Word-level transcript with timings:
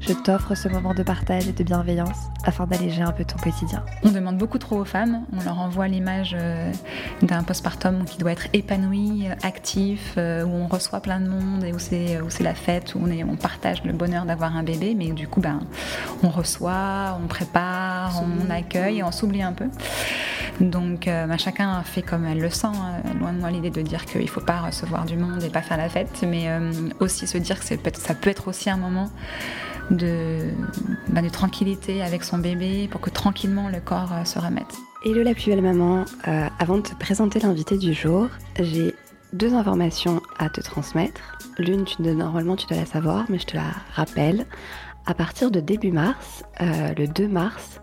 je 0.00 0.12
t'offre 0.12 0.54
ce 0.54 0.68
moment 0.68 0.94
de 0.94 1.02
partage 1.02 1.48
et 1.48 1.52
de 1.52 1.62
bienveillance 1.64 2.16
afin 2.44 2.66
d'alléger 2.66 3.02
un 3.02 3.12
peu 3.12 3.24
ton 3.24 3.36
quotidien. 3.36 3.84
On 4.04 4.10
demande 4.10 4.38
beaucoup 4.38 4.58
trop 4.58 4.76
aux 4.76 4.84
femmes, 4.84 5.24
on 5.32 5.42
leur 5.42 5.58
envoie 5.58 5.88
l'image 5.88 6.36
euh, 6.38 6.72
d'un 7.22 7.42
postpartum 7.42 8.04
qui 8.04 8.18
doit 8.18 8.32
être 8.32 8.46
épanoui, 8.52 9.26
actif, 9.42 10.14
euh, 10.16 10.44
où 10.44 10.50
on 10.50 10.66
reçoit 10.66 11.00
plein 11.00 11.20
de 11.20 11.28
monde 11.28 11.64
et 11.64 11.72
où 11.72 11.78
c'est, 11.78 12.20
où 12.20 12.30
c'est 12.30 12.44
la 12.44 12.54
fête, 12.54 12.94
où 12.94 13.00
on, 13.02 13.10
est, 13.10 13.24
on 13.24 13.36
partage 13.36 13.82
le 13.84 13.92
bonheur 13.92 14.24
d'avoir 14.24 14.56
un 14.56 14.62
bébé, 14.62 14.94
mais 14.96 15.10
du 15.10 15.26
coup 15.26 15.40
ben, 15.40 15.60
on 16.22 16.28
reçoit, 16.28 17.18
on 17.22 17.26
prépare, 17.26 18.22
on 18.22 18.50
accueille 18.50 18.98
et 18.98 19.02
on 19.02 19.12
s'oublie 19.12 19.42
un 19.42 19.52
peu. 19.52 19.66
Donc 20.60 21.08
euh, 21.08 21.26
ben, 21.26 21.38
chacun 21.38 21.82
fait 21.82 22.02
comme 22.02 22.24
elle 22.24 22.40
le 22.40 22.50
sent, 22.50 22.68
hein. 22.68 23.02
loin 23.18 23.32
de 23.32 23.38
moi 23.38 23.50
l'idée 23.50 23.70
de 23.70 23.82
dire 23.82 24.04
qu'il 24.06 24.22
ne 24.22 24.26
faut 24.26 24.40
pas 24.40 24.60
recevoir 24.60 25.04
du 25.04 25.16
monde 25.16 25.42
et 25.42 25.50
pas 25.50 25.62
faire 25.62 25.76
la 25.76 25.88
fête, 25.88 26.24
mais 26.26 26.48
aussi 27.00 27.26
se 27.26 27.38
dire 27.38 27.58
que 27.60 27.66
ça 27.66 28.14
peut 28.14 28.30
être 28.30 28.48
aussi 28.48 28.70
un 28.70 28.76
moment 28.76 29.10
de, 29.90 30.50
bah, 31.08 31.22
de, 31.22 31.28
tranquillité 31.28 32.02
avec 32.02 32.24
son 32.24 32.38
bébé 32.38 32.88
pour 32.90 33.00
que 33.00 33.10
tranquillement 33.10 33.68
le 33.68 33.80
corps 33.80 34.12
euh, 34.12 34.24
se 34.24 34.38
remette. 34.38 34.74
Hello 35.04 35.22
la 35.22 35.34
plus 35.34 35.46
belle 35.46 35.62
maman, 35.62 36.04
euh, 36.26 36.48
avant 36.58 36.78
de 36.78 36.82
te 36.82 36.94
présenter 36.94 37.40
l'invité 37.40 37.78
du 37.78 37.92
jour, 37.92 38.28
j'ai 38.58 38.94
deux 39.32 39.54
informations 39.54 40.20
à 40.38 40.48
te 40.48 40.60
transmettre. 40.60 41.38
L'une, 41.58 41.84
tu, 41.84 42.02
normalement 42.02 42.56
tu 42.56 42.66
dois 42.66 42.78
la 42.78 42.86
savoir, 42.86 43.26
mais 43.28 43.38
je 43.38 43.46
te 43.46 43.56
la 43.56 43.70
rappelle. 43.94 44.46
À 45.06 45.14
partir 45.14 45.50
de 45.50 45.60
début 45.60 45.92
mars, 45.92 46.42
euh, 46.60 46.92
le 46.96 47.06
2 47.06 47.28
mars, 47.28 47.80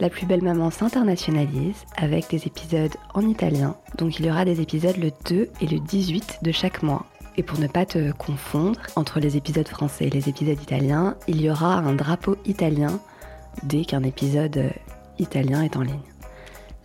la 0.00 0.10
plus 0.10 0.26
belle 0.26 0.42
maman 0.42 0.70
s'internationalise 0.70 1.84
avec 1.96 2.30
des 2.30 2.46
épisodes 2.46 2.94
en 3.14 3.22
italien. 3.22 3.76
Donc 3.98 4.18
il 4.18 4.26
y 4.26 4.30
aura 4.30 4.44
des 4.44 4.60
épisodes 4.60 4.96
le 4.96 5.10
2 5.28 5.48
et 5.60 5.66
le 5.66 5.78
18 5.78 6.38
de 6.42 6.52
chaque 6.52 6.82
mois. 6.82 7.06
Et 7.36 7.42
pour 7.42 7.58
ne 7.58 7.66
pas 7.66 7.84
te 7.84 8.12
confondre 8.12 8.80
entre 8.96 9.20
les 9.20 9.36
épisodes 9.36 9.68
français 9.68 10.06
et 10.06 10.10
les 10.10 10.28
épisodes 10.28 10.60
italiens, 10.60 11.16
il 11.28 11.40
y 11.40 11.50
aura 11.50 11.76
un 11.76 11.94
drapeau 11.94 12.36
italien 12.46 12.98
dès 13.62 13.84
qu'un 13.84 14.02
épisode 14.02 14.56
euh, 14.56 14.70
italien 15.18 15.62
est 15.62 15.76
en 15.76 15.82
ligne. 15.82 16.00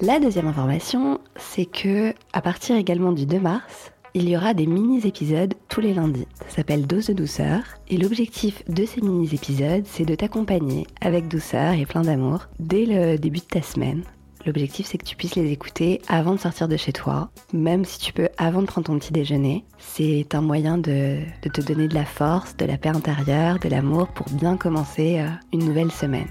La 0.02 0.20
deuxième 0.20 0.48
information, 0.48 1.20
c'est 1.38 1.66
que 1.66 2.14
à 2.34 2.42
partir 2.42 2.76
également 2.76 3.12
du 3.12 3.26
2 3.26 3.40
mars, 3.40 3.92
il 4.14 4.28
y 4.28 4.36
aura 4.36 4.54
des 4.54 4.66
mini-épisodes 4.66 5.54
tous 5.70 5.80
les 5.80 5.94
lundis. 5.94 6.28
Ça 6.50 6.58
s'appelle 6.58 6.86
Dose 6.86 7.08
de 7.08 7.14
douceur 7.14 7.62
et 7.88 7.98
l'objectif 7.98 8.64
de 8.68 8.86
ces 8.86 9.00
mini-épisodes, 9.00 9.86
c'est 9.86 10.06
de 10.06 10.16
t'accompagner 10.16 10.86
avec 11.00 11.28
douceur 11.28 11.74
et 11.74 11.86
plein 11.86 12.02
d'amour 12.02 12.48
dès 12.60 12.86
le 12.86 13.18
début 13.18 13.40
de 13.40 13.46
ta 13.46 13.62
semaine 13.62 14.04
L'objectif, 14.45 14.88
c'est 14.88 14.97
que 14.97 15.06
tu 15.06 15.16
puisses 15.16 15.36
les 15.36 15.52
écouter 15.52 16.02
avant 16.08 16.34
de 16.34 16.39
sortir 16.39 16.67
de 16.67 16.78
chez 16.78 16.94
toi, 16.94 17.30
même 17.53 17.86
si 17.86 18.00
tu 18.00 18.11
peux 18.11 18.30
avant 18.38 18.61
de 18.61 18.67
prendre 18.67 18.88
ton 18.88 18.98
petit 18.98 19.14
déjeuner. 19.14 19.66
C'est 19.78 20.33
un 20.33 20.42
moyen 20.42 20.78
de, 20.78 21.20
te 21.42 21.61
donner 21.61 21.88
de 21.88 21.94
la 21.94 22.06
force, 22.06 22.58
de 22.58 22.66
la 22.66 22.78
paix 22.78 22.89
intérieure, 22.89 23.59
de 23.59 23.70
l'amour 23.70 24.08
pour 24.08 24.28
bien 24.30 24.58
commencer 24.58 25.20
euh, 25.20 25.28
une 25.53 25.66
nouvelle 25.66 25.92
semaine. 25.92 26.30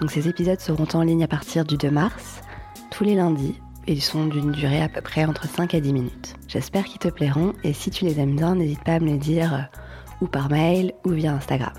Donc 0.00 0.10
ces 0.10 0.28
épisodes 0.28 0.60
seront 0.60 0.88
en 0.92 1.02
ligne 1.02 1.24
à 1.24 1.28
partir 1.28 1.64
du 1.64 1.78
2 1.78 1.90
mars, 1.90 2.42
tous 2.90 3.04
les 3.04 3.14
lundis, 3.14 3.54
ils 3.88 4.02
sont 4.02 4.26
d'une 4.26 4.50
durée 4.50 4.82
à 4.82 4.88
peu 4.88 5.00
près 5.00 5.24
entre 5.24 5.46
5 5.46 5.74
à 5.74 5.80
10 5.80 5.92
minutes. 5.92 6.34
J'espère 6.48 6.84
qu'ils 6.84 6.98
te 6.98 7.08
plairont, 7.08 7.52
et 7.62 7.72
si 7.72 7.90
tu 7.90 8.04
les 8.04 8.18
aimes 8.18 8.34
bien, 8.34 8.56
n'hésite 8.56 8.82
pas 8.82 8.94
à 8.94 9.00
me 9.00 9.12
le 9.12 9.18
dire 9.18 9.54
euh, 9.54 9.60
ou 10.20 10.26
par 10.26 10.50
mail 10.50 10.92
ou 11.04 11.10
via 11.10 11.32
Instagram. 11.32 11.72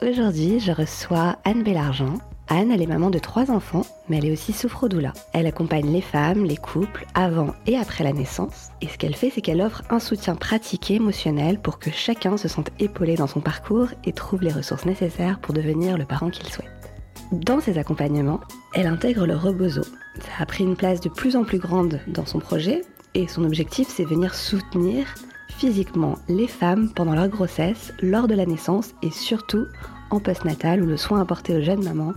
Aujourd'hui, 0.00 0.58
je 0.58 0.72
reçois 0.72 1.36
Anne 1.44 1.62
Bellargent, 1.62 2.18
Anne, 2.52 2.72
elle 2.72 2.82
est 2.82 2.86
maman 2.86 3.10
de 3.10 3.20
trois 3.20 3.52
enfants, 3.52 3.86
mais 4.08 4.18
elle 4.18 4.26
est 4.26 4.32
aussi 4.32 4.52
sophrodoula. 4.52 5.12
Elle 5.32 5.46
accompagne 5.46 5.92
les 5.92 6.00
femmes, 6.00 6.44
les 6.44 6.56
couples, 6.56 7.06
avant 7.14 7.54
et 7.68 7.76
après 7.76 8.02
la 8.02 8.12
naissance. 8.12 8.70
Et 8.80 8.88
ce 8.88 8.98
qu'elle 8.98 9.14
fait, 9.14 9.30
c'est 9.32 9.40
qu'elle 9.40 9.60
offre 9.62 9.82
un 9.88 10.00
soutien 10.00 10.34
pratique 10.34 10.90
et 10.90 10.96
émotionnel 10.96 11.60
pour 11.60 11.78
que 11.78 11.92
chacun 11.92 12.36
se 12.36 12.48
sente 12.48 12.70
épaulé 12.80 13.14
dans 13.14 13.28
son 13.28 13.40
parcours 13.40 13.86
et 14.04 14.12
trouve 14.12 14.42
les 14.42 14.52
ressources 14.52 14.84
nécessaires 14.84 15.38
pour 15.38 15.54
devenir 15.54 15.96
le 15.96 16.04
parent 16.04 16.28
qu'il 16.28 16.48
souhaite. 16.48 16.92
Dans 17.30 17.60
ses 17.60 17.78
accompagnements, 17.78 18.40
elle 18.74 18.88
intègre 18.88 19.26
le 19.26 19.36
rebozo. 19.36 19.82
Ça 20.18 20.32
a 20.40 20.46
pris 20.46 20.64
une 20.64 20.74
place 20.74 21.00
de 21.00 21.08
plus 21.08 21.36
en 21.36 21.44
plus 21.44 21.58
grande 21.58 22.00
dans 22.08 22.26
son 22.26 22.40
projet 22.40 22.82
et 23.14 23.28
son 23.28 23.44
objectif, 23.44 23.86
c'est 23.88 24.04
venir 24.04 24.34
soutenir 24.34 25.06
physiquement 25.48 26.16
les 26.28 26.48
femmes 26.48 26.90
pendant 26.96 27.14
leur 27.14 27.28
grossesse, 27.28 27.92
lors 28.00 28.26
de 28.26 28.34
la 28.34 28.46
naissance 28.46 28.94
et 29.02 29.10
surtout 29.10 29.66
en 30.10 30.18
postnatal 30.18 30.82
où 30.82 30.86
le 30.86 30.96
soin 30.96 31.20
apporté 31.20 31.56
aux 31.56 31.62
jeunes 31.62 31.84
mamans 31.84 32.14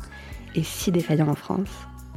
si 0.61 0.91
défaillant 0.91 1.29
en 1.29 1.35
France. 1.35 1.69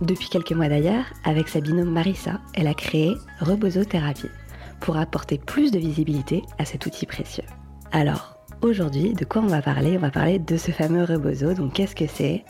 Depuis 0.02 0.28
quelques 0.28 0.52
mois 0.52 0.68
d'ailleurs, 0.68 1.06
avec 1.24 1.48
sa 1.48 1.60
binôme 1.60 1.90
Marissa, 1.90 2.40
elle 2.52 2.66
a 2.66 2.74
créé 2.74 3.14
Rebozo-Thérapie 3.40 4.28
pour 4.80 4.98
apporter 4.98 5.38
plus 5.38 5.70
de 5.70 5.78
visibilité 5.78 6.42
à 6.58 6.66
cet 6.66 6.84
outil 6.84 7.06
précieux. 7.06 7.44
Alors, 7.92 8.36
aujourd'hui, 8.60 9.14
de 9.14 9.24
quoi 9.24 9.40
on 9.40 9.46
va 9.46 9.62
parler? 9.62 9.96
On 9.96 10.00
va 10.00 10.10
parler 10.10 10.38
de 10.38 10.56
ce 10.58 10.70
fameux 10.70 11.04
Rebozo. 11.04 11.54
Donc, 11.54 11.72
qu'est-ce 11.72 11.96
que 11.96 12.06
c'est? 12.06 12.44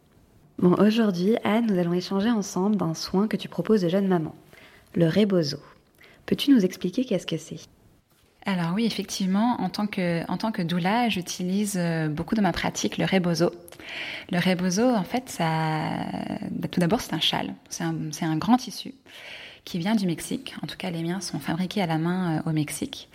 Bon, 0.60 0.74
aujourd'hui, 0.74 1.38
Anne, 1.42 1.66
nous 1.66 1.78
allons 1.80 1.92
échanger 1.92 2.30
ensemble 2.30 2.76
d'un 2.76 2.94
soin 2.94 3.26
que 3.26 3.36
tu 3.36 3.48
proposes 3.48 3.84
aux 3.84 3.88
jeunes 3.88 4.06
mamans, 4.06 4.36
le 4.94 5.08
rebozo. 5.08 5.58
Peux-tu 6.28 6.50
nous 6.50 6.62
expliquer 6.62 7.06
qu'est-ce 7.06 7.26
que 7.26 7.38
c'est? 7.38 7.60
Alors 8.44 8.74
oui, 8.74 8.84
effectivement, 8.84 9.56
en 9.62 9.70
tant 9.70 9.86
que, 9.86 10.30
en 10.30 10.36
tant 10.36 10.52
que 10.52 10.60
doula, 10.60 11.08
j'utilise 11.08 11.76
euh, 11.78 12.08
beaucoup 12.08 12.34
de 12.34 12.42
ma 12.42 12.52
pratique 12.52 12.98
le 12.98 13.06
rebozo. 13.06 13.50
Le 14.30 14.38
rebozo, 14.38 14.82
en 14.82 15.04
fait, 15.04 15.30
ça, 15.30 15.48
bah, 16.50 16.68
tout 16.70 16.80
d'abord, 16.80 17.00
c'est 17.00 17.14
un 17.14 17.20
châle. 17.20 17.54
C'est 17.70 17.82
un, 17.82 18.10
un, 18.20 18.36
grand 18.36 18.58
tissu 18.58 18.92
qui 19.64 19.78
vient 19.78 19.94
du 19.94 20.06
Mexique. 20.06 20.54
En 20.62 20.66
tout 20.66 20.76
cas, 20.76 20.90
les 20.90 21.02
miens 21.02 21.22
sont 21.22 21.38
fabriqués 21.38 21.80
à 21.80 21.86
la 21.86 21.96
main 21.96 22.36
euh, 22.36 22.50
au 22.50 22.52
Mexique. 22.52 23.08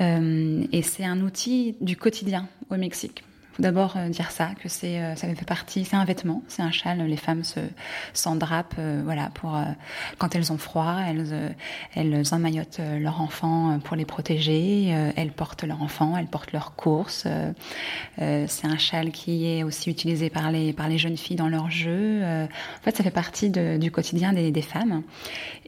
Euh, 0.00 0.64
et 0.70 0.82
c'est 0.82 1.04
un 1.04 1.22
outil 1.22 1.74
du 1.80 1.96
quotidien 1.96 2.48
au 2.70 2.76
Mexique. 2.76 3.24
Faut 3.56 3.62
d'abord 3.62 3.94
euh, 3.96 4.10
dire 4.10 4.30
ça, 4.30 4.50
que 4.62 4.68
c'est, 4.68 5.00
euh, 5.00 5.16
ça 5.16 5.26
fait 5.28 5.44
partie, 5.46 5.84
c'est 5.84 5.96
un 5.96 6.04
vêtement, 6.04 6.42
c'est 6.46 6.60
un 6.60 6.70
châle. 6.70 6.98
Les 7.06 7.16
femmes 7.16 7.42
se 7.42 7.60
s'endrapent, 8.12 8.74
euh, 8.78 9.00
voilà, 9.02 9.30
pour 9.30 9.58
quand 10.18 10.34
elles 10.34 10.52
ont 10.52 10.58
froid, 10.58 10.98
elles 11.06 11.54
elles 11.94 12.22
emmaillotent 12.32 12.80
leur 13.00 13.20
enfant 13.20 13.78
pour 13.82 13.96
les 13.96 14.04
protéger. 14.04 14.88
elles 15.16 15.32
portent 15.32 15.64
leur 15.64 15.82
enfant, 15.82 16.16
elles 16.16 16.26
portent 16.26 16.52
leurs 16.52 16.74
courses. 16.74 17.26
c'est 18.18 18.66
un 18.66 18.78
châle 18.78 19.10
qui 19.10 19.46
est 19.46 19.62
aussi 19.62 19.90
utilisé 19.90 20.30
par 20.30 20.50
les 20.50 20.72
par 20.72 20.88
les 20.88 20.98
jeunes 20.98 21.16
filles 21.16 21.36
dans 21.36 21.48
leurs 21.48 21.70
jeux. 21.70 22.22
en 22.22 22.82
fait, 22.82 22.96
ça 22.96 23.04
fait 23.04 23.10
partie 23.10 23.50
de, 23.50 23.78
du 23.78 23.90
quotidien 23.90 24.32
des, 24.32 24.50
des 24.50 24.62
femmes. 24.62 25.02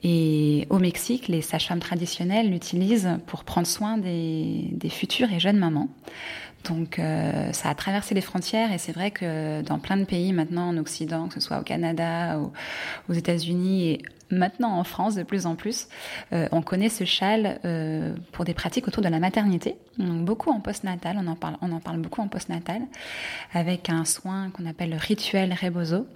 Et 0.03 0.67
au 0.71 0.79
Mexique, 0.79 1.29
les 1.29 1.43
sages-femmes 1.43 1.81
traditionnelles 1.81 2.51
l'utilisent 2.51 3.19
pour 3.27 3.45
prendre 3.45 3.67
soin 3.67 3.99
des, 3.99 4.69
des 4.73 4.91
futures 4.91 5.33
et 5.33 5.41
jeunes 5.41 5.59
mamans. 5.59 5.89
Donc 6.65 6.99
euh, 6.99 7.53
ça 7.53 7.71
a 7.71 7.75
traversé 7.75 8.15
les 8.15 8.21
frontières 8.21 8.73
et 8.73 8.79
c'est 8.79 8.93
vrai 8.93 9.11
que 9.11 9.63
dans 9.63 9.79
plein 9.79 9.97
de 9.97 10.05
pays 10.05 10.33
maintenant 10.33 10.69
en 10.69 10.77
Occident, 10.77 11.29
que 11.29 11.35
ce 11.35 11.41
soit 11.41 11.59
au 11.59 11.63
Canada, 11.63 12.39
ou 12.39 12.53
aux 13.09 13.15
États-Unis 13.15 14.03
maintenant 14.31 14.79
en 14.79 14.85
France 14.85 15.15
de 15.15 15.23
plus 15.23 15.47
en 15.47 15.55
plus, 15.55 15.89
euh, 16.33 16.49
on 16.53 16.63
connaît 16.63 16.89
ce 16.89 17.05
châle 17.05 17.61
euh, 17.65 18.15
pour 18.33 18.45
des 18.45 18.55
pratiques 18.55 18.89
autour 18.89 19.03
de 19.03 19.09
la 19.09 19.19
maternité, 19.19 19.77
beaucoup 19.99 20.51
en 20.51 20.61
postnatal, 20.61 21.17
on 21.19 21.27
en 21.27 21.37
parle, 21.37 21.57
on 21.61 21.73
en 21.73 21.81
parle 21.81 21.99
beaucoup 21.99 22.21
en 22.21 22.29
postnatal, 22.29 22.83
avec 23.53 23.91
un 23.91 24.05
soin 24.05 24.51
qu'on 24.51 24.67
appelle 24.67 24.91
le 24.91 24.97
rituel 24.97 25.55
rebozo, 25.61 26.07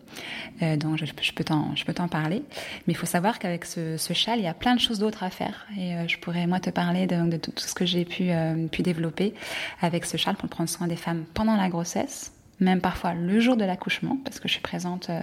euh, 0.63 0.77
dont 0.77 0.97
je, 0.97 1.33
peux 1.33 1.45
t'en, 1.45 2.09
parler. 2.09 2.43
Mais 2.87 2.93
il 2.93 2.97
faut 2.97 3.07
savoir 3.07 3.39
qu'avec 3.39 3.65
ce, 3.65 3.97
ce, 3.97 4.13
châle, 4.13 4.39
il 4.39 4.45
y 4.45 4.49
a 4.49 4.55
plein 4.55 4.75
de 4.75 4.81
choses 4.81 4.99
d'autres 4.99 5.23
à 5.23 5.31
faire, 5.31 5.67
et 5.79 5.95
euh, 5.95 6.09
je 6.09 6.19
pourrais 6.19 6.47
moi 6.47 6.61
te 6.61 6.71
parler 6.71 7.07
de, 7.07 7.37
tout 7.37 7.53
ce 7.57 7.75
que 7.75 7.87
j'ai 7.87 8.05
pu, 8.05 8.31
pu 8.71 8.83
développer 8.83 9.35
avec 9.81 10.05
ce 10.05 10.17
châle 10.17 10.37
pour 10.37 10.49
prendre 10.49 10.69
soin 10.69 10.87
des 10.87 10.97
femmes 10.97 11.25
pendant 11.35 11.57
la 11.57 11.69
grossesse 11.69 12.33
même 12.63 12.81
parfois 12.81 13.15
le 13.15 13.41
jour 13.41 13.57
de 13.57 13.65
l'accouchement, 13.65 14.19
parce 14.25 14.41
que 14.41 14.49
je 14.49 14.55
suis 14.55 14.63
présente 14.63 15.11
euh, 15.11 15.21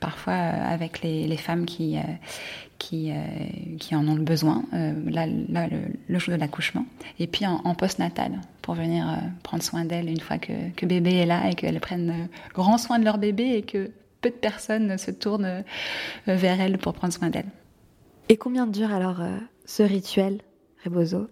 parfois 0.00 0.34
euh, 0.34 0.74
avec 0.74 1.02
les, 1.02 1.36
femmes 1.36 1.64
qui, 1.64 1.96
euh, 1.96 2.02
qui, 2.78 3.12
en 3.94 4.06
ont 4.06 4.14
le 4.14 4.22
besoin, 4.22 4.64
là, 4.72 5.26
le, 5.26 6.18
jour 6.18 6.34
de 6.34 6.40
l'accouchement, 6.40 6.84
et 7.18 7.26
puis 7.26 7.46
en, 7.46 7.60
en 7.64 7.74
post-natal, 7.74 8.40
pour 8.62 8.74
venir 8.74 9.06
prendre 9.42 9.62
soin 9.62 9.84
d'elles 9.84 10.08
une 10.08 10.20
fois 10.20 10.38
que, 10.38 10.70
que, 10.76 10.84
bébé 10.84 11.14
est 11.14 11.26
là 11.26 11.48
et 11.48 11.54
qu'elles 11.54 11.80
prennent 11.80 12.28
grand 12.52 12.78
soin 12.78 12.98
de 12.98 13.04
leur 13.04 13.18
bébé 13.18 13.54
et 13.56 13.62
que 13.62 13.90
peu 14.20 14.30
de 14.30 14.34
personnes 14.34 14.98
se 14.98 15.10
tournent 15.10 15.62
vers 16.26 16.60
elles 16.60 16.78
pour 16.78 16.92
prendre 16.92 17.14
soin 17.14 17.30
d'elles. 17.30 17.50
Et 18.28 18.36
combien 18.36 18.66
dure 18.66 18.92
alors 18.92 19.22
ce 19.64 19.82
rituel, 19.82 20.40
Rebozo? 20.84 21.28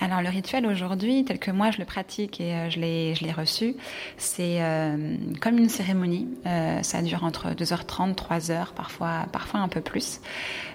Alors 0.00 0.22
le 0.22 0.28
rituel 0.28 0.64
aujourd'hui, 0.66 1.24
tel 1.24 1.38
que 1.38 1.50
moi 1.50 1.72
je 1.72 1.78
le 1.78 1.84
pratique 1.84 2.40
et 2.40 2.54
euh, 2.54 2.70
je 2.70 2.78
l'ai 2.78 3.32
reçu, 3.32 3.74
c'est 4.16 4.62
euh, 4.62 5.16
comme 5.40 5.58
une 5.58 5.68
cérémonie. 5.68 6.28
Euh, 6.46 6.82
ça 6.82 7.02
dure 7.02 7.24
entre 7.24 7.48
2h30, 7.50 8.14
3h, 8.14 8.74
parfois 8.74 9.26
parfois 9.32 9.60
un 9.60 9.68
peu 9.68 9.80
plus. 9.80 10.20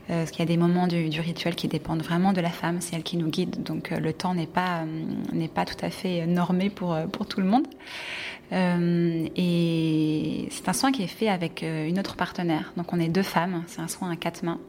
Euh, 0.09 0.19
parce 0.19 0.31
qu'il 0.31 0.39
y 0.39 0.43
a 0.43 0.47
des 0.47 0.57
moments 0.57 0.87
du, 0.87 1.07
du, 1.07 1.21
rituel 1.21 1.55
qui 1.55 1.69
dépendent 1.69 2.03
vraiment 2.03 2.33
de 2.33 2.41
la 2.41 2.49
femme, 2.49 2.81
c'est 2.81 2.97
elle 2.97 3.03
qui 3.03 3.15
nous 3.15 3.29
guide. 3.29 3.63
Donc 3.63 3.91
le 3.91 4.11
temps 4.11 4.33
n'est 4.33 4.45
pas 4.45 4.83
n'est 5.31 5.47
pas 5.47 5.63
tout 5.63 5.83
à 5.85 5.89
fait 5.89 6.25
normé 6.25 6.69
pour 6.69 6.97
pour 7.11 7.25
tout 7.25 7.39
le 7.39 7.47
monde. 7.47 7.67
et 8.51 10.47
c'est 10.51 10.67
un 10.67 10.73
soin 10.73 10.91
qui 10.91 11.03
est 11.03 11.07
fait 11.07 11.29
avec 11.29 11.63
une 11.63 11.97
autre 11.97 12.17
partenaire. 12.17 12.73
Donc 12.75 12.91
on 12.91 12.99
est 12.99 13.07
deux 13.07 13.23
femmes, 13.23 13.63
c'est 13.67 13.79
un 13.79 13.87
soin 13.87 14.11
à 14.11 14.17
quatre 14.17 14.43
mains 14.43 14.59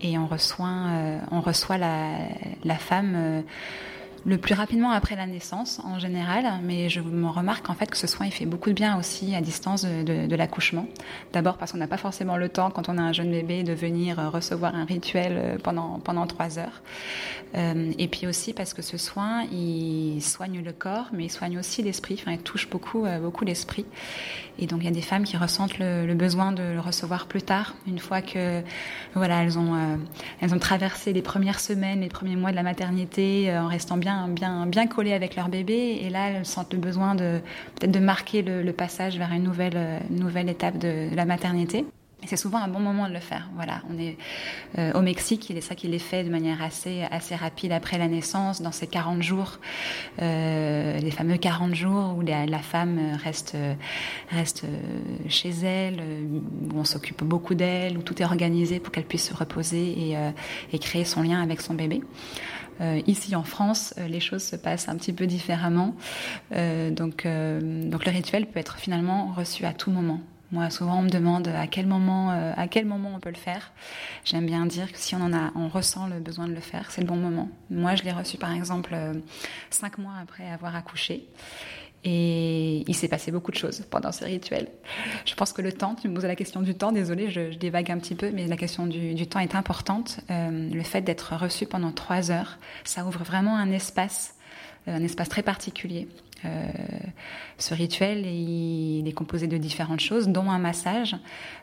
et 0.00 0.18
on 0.18 0.26
reçoit, 0.26 0.68
euh, 0.68 1.18
on 1.30 1.40
reçoit 1.40 1.78
la, 1.78 2.10
la 2.64 2.76
femme 2.76 3.14
euh, 3.16 3.42
le 4.26 4.38
plus 4.38 4.54
rapidement 4.54 4.90
après 4.90 5.14
la 5.14 5.26
naissance 5.26 5.80
en 5.84 5.98
général, 5.98 6.44
mais 6.62 6.88
je 6.88 7.00
me 7.00 7.28
remarque 7.28 7.70
en 7.70 7.74
fait 7.74 7.88
que 7.88 7.96
ce 7.96 8.08
soin 8.08 8.26
il 8.26 8.32
fait 8.32 8.44
beaucoup 8.44 8.70
de 8.70 8.74
bien 8.74 8.98
aussi 8.98 9.34
à 9.36 9.40
distance 9.40 9.84
de, 9.84 10.34
l'accouchement. 10.34 10.86
D'abord 11.32 11.56
parce 11.56 11.72
qu'on 11.72 11.78
n'a 11.78 11.86
pas 11.86 11.96
forcément 11.96 12.36
le 12.36 12.48
temps 12.48 12.70
quand 12.70 12.88
on 12.88 12.98
a 12.98 13.02
un 13.02 13.12
jeune 13.12 13.30
bébé 13.30 13.62
de 13.62 13.72
venir 13.72 14.18
recevoir 14.32 14.74
un 14.74 14.84
rituel 14.84 15.58
pendant 15.62 16.00
pendant 16.00 16.26
trois 16.26 16.58
heures, 16.58 16.82
euh, 17.54 17.92
et 17.98 18.08
puis 18.08 18.26
aussi 18.26 18.52
parce 18.52 18.74
que 18.74 18.82
ce 18.82 18.98
soin 18.98 19.44
il 19.52 20.20
soigne 20.20 20.62
le 20.62 20.72
corps, 20.72 21.06
mais 21.12 21.26
il 21.26 21.30
soigne 21.30 21.58
aussi 21.58 21.82
l'esprit. 21.82 22.18
Enfin, 22.20 22.32
il 22.32 22.38
touche 22.38 22.68
beaucoup 22.68 23.06
euh, 23.06 23.20
beaucoup 23.20 23.44
l'esprit. 23.44 23.86
Et 24.58 24.66
donc 24.66 24.80
il 24.80 24.86
y 24.86 24.88
a 24.88 24.92
des 24.92 25.02
femmes 25.02 25.24
qui 25.24 25.36
ressentent 25.36 25.78
le, 25.78 26.14
besoin 26.14 26.52
de 26.52 26.62
le 26.62 26.80
recevoir 26.80 27.26
plus 27.26 27.42
tard, 27.42 27.74
une 27.86 27.98
fois 27.98 28.22
que 28.22 28.62
voilà 29.14 29.42
elles 29.42 29.58
ont 29.58 29.74
euh, 29.74 29.96
elles 30.40 30.54
ont 30.54 30.58
traversé 30.58 31.12
les 31.12 31.20
premières 31.20 31.60
semaines, 31.60 32.00
les 32.00 32.08
premiers 32.08 32.36
mois 32.36 32.52
de 32.52 32.56
la 32.56 32.62
maternité 32.62 33.50
euh, 33.50 33.62
en 33.62 33.68
restant 33.68 33.98
bien 33.98 34.15
bien, 34.28 34.66
bien, 34.66 34.86
collées 34.86 35.12
avec 35.12 35.36
leur 35.36 35.48
bébé. 35.48 36.00
Et 36.02 36.10
là, 36.10 36.30
elles 36.30 36.46
sentent 36.46 36.72
le 36.72 36.78
besoin 36.78 37.14
de 37.14 37.40
peut-être 37.74 37.92
de 37.92 38.00
marquer 38.00 38.42
le, 38.42 38.72
passage 38.72 39.16
vers 39.16 39.32
une 39.32 39.42
nouvelle, 39.44 39.78
une 40.10 40.20
nouvelle 40.20 40.48
étape 40.48 40.78
de, 40.78 41.14
la 41.14 41.24
maternité. 41.24 41.86
C'est 42.24 42.36
souvent 42.36 42.58
un 42.58 42.68
bon 42.68 42.80
moment 42.80 43.08
de 43.08 43.12
le 43.12 43.20
faire. 43.20 43.48
Voilà, 43.54 43.82
on 43.90 43.98
est 43.98 44.16
euh, 44.78 44.92
au 44.94 45.02
Mexique, 45.02 45.48
il 45.50 45.58
est 45.58 45.60
ça 45.60 45.74
qu'il 45.74 45.94
est 45.94 45.98
fait 45.98 46.24
de 46.24 46.30
manière 46.30 46.62
assez 46.62 47.04
assez 47.10 47.36
rapide 47.36 47.72
après 47.72 47.98
la 47.98 48.08
naissance, 48.08 48.62
dans 48.62 48.72
ces 48.72 48.86
40 48.86 49.22
jours, 49.22 49.58
euh, 50.22 50.98
les 50.98 51.10
fameux 51.10 51.36
40 51.36 51.74
jours 51.74 52.16
où 52.16 52.22
la, 52.22 52.58
femme 52.58 52.98
reste 53.22 53.56
reste 54.30 54.64
chez 55.28 55.50
elle, 55.50 56.00
où 56.72 56.78
on 56.78 56.84
s'occupe 56.84 57.22
beaucoup 57.22 57.54
d'elle, 57.54 57.98
où 57.98 58.02
tout 58.02 58.20
est 58.20 58.24
organisé 58.24 58.80
pour 58.80 58.92
qu'elle 58.92 59.04
puisse 59.04 59.28
se 59.28 59.34
reposer 59.34 59.94
euh, 60.16 60.30
et 60.72 60.78
créer 60.78 61.04
son 61.04 61.22
lien 61.22 61.42
avec 61.42 61.60
son 61.60 61.74
bébé. 61.74 62.00
Euh, 62.80 63.00
ici 63.06 63.34
en 63.34 63.42
France, 63.42 63.94
euh, 63.98 64.06
les 64.06 64.20
choses 64.20 64.42
se 64.42 64.56
passent 64.56 64.88
un 64.88 64.96
petit 64.96 65.12
peu 65.12 65.26
différemment. 65.26 65.94
Euh, 66.52 66.90
donc, 66.90 67.26
donc 67.26 68.04
le 68.04 68.10
rituel 68.10 68.46
peut 68.46 68.60
être 68.60 68.76
finalement 68.78 69.32
reçu 69.32 69.64
à 69.64 69.72
tout 69.72 69.90
moment. 69.90 70.20
Moi, 70.52 70.70
souvent, 70.70 71.00
on 71.00 71.02
me 71.02 71.10
demande 71.10 71.48
à 71.48 71.66
quel 71.66 71.86
moment, 71.86 72.30
à 72.30 72.68
quel 72.68 72.86
moment 72.86 73.10
on 73.16 73.18
peut 73.18 73.30
le 73.30 73.34
faire. 73.34 73.72
J'aime 74.24 74.46
bien 74.46 74.64
dire 74.64 74.92
que 74.92 74.98
si 74.98 75.16
on 75.16 75.20
en 75.20 75.32
a, 75.32 75.50
on 75.56 75.66
ressent 75.66 76.06
le 76.06 76.20
besoin 76.20 76.46
de 76.46 76.52
le 76.52 76.60
faire, 76.60 76.92
c'est 76.92 77.00
le 77.00 77.06
bon 77.08 77.16
moment. 77.16 77.48
Moi, 77.68 77.96
je 77.96 78.04
l'ai 78.04 78.12
reçu, 78.12 78.36
par 78.36 78.52
exemple, 78.52 78.96
cinq 79.70 79.98
mois 79.98 80.14
après 80.22 80.48
avoir 80.48 80.76
accouché. 80.76 81.26
Et 82.08 82.84
il 82.86 82.94
s'est 82.94 83.08
passé 83.08 83.32
beaucoup 83.32 83.50
de 83.50 83.56
choses 83.56 83.84
pendant 83.90 84.12
ce 84.12 84.24
rituel. 84.24 84.68
Je 85.24 85.34
pense 85.34 85.52
que 85.52 85.60
le 85.60 85.72
temps, 85.72 85.96
tu 85.96 86.08
me 86.08 86.14
posais 86.14 86.28
la 86.28 86.36
question 86.36 86.62
du 86.62 86.76
temps, 86.76 86.92
désolée, 86.92 87.30
je, 87.30 87.52
divague 87.56 87.90
un 87.90 87.98
petit 87.98 88.14
peu, 88.14 88.30
mais 88.30 88.46
la 88.46 88.56
question 88.56 88.86
du, 88.86 89.26
temps 89.26 89.40
est 89.40 89.56
importante. 89.56 90.20
Euh, 90.30 90.70
le 90.72 90.82
fait 90.84 91.00
d'être 91.00 91.34
reçu 91.34 91.66
pendant 91.66 91.90
trois 91.90 92.30
heures, 92.30 92.58
ça 92.84 93.04
ouvre 93.04 93.24
vraiment 93.24 93.56
un 93.56 93.72
espace, 93.72 94.36
un 94.86 95.02
espace 95.02 95.28
très 95.28 95.42
particulier. 95.42 96.06
Euh, 96.44 96.68
ce 97.58 97.74
rituel, 97.74 98.24
il, 98.24 99.08
est 99.08 99.12
composé 99.12 99.48
de 99.48 99.56
différentes 99.56 99.98
choses, 99.98 100.28
dont 100.28 100.48
un 100.48 100.60
massage. 100.60 101.16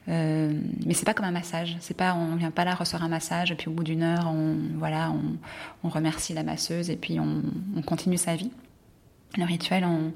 Euh, 0.09 0.51
mais 0.85 0.93
c'est 0.93 1.05
pas 1.05 1.13
comme 1.13 1.25
un 1.25 1.31
massage. 1.31 1.77
C'est 1.79 1.95
pas, 1.95 2.15
on 2.15 2.35
vient 2.35 2.51
pas 2.51 2.65
là 2.65 2.75
recevoir 2.75 3.05
un 3.05 3.09
massage 3.09 3.49
et 3.53 3.55
puis 3.55 3.69
au 3.69 3.71
bout 3.71 3.83
d'une 3.85 4.03
heure, 4.03 4.27
on 4.27 4.57
voilà, 4.77 5.13
on, 5.85 5.87
remercie 5.89 6.33
la 6.33 6.43
masseuse 6.43 6.89
et 6.89 6.97
puis 6.97 7.17
on 7.21 7.81
continue 7.85 8.17
sa 8.17 8.35
vie. 8.35 8.51
Le 9.37 9.45
rituel, 9.45 9.85
on, 9.85 10.11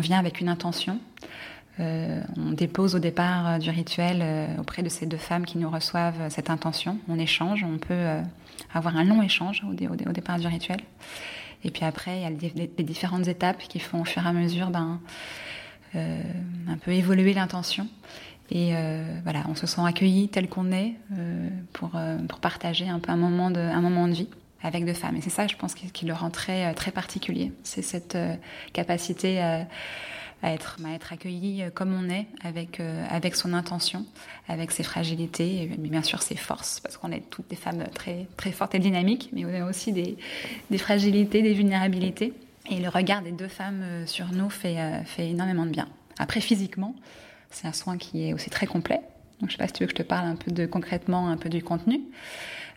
vient 0.00 0.18
avec 0.18 0.40
une 0.40 0.48
intention. 0.48 0.98
Euh, 1.80 2.22
on 2.36 2.52
dépose 2.52 2.94
au 2.94 3.00
départ 3.00 3.58
du 3.58 3.68
rituel 3.70 4.20
euh, 4.22 4.60
auprès 4.60 4.82
de 4.82 4.88
ces 4.88 5.06
deux 5.06 5.16
femmes 5.16 5.44
qui 5.44 5.58
nous 5.58 5.68
reçoivent 5.68 6.28
cette 6.28 6.48
intention. 6.48 6.98
On 7.08 7.18
échange, 7.18 7.64
on 7.64 7.78
peut 7.78 7.94
euh, 7.94 8.22
avoir 8.72 8.96
un 8.96 9.02
long 9.02 9.22
échange 9.22 9.64
au, 9.68 9.74
dé, 9.74 9.88
au, 9.88 9.96
dé, 9.96 10.06
au 10.06 10.12
départ 10.12 10.38
du 10.38 10.46
rituel. 10.46 10.78
Et 11.64 11.70
puis 11.70 11.84
après, 11.84 12.18
il 12.18 12.22
y 12.22 12.26
a 12.26 12.30
les, 12.30 12.84
différentes 12.84 13.26
étapes 13.26 13.58
qui 13.58 13.80
font 13.80 14.02
au 14.02 14.04
fur 14.04 14.24
et 14.24 14.28
à 14.28 14.32
mesure 14.32 14.70
ben, 14.70 15.00
euh, 15.96 16.22
un 16.68 16.76
peu 16.76 16.92
évoluer 16.92 17.32
l'intention. 17.32 17.88
Et 18.50 18.76
euh, 18.76 19.02
voilà, 19.24 19.44
on 19.48 19.54
se 19.54 19.66
sent 19.66 19.80
accueilli 19.84 20.28
tel 20.28 20.48
qu'on 20.48 20.70
est 20.70 20.94
euh, 21.12 21.48
pour, 21.72 21.92
partager 22.40 22.88
un 22.88 22.98
peu 22.98 23.10
un 23.10 23.16
moment 23.16 23.50
de 23.50 24.12
vie 24.12 24.28
avec 24.64 24.84
deux 24.84 24.94
femmes. 24.94 25.16
Et 25.16 25.20
c'est 25.20 25.30
ça, 25.30 25.46
je 25.46 25.54
pense, 25.54 25.74
qui, 25.74 26.06
le 26.06 26.12
rend 26.12 26.30
très, 26.30 26.74
très 26.74 26.90
particulier. 26.90 27.52
C'est 27.62 27.82
cette 27.82 28.18
capacité 28.72 29.40
à 29.40 29.66
à 30.44 30.52
être, 30.52 30.76
à 30.84 30.92
être 30.92 31.12
accueilli 31.12 31.64
comme 31.74 31.94
on 31.94 32.10
est, 32.10 32.26
avec, 32.42 32.78
euh, 32.78 33.06
avec 33.08 33.34
son 33.34 33.54
intention, 33.54 34.04
avec 34.46 34.72
ses 34.72 34.82
fragilités, 34.82 35.70
mais 35.78 35.88
bien 35.88 36.02
sûr 36.02 36.22
ses 36.22 36.36
forces, 36.36 36.80
parce 36.80 36.98
qu'on 36.98 37.10
est 37.12 37.22
toutes 37.30 37.48
des 37.48 37.56
femmes 37.56 37.84
très, 37.94 38.26
très 38.36 38.52
fortes 38.52 38.74
et 38.74 38.78
dynamiques, 38.78 39.30
mais 39.32 39.44
on 39.46 39.54
a 39.54 39.64
aussi 39.68 39.92
des, 39.92 40.18
des 40.70 40.78
fragilités, 40.78 41.40
des 41.42 41.54
vulnérabilités. 41.54 42.34
Et 42.70 42.78
le 42.78 42.88
regard 42.88 43.22
des 43.22 43.32
deux 43.32 43.48
femmes 43.48 43.82
euh, 43.82 44.06
sur 44.06 44.26
nous 44.32 44.50
fait, 44.50 44.78
euh, 44.78 45.02
fait 45.04 45.30
énormément 45.30 45.64
de 45.64 45.70
bien. 45.70 45.88
Après, 46.18 46.40
physiquement, 46.40 46.94
c'est 47.50 47.66
un 47.66 47.72
soin 47.72 47.96
qui 47.96 48.28
est 48.28 48.34
aussi 48.34 48.50
très 48.50 48.66
complet. 48.66 49.00
Donc, 49.40 49.50
je 49.50 49.56
ne 49.56 49.58
sais 49.58 49.58
pas 49.58 49.66
si 49.66 49.72
tu 49.72 49.82
veux 49.82 49.86
que 49.86 49.96
je 49.96 50.02
te 50.02 50.06
parle 50.06 50.26
un 50.26 50.36
peu 50.36 50.50
de 50.50 50.66
concrètement, 50.66 51.28
un 51.28 51.36
peu 51.36 51.48
du 51.48 51.62
contenu. 51.62 52.00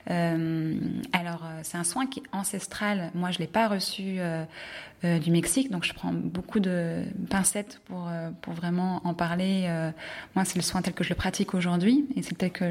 Euh, 0.10 0.76
alors, 1.14 1.44
c'est 1.64 1.78
un 1.78 1.84
soin 1.84 2.08
qui 2.08 2.20
est 2.20 2.24
ancestral. 2.32 3.12
Moi, 3.14 3.32
je 3.32 3.40
l'ai 3.40 3.48
pas 3.48 3.68
reçu 3.68 4.20
euh, 4.20 4.44
euh, 5.04 5.20
du 5.20 5.32
Mexique, 5.32 5.70
donc 5.70 5.84
je 5.84 5.94
prends 5.94 6.14
beaucoup 6.14 6.60
de 6.60 7.04
pincettes 7.30 7.82
pour 7.86 8.10
pour 8.42 8.54
vraiment 8.54 9.02
en 9.04 9.14
parler. 9.14 9.68
moi, 10.36 10.46
c'est 10.46 10.56
le 10.56 10.62
soin 10.62 10.82
tel 10.82 10.94
que 10.94 11.04
je 11.04 11.10
le 11.10 11.16
pratique 11.16 11.54
aujourd'hui, 11.54 12.06
et 12.16 12.22
c'est 12.22 12.36
tel 12.36 12.52
que 12.52 12.66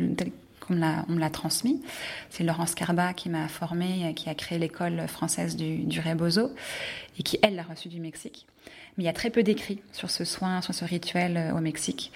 qu'on 0.61 0.75
me 0.75 1.19
l'a 1.21 1.31
transmis. 1.31 1.83
C'est 2.31 2.43
Laurence 2.43 2.75
Carba 2.75 3.13
qui 3.13 3.29
m'a 3.29 3.47
formée, 3.49 4.13
qui 4.17 4.29
a 4.29 4.35
créé 4.35 4.59
l'école 4.59 5.07
française 5.07 5.55
du, 5.55 5.85
du 5.85 6.01
Rebozo 6.01 6.51
et 7.19 7.23
qui, 7.23 7.39
elle, 7.43 7.55
l'a 7.55 7.63
reçu 7.63 7.89
du 7.89 8.01
Mexique. 8.01 8.47
Mais 8.97 9.05
il 9.05 9.07
y 9.07 9.11
a 9.11 9.13
très 9.13 9.31
peu 9.31 9.43
d'écrits 9.43 9.81
sur 9.93 10.11
ce 10.11 10.25
soin, 10.25 10.63
sur 10.63 10.75
ce 10.75 10.85
rituel 10.85 11.37
euh, 11.37 11.57
au 11.57 11.61
Mexique. 11.61 12.13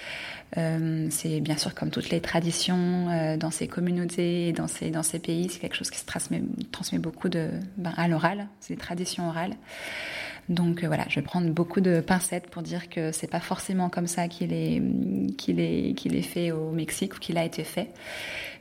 Euh, 0.59 1.07
c'est 1.11 1.40
bien 1.40 1.57
sûr 1.57 1.75
comme 1.75 1.90
toutes 1.90 2.11
les 2.11 2.21
traditions 2.21 3.09
euh, 3.09 3.37
dans 3.37 3.50
ces 3.50 3.69
communautés, 3.69 4.52
dans 4.52 4.66
ces, 4.66 4.90
dans 4.90 5.02
ces 5.02 5.19
pays, 5.19 5.49
c'est 5.49 5.61
quelque 5.61 5.76
chose 5.76 5.90
qui 5.90 5.99
se 5.99 6.07
transmet, 6.07 6.42
transmet 6.73 6.99
beaucoup 6.99 7.28
de, 7.28 7.50
ben, 7.76 7.92
à 7.97 8.09
l'oral, 8.09 8.49
c'est 8.59 8.75
des 8.75 8.80
traditions 8.80 9.28
orales. 9.28 9.54
Donc 10.49 10.85
voilà, 10.85 11.04
je 11.09 11.16
vais 11.16 11.23
prendre 11.23 11.49
beaucoup 11.50 11.80
de 11.80 12.00
pincettes 12.00 12.50
pour 12.50 12.62
dire 12.62 12.88
que 12.88 13.12
c'est 13.12 13.30
pas 13.30 13.38
forcément 13.38 13.88
comme 13.88 14.09
ça 14.09 14.26
qu'il 14.26 14.52
est, 14.52 14.83
est, 15.49 16.07
est 16.07 16.23
fait 16.23 16.50
au 16.50 16.73
Mexique 16.73 17.14
ou 17.14 17.19
qu'il 17.21 17.38
a 17.38 17.45
été 17.45 17.62
fait. 17.62 17.90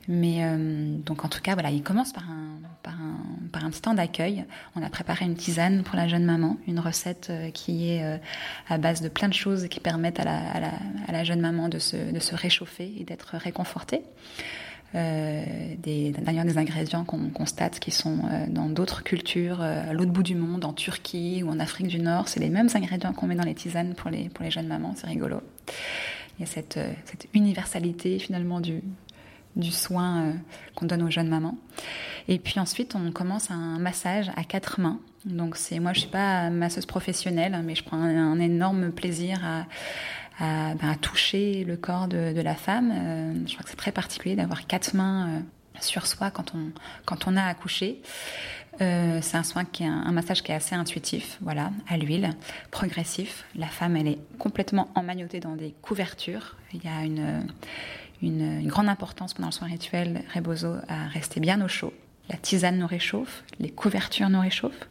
Mais 0.10 0.44
euh, 0.44 0.98
donc 1.06 1.24
en 1.24 1.30
tout 1.30 1.42
cas, 1.42 1.54
voilà, 1.54 1.70
il 1.70 1.84
commence 1.84 2.14
par 2.14 2.30
un, 2.30 2.60
par 2.82 2.94
un, 2.96 3.18
par 3.50 3.66
un 3.66 3.72
temps 3.72 3.94
d'accueil. 3.94 4.46
On 4.76 4.84
a 4.84 4.90
préparé 4.90 5.26
une 5.26 5.36
tisane 5.36 5.84
pour 5.84 5.96
la 5.96 6.08
jeune 6.08 6.24
maman, 6.24 6.58
une 6.68 6.80
recette 6.80 7.28
euh, 7.30 7.52
qui 7.52 7.92
est 7.92 8.04
euh, 8.04 8.18
à 8.68 8.78
base 8.78 9.02
de 9.02 9.10
plein 9.10 9.28
de 9.28 9.34
choses 9.34 9.68
qui 9.68 9.80
permettent 9.80 10.20
à 10.20 10.24
la, 10.24 11.24
jeune 11.24 11.42
maman 11.42 11.70
de 11.70 11.80
se, 11.80 12.36
réchauffer 12.36 12.94
et 13.00 13.04
d'être 13.04 13.36
réconfortée. 13.36 14.02
D'ailleurs 14.94 16.46
des 16.46 16.58
ingrédients 16.58 17.04
qu'on 17.04 17.30
constate 17.30 17.80
qui 17.80 17.92
sont 17.92 18.20
euh, 18.32 18.46
dans 18.48 18.70
d'autres 18.70 19.04
cultures, 19.04 19.62
à 19.62 19.94
l'autre 19.94 20.12
bout 20.12 20.24
du 20.24 20.36
monde, 20.36 20.66
en 20.66 20.74
Turquie 20.74 21.44
ou 21.44 21.50
en 21.50 21.60
Afrique 21.60 21.88
du 21.88 22.00
Nord. 22.00 22.28
C'est 22.28 22.40
les 22.40 22.50
mêmes 22.50 22.70
ingrédients 22.74 23.14
qu'on 23.14 23.28
met 23.28 23.36
dans 23.36 23.44
les 23.44 23.56
tisanes 23.56 23.94
pour 23.94 24.10
les, 24.10 24.30
pour 24.30 24.44
les 24.44 24.52
jeunes 24.52 24.68
mamans, 24.68 24.94
c'est 24.96 25.08
rigolo. 25.08 25.42
Il 26.38 26.44
y 26.44 26.44
a 26.44 26.48
cette, 26.48 26.80
cette 27.06 27.28
universalité 27.34 28.18
finalement 28.18 28.62
du, 28.62 28.82
du 29.56 29.72
soin 29.72 30.22
euh, 30.22 30.34
qu'on 30.76 30.86
donne 30.86 31.04
aux 31.04 31.12
jeunes 31.12 31.30
mamans. 31.30 31.58
Et 32.28 32.40
puis 32.40 32.60
ensuite, 32.60 32.96
on 32.96 33.12
commence 33.12 33.52
un 33.52 33.80
massage 33.80 34.30
à 34.36 34.44
quatre 34.44 34.80
mains. 34.80 35.00
Donc 35.26 35.58
c'est 35.58 35.80
moi, 35.80 35.94
je 35.94 36.02
suis 36.02 36.10
pas 36.10 36.50
masseuse 36.50 36.86
professionnelle, 36.86 37.60
mais 37.64 37.76
je 37.76 37.84
prends 37.84 37.98
un, 37.98 38.40
énorme 38.40 38.92
plaisir 38.92 39.40
ben, 40.40 40.78
à, 40.82 40.96
toucher 40.96 41.66
le 41.66 41.76
corps 41.76 42.08
de, 42.08 42.42
la 42.42 42.56
femme. 42.56 42.92
Euh, 42.94 43.34
je 43.46 43.54
crois 43.54 43.64
que 43.64 43.70
c'est 43.70 43.76
très 43.76 43.92
particulier 43.92 44.36
d'avoir 44.36 44.68
quatre 44.68 44.94
mains 44.94 45.28
euh, 45.28 45.40
sur 45.82 46.08
soi 46.08 46.32
quand 46.32 46.56
on 46.56 46.72
quand 47.06 47.28
on 47.28 47.36
a 47.36 47.44
accouché. 47.44 48.02
Euh, 48.82 49.20
c'est 49.22 49.36
un 49.36 49.44
soin 49.44 49.66
qui 49.66 49.84
est 49.84 49.88
un, 49.88 50.12
massage 50.14 50.42
qui 50.42 50.54
est 50.54 50.56
assez 50.56 50.76
intuitif, 50.76 51.38
voilà, 51.42 51.72
à 51.90 51.98
l'huile, 51.98 52.30
progressif. 52.72 53.44
La 53.56 53.68
femme, 53.68 53.98
elle 53.98 54.08
est 54.08 54.20
complètement 54.38 54.90
emmaillotée 54.96 55.42
dans 55.42 55.56
des 55.56 55.74
couvertures. 55.82 56.56
Il 56.74 56.84
y 56.84 56.88
a 56.88 57.04
une 57.04 57.46
une, 58.22 58.68
grande 58.68 58.90
importance 58.90 59.34
pendant 59.34 59.50
le 59.50 59.54
soin 59.54 59.68
rituel 59.68 60.24
Rebozo 60.34 60.76
à 60.88 61.08
rester 61.08 61.40
bien 61.40 61.64
au 61.64 61.68
chaud. 61.68 61.94
La 62.30 62.38
tisane 62.38 62.78
nous 62.78 62.88
réchauffe, 62.88 63.44
les 63.60 63.70
couvertures 63.70 64.30
nous 64.30 64.42
réchauffent. 64.42 64.90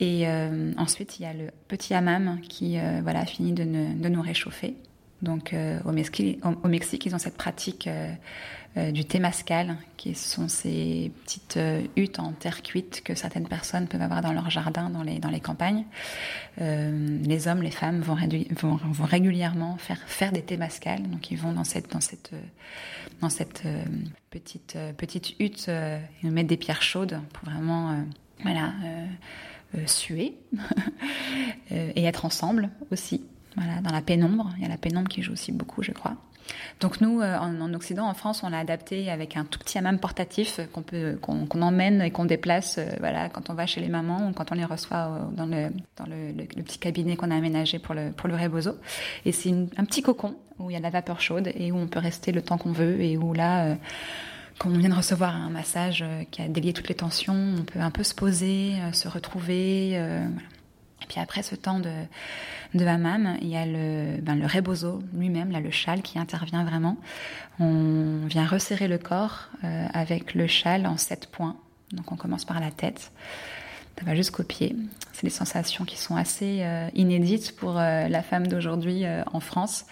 Et 0.00 0.28
euh, 0.28 0.72
ensuite, 0.76 1.18
il 1.18 1.22
y 1.22 1.26
a 1.26 1.32
le 1.32 1.50
petit 1.66 1.94
hammam 1.94 2.40
qui 2.48 2.78
euh, 2.78 3.00
voilà, 3.02 3.26
finit 3.26 3.52
de, 3.52 3.64
de, 3.64 4.08
nous 4.08 4.22
réchauffer. 4.22 4.76
Donc 5.22 5.52
euh, 5.52 5.80
au, 5.84 5.92
Mexique, 5.92 7.06
ils 7.06 7.14
ont 7.14 7.18
cette 7.18 7.36
pratique 7.36 7.86
euh, 7.86 8.12
euh, 8.76 8.92
du 8.92 9.04
témascal, 9.04 9.76
qui 9.96 10.14
sont 10.14 10.46
ces 10.46 11.10
petites 11.24 11.56
euh, 11.56 11.82
huttes 11.96 12.18
en 12.18 12.32
terre 12.32 12.62
cuite 12.62 13.02
que 13.02 13.14
certaines 13.14 13.48
personnes 13.48 13.88
peuvent 13.88 14.02
avoir 14.02 14.20
dans 14.20 14.32
leur 14.32 14.50
jardin, 14.50 14.90
dans 14.90 15.02
les, 15.02 15.18
dans 15.18 15.30
les 15.30 15.40
campagnes. 15.40 15.84
Euh, 16.60 17.18
les 17.24 17.48
hommes, 17.48 17.62
les 17.62 17.70
femmes 17.70 18.02
vont, 18.02 18.14
régulièrement 19.04 19.78
faire, 19.78 19.98
faire 20.06 20.32
des 20.32 20.42
témascales, 20.42 21.02
donc 21.02 21.30
ils 21.30 21.38
vont 21.38 21.52
dans 21.52 21.64
cette, 21.64 21.90
dans 21.90 22.00
cette, 22.00 22.32
dans 23.20 23.30
cette 23.30 23.62
petite, 24.30 24.76
petite 24.98 25.40
hutte 25.40 25.68
et 25.68 26.30
mettre 26.30 26.48
des 26.48 26.58
pierres 26.58 26.82
chaudes 26.82 27.20
pour 27.32 27.48
vraiment 27.48 28.04
voilà, 28.42 28.74
suer 29.86 30.36
et 31.70 32.04
être 32.04 32.26
ensemble 32.26 32.68
aussi. 32.92 33.24
Dans 33.82 33.92
la 33.92 34.02
pénombre, 34.02 34.50
il 34.56 34.62
y 34.62 34.66
a 34.66 34.68
la 34.68 34.76
pénombre 34.76 35.08
qui 35.08 35.22
joue 35.22 35.32
aussi 35.32 35.52
beaucoup, 35.52 35.82
je 35.82 35.92
crois. 35.92 36.16
Donc 36.80 37.00
nous, 37.00 37.20
euh, 37.20 37.36
en, 37.38 37.60
en, 37.60 37.74
Occident, 37.74 38.08
en 38.08 38.14
France, 38.14 38.42
on 38.42 38.50
l'a 38.50 38.58
adapté 38.58 39.10
avec 39.10 39.36
un 39.36 39.44
tout 39.44 39.58
petit 39.58 39.78
hammam 39.78 39.98
portatif 39.98 40.60
qu'on 40.72 40.82
peut, 40.82 41.18
qu'on 41.20 41.46
qu 41.46 41.58
emmène 41.58 42.02
et 42.02 42.10
qu'on 42.10 42.24
déplace, 42.24 42.78
euh, 42.78 42.86
voilà, 43.00 43.28
quand 43.28 43.50
on 43.50 43.54
va 43.54 43.66
chez 43.66 43.80
les 43.80 43.88
mamans 43.88 44.28
ou 44.28 44.32
quand 44.32 44.52
on 44.52 44.54
les 44.54 44.64
reçoit 44.64 45.08
euh, 45.08 45.36
dans 45.36 45.46
le 45.46 45.70
dans 45.96 46.06
le, 46.06 46.44
petit 46.62 46.78
cabinet 46.78 47.16
qu'on 47.16 47.30
a 47.30 47.36
aménagé 47.36 47.78
pour 47.78 47.94
le 47.94 48.12
pour 48.12 48.28
le 48.28 48.36
rebozo. 48.36 48.72
Et 49.24 49.32
c'est 49.32 49.50
un 49.50 49.84
petit 49.84 50.02
cocon 50.02 50.36
où 50.58 50.70
il 50.70 50.74
y 50.74 50.76
a 50.76 50.78
de 50.78 50.84
la 50.84 50.90
vapeur 50.90 51.20
chaude 51.20 51.50
et 51.54 51.72
où 51.72 51.76
on 51.76 51.86
peut 51.86 52.00
rester 52.00 52.32
le 52.32 52.42
temps 52.42 52.58
qu'on 52.58 52.72
veut 52.72 53.00
et 53.00 53.16
où 53.16 53.32
là. 53.32 53.76
Quand 54.58 54.70
on 54.70 54.76
vient 54.76 54.88
de 54.88 54.94
recevoir 54.94 55.36
un 55.36 55.50
massage 55.50 56.04
qui 56.32 56.42
a 56.42 56.48
délié 56.48 56.72
toutes 56.72 56.88
les 56.88 56.96
tensions, 56.96 57.54
on 57.60 57.62
peut 57.62 57.78
un 57.78 57.92
peu 57.92 58.02
se 58.02 58.12
poser, 58.12 58.72
se 58.92 59.06
retrouver. 59.06 59.90
Voilà. 59.92 60.57
Et 61.02 61.06
puis 61.06 61.20
après 61.20 61.42
ce 61.42 61.54
temps 61.54 61.78
de, 61.78 61.92
de 62.74 62.84
hammam, 62.84 63.36
il 63.40 63.48
y 63.48 63.56
a 63.56 63.64
le, 63.66 64.20
ben, 64.20 64.34
le 64.34 64.46
rebozo 64.46 65.02
lui-même, 65.14 65.50
là 65.50 65.60
le 65.60 65.70
châle 65.70 66.02
qui 66.02 66.18
intervient 66.18 66.64
vraiment. 66.64 66.96
On 67.60 68.26
vient 68.26 68.46
resserrer 68.46 68.88
le 68.88 68.98
corps 68.98 69.48
euh, 69.64 69.86
avec 69.92 70.34
le 70.34 70.46
châle 70.46 70.86
en 70.86 70.96
sept 70.96 71.28
points. 71.30 71.56
Donc 71.92 72.12
on 72.12 72.16
commence 72.16 72.44
par 72.44 72.60
la 72.60 72.70
tête, 72.70 73.12
ça 73.98 74.04
va 74.04 74.14
jusqu'aux 74.14 74.42
pieds. 74.42 74.76
C'est 75.12 75.24
des 75.24 75.32
sensations 75.32 75.84
qui 75.84 75.96
sont 75.96 76.16
assez 76.16 76.58
euh, 76.62 76.88
inédites 76.94 77.56
pour 77.56 77.78
euh, 77.78 78.08
la 78.08 78.22
femme 78.22 78.46
d'aujourd'hui 78.46 79.04
en 79.32 79.40
France. 79.40 79.86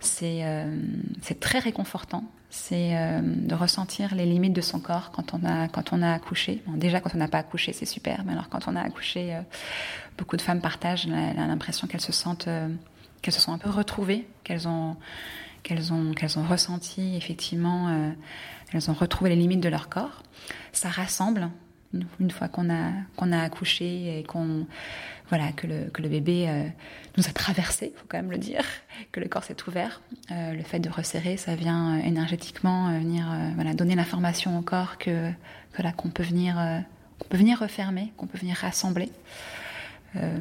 C'est 0.00 0.42
très 1.40 1.58
réconfortant. 1.58 2.24
C'est 2.48 2.94
de 3.22 3.54
ressentir 3.54 4.14
les 4.14 4.24
limites 4.24 4.52
de 4.52 4.60
son 4.60 4.78
corps 4.80 5.10
quand 5.10 5.34
on 5.34 5.44
a 5.44 5.68
quand 5.68 5.92
on 5.92 6.00
a 6.00 6.12
accouché. 6.12 6.62
Déjà 6.68 7.00
quand 7.00 7.14
on 7.14 7.18
n'a 7.18 7.28
pas 7.28 7.38
accouché, 7.38 7.72
c'est 7.72 7.86
super, 7.86 8.22
mais 8.24 8.32
alors 8.32 8.48
quand 8.48 8.68
on 8.68 8.76
a 8.76 8.80
accouché, 8.80 9.36
beaucoup 10.16 10.36
de 10.36 10.42
femmes 10.42 10.60
partagent 10.60 11.06
l'impression 11.06 11.86
qu'elles 11.86 12.00
se 12.00 12.12
sentent 12.12 12.48
qu'elles 13.26 13.34
se 13.34 13.40
sont 13.40 13.52
un 13.52 13.58
peu 13.58 13.70
retrouvées, 13.70 14.28
qu'elles 14.44 14.68
ont 14.68 14.96
qu'elles 15.62 15.92
ont 15.92 16.12
qu'elles 16.12 16.38
ont 16.38 16.44
ressenti 16.44 17.16
effectivement, 17.16 17.88
euh, 17.88 18.10
elles 18.72 18.88
ont 18.88 18.94
retrouvé 18.94 19.30
les 19.30 19.36
limites 19.36 19.60
de 19.60 19.68
leur 19.68 19.88
corps. 19.88 20.22
Ça 20.72 20.88
rassemble 20.88 21.50
une 22.20 22.30
fois 22.30 22.48
qu'on 22.48 22.70
a 22.70 22.92
qu'on 23.16 23.32
a 23.32 23.40
accouché 23.40 24.18
et 24.18 24.22
qu'on 24.22 24.66
voilà 25.28 25.52
que 25.52 25.66
le 25.66 25.90
que 25.90 26.02
le 26.02 26.08
bébé 26.08 26.46
euh, 26.48 26.64
nous 27.16 27.26
a 27.26 27.32
traversé, 27.32 27.92
faut 27.96 28.06
quand 28.08 28.18
même 28.18 28.30
le 28.30 28.38
dire, 28.38 28.62
que 29.12 29.20
le 29.20 29.28
corps 29.28 29.44
s'est 29.44 29.56
ouvert. 29.66 30.00
Euh, 30.30 30.52
le 30.52 30.62
fait 30.62 30.80
de 30.80 30.88
resserrer, 30.88 31.36
ça 31.36 31.54
vient 31.54 31.98
énergétiquement 31.98 32.92
venir 32.98 33.26
donner 33.74 33.94
l'information 33.94 34.58
au 34.58 34.62
corps 34.62 34.98
que 34.98 35.30
que 35.72 35.82
là 35.82 35.92
qu'on 35.92 36.10
peut 36.10 36.22
venir 36.22 36.56
qu'on 37.18 37.28
peut 37.28 37.38
venir 37.38 37.58
refermer, 37.58 38.12
qu'on 38.16 38.26
peut 38.26 38.38
venir 38.38 38.56
rassembler. 38.56 39.10
Euh, 40.16 40.38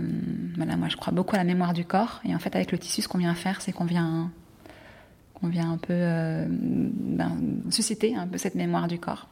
voilà, 0.55 0.77
moi 0.77 0.87
je 0.89 0.95
crois 0.95 1.11
beaucoup 1.11 1.35
à 1.35 1.37
la 1.37 1.43
mémoire 1.43 1.73
du 1.73 1.85
corps 1.85 2.21
et 2.23 2.35
en 2.35 2.39
fait 2.39 2.55
avec 2.55 2.71
le 2.71 2.77
tissu 2.77 3.01
ce 3.01 3.07
qu'on 3.07 3.17
vient 3.17 3.33
faire 3.35 3.61
c'est 3.61 3.71
qu'on 3.71 3.85
vient 3.85 4.31
qu'on 5.33 5.47
vient 5.47 5.71
un 5.71 5.77
peu 5.77 5.93
euh, 5.93 6.45
ben, 6.49 7.37
susciter 7.69 8.15
un 8.15 8.27
peu 8.27 8.37
cette 8.37 8.55
mémoire 8.55 8.87
du 8.87 8.99
corps. 8.99 9.27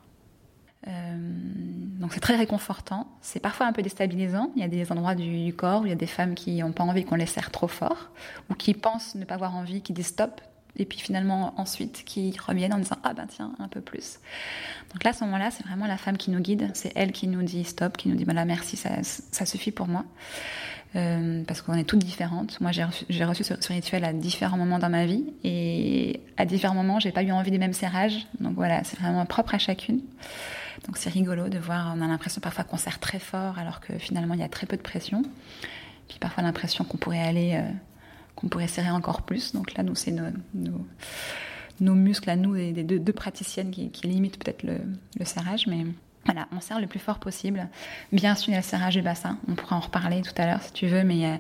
Euh, 0.87 1.17
donc 1.99 2.13
c'est 2.13 2.19
très 2.19 2.35
réconfortant, 2.35 3.07
c'est 3.21 3.39
parfois 3.39 3.65
un 3.65 3.73
peu 3.73 3.81
déstabilisant. 3.81 4.51
Il 4.55 4.61
y 4.61 4.65
a 4.65 4.67
des 4.67 4.91
endroits 4.91 5.15
du, 5.15 5.53
corps 5.53 5.81
où 5.81 5.85
il 5.85 5.89
y 5.89 5.93
a 5.93 5.95
des 5.95 6.07
femmes 6.07 6.35
qui 6.35 6.61
n'ont 6.61 6.73
pas 6.73 6.83
envie 6.83 7.05
qu'on 7.05 7.15
les 7.15 7.25
serre 7.25 7.51
trop 7.51 7.67
fort 7.67 8.09
ou 8.49 8.55
qui 8.55 8.73
pensent 8.73 9.15
ne 9.15 9.23
pas 9.23 9.35
avoir 9.35 9.55
envie, 9.55 9.81
qui 9.81 9.93
disent 9.93 10.07
stop 10.07 10.41
et 10.75 10.85
puis 10.85 10.99
finalement 10.99 11.53
ensuite 11.57 12.03
qui 12.03 12.35
reviennent 12.45 12.73
en 12.73 12.79
disant 12.79 12.97
ah 13.03 13.13
ben 13.13 13.27
tiens 13.27 13.53
un 13.59 13.67
peu 13.67 13.79
plus. 13.79 14.19
Donc 14.91 15.03
là 15.03 15.11
à 15.11 15.13
ce 15.13 15.23
moment-là 15.23 15.51
c'est 15.51 15.63
vraiment 15.65 15.87
la 15.87 15.97
femme 15.97 16.17
qui 16.17 16.31
nous 16.31 16.39
guide, 16.39 16.71
c'est 16.73 16.91
elle 16.95 17.13
qui 17.13 17.27
nous 17.27 17.43
dit 17.43 17.63
stop, 17.63 17.95
qui 17.95 18.09
nous 18.09 18.15
dit 18.15 18.25
voilà 18.25 18.43
merci 18.43 18.75
ça, 18.75 19.45
suffit 19.45 19.71
pour 19.71 19.87
moi. 19.87 20.03
Euh, 20.95 21.43
parce 21.47 21.63
qu'on 21.63 21.73
est 21.73 21.85
toutes 21.85 22.05
différentes. 22.05 22.61
Moi, 22.61 22.71
j'ai 22.71 22.83
reçu, 22.83 23.05
reçu 23.23 23.43
ce, 23.43 23.55
ce, 23.59 23.73
rituel 23.73 24.05
à 24.05 24.13
différents 24.13 24.57
moments 24.57 24.77
dans 24.77 24.91
ma 24.91 25.07
vie 25.07 25.25
et 25.43 26.21
à 26.37 26.45
différents 26.45 26.75
moments, 26.75 26.99
j'ai 26.99 27.11
pas 27.11 27.23
eu 27.23 27.31
envie 27.31 27.49
des 27.49 27.57
mêmes 27.57 27.73
serrages. 27.73 28.27
Donc 28.39 28.53
voilà, 28.53 28.83
c'est 28.83 28.99
vraiment 28.99 29.25
propre 29.25 29.55
à 29.55 29.57
chacune. 29.57 30.01
Donc 30.85 30.97
c'est 30.97 31.09
rigolo 31.09 31.49
de 31.49 31.57
voir. 31.57 31.93
On 31.95 32.01
a 32.01 32.07
l'impression 32.07 32.41
parfois 32.41 32.63
qu'on 32.63 32.77
serre 32.77 32.99
très 32.99 33.19
fort 33.19 33.57
alors 33.57 33.79
que 33.79 33.97
finalement 33.97 34.33
il 34.33 34.39
y 34.39 34.43
a 34.43 34.49
très 34.49 34.67
peu 34.67 34.77
de 34.77 34.81
pression. 34.81 35.23
Puis 36.07 36.19
parfois 36.19 36.43
l'impression 36.43 36.83
qu'on 36.83 36.97
pourrait 36.97 37.21
aller, 37.21 37.53
euh, 37.55 37.71
qu'on 38.35 38.49
pourrait 38.49 38.67
serrer 38.67 38.91
encore 38.91 39.21
plus. 39.21 39.53
Donc 39.53 39.73
là, 39.75 39.83
nous 39.83 39.95
c'est 39.95 40.11
nos, 40.11 40.31
nos, 41.79 41.95
muscles 41.95 42.29
à 42.29 42.35
nous 42.35 42.55
des, 42.55 42.83
deux, 42.83 42.99
deux, 42.99 43.13
praticiennes 43.13 43.71
qui, 43.71 44.07
limitent 44.07 44.43
peut-être 44.43 44.63
le, 44.63 44.77
serrage, 45.25 45.67
mais 45.67 45.85
voilà, 46.25 46.47
on 46.55 46.59
serre 46.59 46.79
le 46.79 46.87
plus 46.87 46.99
fort 46.99 47.19
possible. 47.19 47.67
Bien 48.11 48.35
sûr, 48.35 48.49
il 48.49 48.51
y 48.51 48.55
a 48.55 48.59
le 48.59 48.65
serrage 48.65 48.95
du 48.95 49.01
bassin. 49.01 49.37
On 49.49 49.55
pourra 49.55 49.75
en 49.75 49.81
reparler 49.81 50.21
tout 50.21 50.33
à 50.37 50.45
l'heure 50.45 50.61
si 50.61 50.71
tu 50.71 50.87
veux, 50.87 51.03
mais 51.03 51.39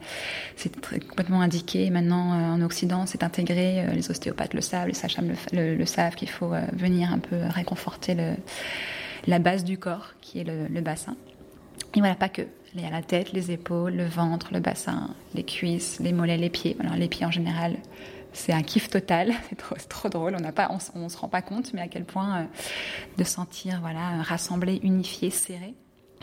c'est 0.55 0.73
complètement 1.07 1.41
indiqué. 1.41 1.89
Maintenant, 1.89 2.33
euh, 2.33 2.53
en 2.53 2.61
Occident, 2.61 3.05
c'est 3.05 3.23
intégré. 3.23 3.85
Euh, 3.85 3.93
les 3.93 4.09
ostéopathes 4.11 4.53
le 4.53 4.61
savent, 4.61 4.87
les 4.87 4.93
sages-femmes 4.93 5.29
le, 5.29 5.57
le, 5.57 5.75
le, 5.75 5.85
savent 5.85 6.15
qu'il 6.15 6.29
faut 6.29 6.53
euh, 6.53 6.65
venir 6.73 7.13
un 7.13 7.19
peu 7.19 7.37
réconforter 7.49 8.15
le, 8.15 8.35
la 9.27 9.39
base 9.39 9.63
du 9.63 9.77
corps, 9.77 10.13
qui 10.21 10.39
est 10.39 10.43
le, 10.43 10.81
bassin. 10.81 11.15
Et 11.95 11.99
voilà, 11.99 12.15
pas 12.15 12.29
que. 12.29 12.43
Il 12.75 12.81
y 12.81 12.85
a 12.85 12.89
la 12.89 13.03
tête, 13.03 13.33
les 13.33 13.51
épaules, 13.51 13.93
le 13.93 14.05
ventre, 14.05 14.49
le 14.51 14.59
bassin, 14.59 15.11
les 15.35 15.43
cuisses, 15.43 15.99
les 15.99 16.11
mollets, 16.11 16.37
les 16.37 16.49
pieds. 16.49 16.75
Alors, 16.79 16.95
les 16.95 17.07
pieds 17.07 17.23
en 17.23 17.29
général, 17.29 17.77
c'est 18.33 18.51
un 18.51 18.63
kiff 18.63 18.89
total, 18.89 19.31
c'est 19.49 19.55
trop, 19.55 19.75
trop, 19.87 20.09
drôle. 20.09 20.35
On 20.35 20.41
n'a 20.41 20.51
pas, 20.51 20.69
on, 20.95 21.09
se 21.09 21.17
rend 21.17 21.27
pas 21.27 21.41
compte, 21.41 21.73
mais 21.73 21.81
à 21.81 21.87
quel 21.87 22.03
point 22.03 22.39
euh, 22.39 22.43
de 23.17 23.23
sentir 23.23 23.79
voilà 23.81 24.21
rassemblé, 24.23 24.79
unifié, 24.83 25.29
serré, 25.29 25.75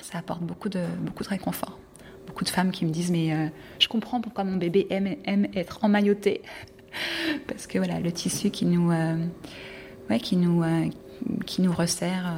ça 0.02 0.18
apporte 0.18 0.42
beaucoup 0.42 0.68
de 0.68 0.84
beaucoup 1.00 1.22
de 1.22 1.28
réconfort. 1.28 1.78
Beaucoup 2.26 2.44
de 2.44 2.50
femmes 2.50 2.70
qui 2.70 2.84
me 2.84 2.90
disent 2.90 3.10
mais 3.10 3.32
euh, 3.32 3.48
je 3.78 3.88
comprends 3.88 4.20
pourquoi 4.20 4.44
mon 4.44 4.56
bébé 4.56 4.86
aime, 4.90 5.16
aime 5.24 5.48
être 5.54 5.84
emmailloté 5.84 6.42
parce 7.48 7.66
que 7.66 7.78
voilà 7.78 7.98
le 7.98 8.12
tissu 8.12 8.50
qui 8.50 8.66
nous 8.66 8.92
euh, 8.92 9.16
ouais, 10.10 10.18
qui 10.18 10.36
nous 10.36 10.62
qui 11.46 11.62
nous 11.62 11.72
resserre 11.72 12.32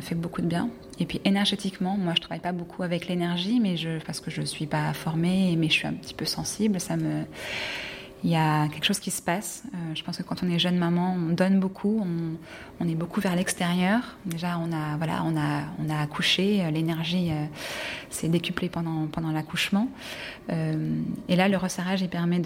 fait 0.00 0.14
beaucoup 0.14 0.42
de 0.42 0.46
bien. 0.46 0.70
Et 0.98 1.06
puis 1.06 1.20
énergétiquement, 1.24 1.96
moi 1.96 2.14
je 2.14 2.20
travaille 2.20 2.40
pas 2.40 2.52
beaucoup 2.52 2.82
avec 2.82 3.08
l'énergie, 3.08 3.60
mais 3.60 3.76
je 3.76 3.98
parce 4.04 4.20
que 4.20 4.30
je 4.30 4.42
suis 4.42 4.66
pas 4.66 4.92
formée, 4.92 5.56
mais 5.56 5.68
je 5.68 5.72
suis 5.72 5.86
un 5.86 5.94
petit 5.94 6.14
peu 6.14 6.24
sensible, 6.24 6.80
ça 6.80 6.96
me 6.96 7.24
il 8.24 8.30
y 8.30 8.36
a 8.36 8.68
quelque 8.68 8.84
chose 8.84 8.98
qui 8.98 9.10
se 9.10 9.20
passe. 9.20 9.64
Euh, 9.66 9.94
je 9.94 10.02
pense 10.02 10.16
que 10.16 10.22
quand 10.22 10.42
on 10.42 10.50
est 10.50 10.58
jeune 10.58 10.78
maman, 10.78 11.14
on 11.14 11.34
donne 11.34 11.60
beaucoup, 11.60 12.02
on, 12.80 12.88
est 12.88 12.94
beaucoup 12.94 13.20
vers 13.20 13.36
l'extérieur. 13.36 14.16
Déjà, 14.24 14.58
on 14.58 14.72
a, 14.72 14.96
voilà, 14.96 15.22
on 15.24 15.36
a, 15.36 15.64
on 15.78 15.90
a 15.90 16.00
accouché, 16.00 16.64
euh, 16.64 16.70
l'énergie 16.70 17.30
euh, 17.30 17.44
s'est 18.08 18.28
décuplée 18.28 18.70
pendant, 18.70 19.06
pendant 19.08 19.30
l'accouchement. 19.30 19.88
et 20.48 21.36
là, 21.36 21.48
le 21.48 21.56
resserrage, 21.58 22.00
il 22.00 22.08
permet 22.08 22.38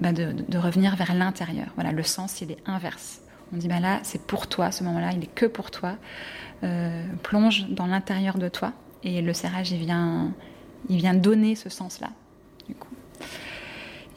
bah, 0.00 0.12
de, 0.12 0.32
de, 0.48 0.58
revenir 0.58 0.96
vers 0.96 1.14
l'intérieur. 1.14 1.68
Voilà, 1.74 1.92
le 1.92 2.02
sens, 2.02 2.40
il 2.40 2.50
est 2.50 2.58
inverse. 2.64 3.20
On 3.52 3.56
dit, 3.56 3.68
bah 3.68 3.80
là, 3.80 4.00
c'est 4.02 4.20
pour 4.26 4.46
toi, 4.46 4.70
ce 4.70 4.84
moment-là, 4.84 5.12
il 5.12 5.22
est 5.22 5.34
que 5.34 5.46
pour 5.46 5.70
toi. 5.70 5.96
plonge 7.22 7.68
dans 7.70 7.86
l'intérieur 7.86 8.38
de 8.38 8.48
toi. 8.48 8.72
Et 9.04 9.22
le 9.22 9.32
serrage, 9.32 9.70
il 9.70 9.78
vient, 9.78 10.32
il 10.88 10.96
vient 10.96 11.14
donner 11.14 11.54
ce 11.54 11.68
sens-là. 11.68 12.08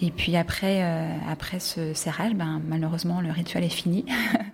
Et 0.03 0.09
puis 0.09 0.35
après, 0.35 0.81
euh, 0.81 1.15
après 1.29 1.59
ce 1.59 1.93
serrage, 1.93 2.33
ben, 2.33 2.59
malheureusement, 2.67 3.21
le 3.21 3.29
rituel 3.29 3.63
est 3.63 3.69
fini. 3.69 4.03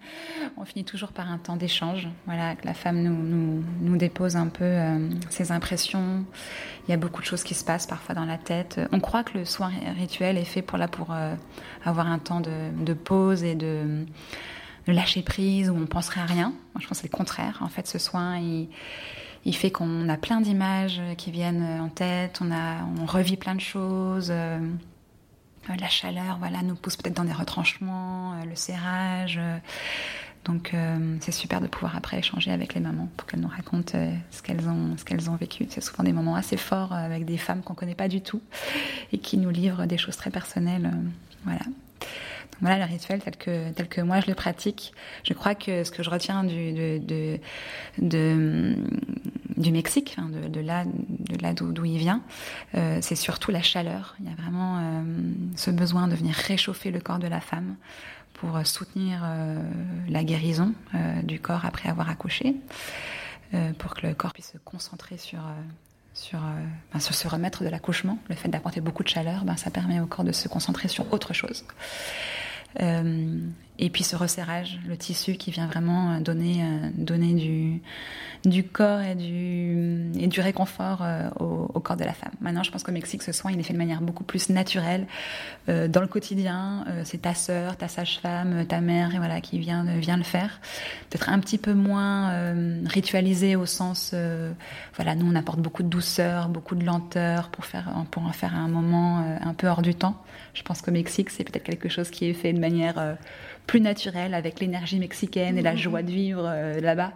on 0.57 0.65
finit 0.65 0.83
toujours 0.83 1.13
par 1.13 1.31
un 1.31 1.37
temps 1.37 1.55
d'échange. 1.55 2.09
Voilà, 2.25 2.55
que 2.55 2.65
la 2.65 2.73
femme 2.73 3.01
nous, 3.01 3.15
nous, 3.15 3.63
nous 3.79 3.97
dépose 3.97 4.35
un 4.35 4.47
peu 4.47 4.65
euh, 4.65 5.09
ses 5.29 5.53
impressions. 5.53 6.25
Il 6.87 6.91
y 6.91 6.93
a 6.93 6.97
beaucoup 6.97 7.21
de 7.21 7.25
choses 7.25 7.43
qui 7.43 7.53
se 7.53 7.63
passent 7.63 7.87
parfois 7.87 8.13
dans 8.13 8.25
la 8.25 8.37
tête. 8.37 8.81
On 8.91 8.99
croit 8.99 9.23
que 9.23 9.37
le 9.37 9.45
soin 9.45 9.71
rituel 9.97 10.37
est 10.37 10.45
fait 10.45 10.61
pour, 10.61 10.77
là, 10.77 10.89
pour 10.89 11.13
euh, 11.13 11.33
avoir 11.85 12.07
un 12.07 12.19
temps 12.19 12.41
de 12.41 12.93
pause 12.93 13.45
et 13.45 13.55
de, 13.55 14.05
lâcher 14.93 15.21
prise 15.21 15.69
où 15.69 15.75
on 15.75 15.85
penserait 15.85 16.21
à 16.21 16.25
rien. 16.25 16.49
Moi, 16.73 16.81
je 16.81 16.87
pense 16.87 16.97
que 16.97 17.01
c'est 17.03 17.11
le 17.11 17.17
contraire. 17.17 17.59
En 17.61 17.69
fait, 17.69 17.87
ce 17.87 17.99
soin, 17.99 18.37
il 18.37 18.69
il 19.47 19.55
fait 19.55 19.71
qu'on 19.71 20.09
a 20.09 20.17
plein 20.17 20.41
d'images 20.41 21.01
qui 21.17 21.31
viennent 21.31 21.79
en 21.79 21.87
tête, 21.87 22.39
on, 22.41 22.51
a, 22.51 22.83
on 23.01 23.05
revit 23.05 23.37
plein 23.37 23.55
de 23.55 23.61
choses. 23.61 24.27
Euh, 24.29 24.59
la 25.79 25.87
chaleur, 25.87 26.37
voilà, 26.39 26.61
nous 26.63 26.75
pousse 26.75 26.97
peut-être 26.97 27.15
dans 27.15 27.23
des 27.23 27.33
retranchements, 27.33 28.33
euh, 28.33 28.45
le 28.45 28.55
serrage. 28.55 29.37
Euh, 29.41 29.57
donc 30.43 30.73
c'est 31.19 31.33
super 31.33 31.59
de 31.59 31.67
pouvoir 31.67 31.97
après 31.97 32.19
échanger 32.19 32.51
avec 32.51 32.73
les 32.73 32.79
mamans 32.79 33.09
pour 33.17 33.27
qu'elles 33.27 33.41
nous 33.41 33.49
racontent 33.49 33.99
ce 34.31 34.41
qu'elles 34.41 34.69
ont, 34.69 34.95
ce 34.95 35.29
ont 35.29 35.35
vécu. 35.35 35.67
C'est 35.69 35.81
souvent 35.81 36.05
des 36.05 36.13
moments 36.13 36.37
assez 36.37 36.55
forts 36.55 36.93
avec 36.93 37.25
des 37.25 37.37
femmes 37.37 37.61
qu'on 37.61 37.73
connaît 37.73 37.95
pas 37.95 38.07
du 38.07 38.21
tout 38.21 38.41
et 39.11 39.17
qui 39.17 39.37
nous 39.37 39.49
livrent 39.49 39.85
des 39.87 39.97
choses 39.97 40.15
très 40.15 40.29
personnelles. 40.29 40.89
voilà. 41.43 41.59
Voilà 42.61 42.79
le 42.79 42.91
rituel 42.91 43.21
tel 43.21 43.37
que, 43.37 43.69
tel 43.71 43.87
que 43.87 44.01
moi 44.01 44.19
je 44.19 44.27
le 44.27 44.33
pratique. 44.33 44.93
Je 45.23 45.33
crois 45.33 45.53
que 45.53 45.83
ce 45.83 45.91
que 45.91 46.01
je 46.01 46.09
retiens 46.09 46.43
du, 46.43 46.99
du 49.57 49.71
Mexique, 49.71 50.17
de, 50.17 50.47
de, 50.47 50.59
là, 50.59 50.85
de 50.85 51.41
là 51.41 51.53
d'où 51.53 51.85
il 51.85 51.97
vient, 51.97 52.21
euh, 52.75 52.97
c'est 53.01 53.15
surtout 53.15 53.51
la 53.51 53.61
chaleur. 53.61 54.15
Il 54.19 54.25
y 54.27 54.31
a 54.31 54.35
vraiment 54.35 54.79
euh, 54.79 55.03
ce 55.55 55.69
besoin 55.71 56.07
de 56.07 56.15
venir 56.15 56.33
réchauffer 56.33 56.91
le 56.91 56.99
corps 56.99 57.19
de 57.19 57.27
la 57.27 57.41
femme 57.41 57.75
pour 58.33 58.57
euh, 58.57 58.63
soutenir 58.63 59.23
la 60.09 60.23
guérison 60.23 60.73
du 61.23 61.39
corps 61.39 61.65
après 61.65 61.89
avoir 61.89 62.09
accouché, 62.09 62.55
pour 63.77 63.95
que 63.95 64.07
le 64.07 64.13
corps 64.13 64.33
puisse 64.33 64.51
se 64.53 64.57
concentrer 64.57 65.17
sur 65.17 65.39
sur, 66.17 66.39
ben, 66.93 66.99
sur 66.99 67.13
se 67.13 67.27
remettre 67.27 67.63
de 67.63 67.69
l'accouchement. 67.69 68.17
Le 68.27 68.35
fait 68.35 68.49
d'apporter 68.49 68.81
beaucoup 68.81 69.03
de 69.03 69.07
chaleur, 69.07 69.45
ben, 69.45 69.55
ça 69.55 69.69
permet 69.69 69.99
au 69.99 70.07
corps 70.07 70.25
de 70.25 70.31
se 70.31 70.47
concentrer 70.47 70.87
sur 70.87 71.11
autre 71.13 71.33
chose. 71.33 71.63
Euh, 72.81 73.39
et 73.79 73.89
puis 73.89 74.03
ce 74.03 74.15
resserrage, 74.15 74.79
le 74.87 74.97
tissu 74.97 75.35
qui 75.35 75.51
vient 75.51 75.67
vraiment 75.67 76.13
euh, 76.13 76.19
donner, 76.19 76.63
euh, 76.63 76.89
donner 76.95 77.33
du, 77.33 77.81
du 78.45 78.63
corps 78.63 79.01
et 79.01 79.15
du, 79.15 80.11
et 80.19 80.27
du 80.27 80.41
réconfort 80.41 81.03
au, 81.39 81.69
au, 81.73 81.79
corps 81.79 81.97
de 81.97 82.03
la 82.03 82.13
femme. 82.13 82.31
Maintenant, 82.41 82.63
je 82.63 82.71
pense 82.71 82.83
qu'au 82.83 82.91
Mexique, 82.91 83.23
ce 83.23 83.31
soin, 83.31 83.51
il 83.51 83.59
est 83.59 83.63
fait 83.63 83.73
de 83.73 83.77
manière 83.77 84.01
beaucoup 84.01 84.23
plus 84.23 84.49
naturelle 84.49 85.05
dans 85.67 86.01
le 86.01 86.07
quotidien. 86.07 86.85
c'est 87.03 87.23
ta 87.23 87.33
sœur, 87.33 87.75
ta 87.75 87.87
sage-femme, 87.87 88.65
ta 88.67 88.79
mère, 88.79 89.11
voilà, 89.17 89.41
qui 89.41 89.59
vient, 89.59 89.83
vient 89.97 90.17
le 90.17 90.23
faire. 90.23 90.61
Peut-être 91.09 91.29
un 91.29 91.39
petit 91.39 91.57
peu 91.57 91.73
moins 91.73 92.53
ritualisé 92.85 93.55
au 93.55 93.65
sens, 93.65 94.15
voilà, 94.95 95.15
nous 95.15 95.29
on 95.29 95.35
apporte 95.35 95.59
beaucoup 95.59 95.83
de 95.83 95.89
douceur, 95.89 96.49
beaucoup 96.49 96.75
de 96.75 96.85
lenteur 96.85 97.49
pour 97.49 97.65
faire, 97.65 97.91
pour 98.11 98.23
en 98.23 98.31
faire 98.31 98.55
un 98.55 98.67
moment 98.67 99.37
un 99.41 99.53
peu 99.53 99.67
hors 99.67 99.81
du 99.81 99.95
temps. 99.95 100.23
Je 100.57 100.63
pense 100.63 100.81
qu'au 100.81 100.91
Mexique, 100.91 101.29
c'est 101.29 101.43
peut-être 101.43 101.63
quelque 101.63 101.87
chose 101.87 102.09
qui 102.09 102.25
est 102.25 102.33
fait 102.33 102.51
de 102.51 102.59
manière 102.59 102.97
euh, 102.97 103.13
plus 103.67 103.81
naturelle, 103.81 104.33
avec 104.33 104.59
l'énergie 104.59 104.97
mexicaine 104.97 105.57
et 105.57 105.61
la 105.61 105.73
mhm. 105.73 105.77
joie 105.77 106.01
de 106.01 106.11
vivre 106.11 106.43
euh, 106.45 106.79
là-bas. 106.79 107.13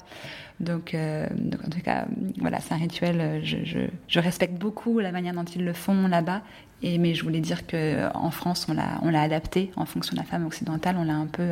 Donc, 0.60 0.94
euh, 0.94 1.28
donc, 1.36 1.66
en 1.66 1.70
tout 1.70 1.82
cas, 1.82 2.06
voilà, 2.38 2.60
c'est 2.60 2.74
un 2.74 2.78
rituel. 2.78 3.42
Je, 3.44 3.58
je, 3.64 3.80
je, 4.08 4.20
respecte 4.20 4.54
beaucoup 4.54 5.00
la 5.00 5.12
manière 5.12 5.34
dont 5.34 5.44
ils 5.44 5.66
le 5.66 5.74
font 5.74 6.08
là-bas. 6.08 6.44
Et 6.84 6.98
mais 7.00 7.16
je 7.16 7.24
voulais 7.24 7.40
dire 7.40 7.66
que 7.66 8.14
en 8.16 8.30
France, 8.30 8.68
on 8.70 8.74
l'a, 8.74 9.00
on 9.02 9.10
l'a 9.10 9.22
adapté 9.22 9.72
en 9.76 9.86
fonction 9.86 10.14
de 10.14 10.20
la 10.20 10.26
femme 10.26 10.46
occidentale. 10.46 10.98
On 11.00 11.04
l'a 11.04 11.16
un 11.16 11.28
peu, 11.28 11.48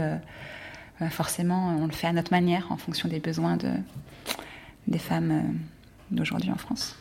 forcément, 1.09 1.75
on 1.79 1.85
le 1.85 1.91
fait 1.91 2.07
à 2.07 2.13
notre 2.13 2.31
manière, 2.31 2.71
en 2.71 2.77
fonction 2.77 3.09
des 3.09 3.19
besoins 3.19 3.57
de 3.57 3.69
des 4.87 4.99
femmes 4.99 5.59
d'aujourd'hui 6.11 6.51
en 6.51 6.57
France. 6.57 6.95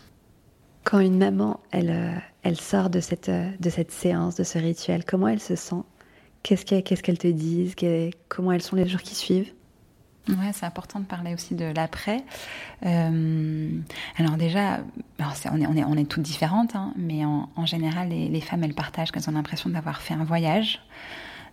Quand 0.84 1.00
une 1.00 1.18
maman, 1.18 1.60
elle, 1.70 1.90
euh, 1.90 2.18
elle 2.42 2.58
sort 2.58 2.88
de 2.88 3.00
cette, 3.00 3.28
euh, 3.28 3.50
de 3.60 3.68
cette 3.68 3.90
séance, 3.90 4.36
de 4.36 4.44
ce 4.44 4.58
rituel, 4.58 5.04
comment 5.04 5.28
elle 5.28 5.40
se 5.40 5.54
sent 5.54 5.82
Qu'est-ce 6.42 6.64
qu'elle 6.64 7.18
te 7.18 7.26
dit? 7.26 7.74
Comment 8.28 8.52
elles 8.52 8.62
sont 8.62 8.76
les 8.76 8.88
jours 8.88 9.02
qui 9.02 9.14
suivent? 9.14 9.52
Ouais, 10.28 10.50
c'est 10.52 10.66
important 10.66 11.00
de 11.00 11.06
parler 11.06 11.32
aussi 11.32 11.54
de 11.54 11.64
l'après. 11.64 12.22
Euh, 12.84 13.70
alors 14.18 14.36
déjà, 14.36 14.80
on, 15.50 15.96
est, 15.96 16.04
toutes 16.04 16.22
différentes, 16.22 16.74
hein, 16.74 16.92
mais 16.96 17.24
en, 17.24 17.48
en 17.56 17.66
général, 17.66 18.10
les, 18.10 18.28
les, 18.28 18.40
femmes, 18.40 18.62
elles 18.62 18.74
partagent 18.74 19.10
qu'elles 19.10 19.28
ont 19.30 19.32
l'impression 19.32 19.70
d'avoir 19.70 20.02
fait 20.02 20.14
un 20.14 20.24
voyage. 20.24 20.80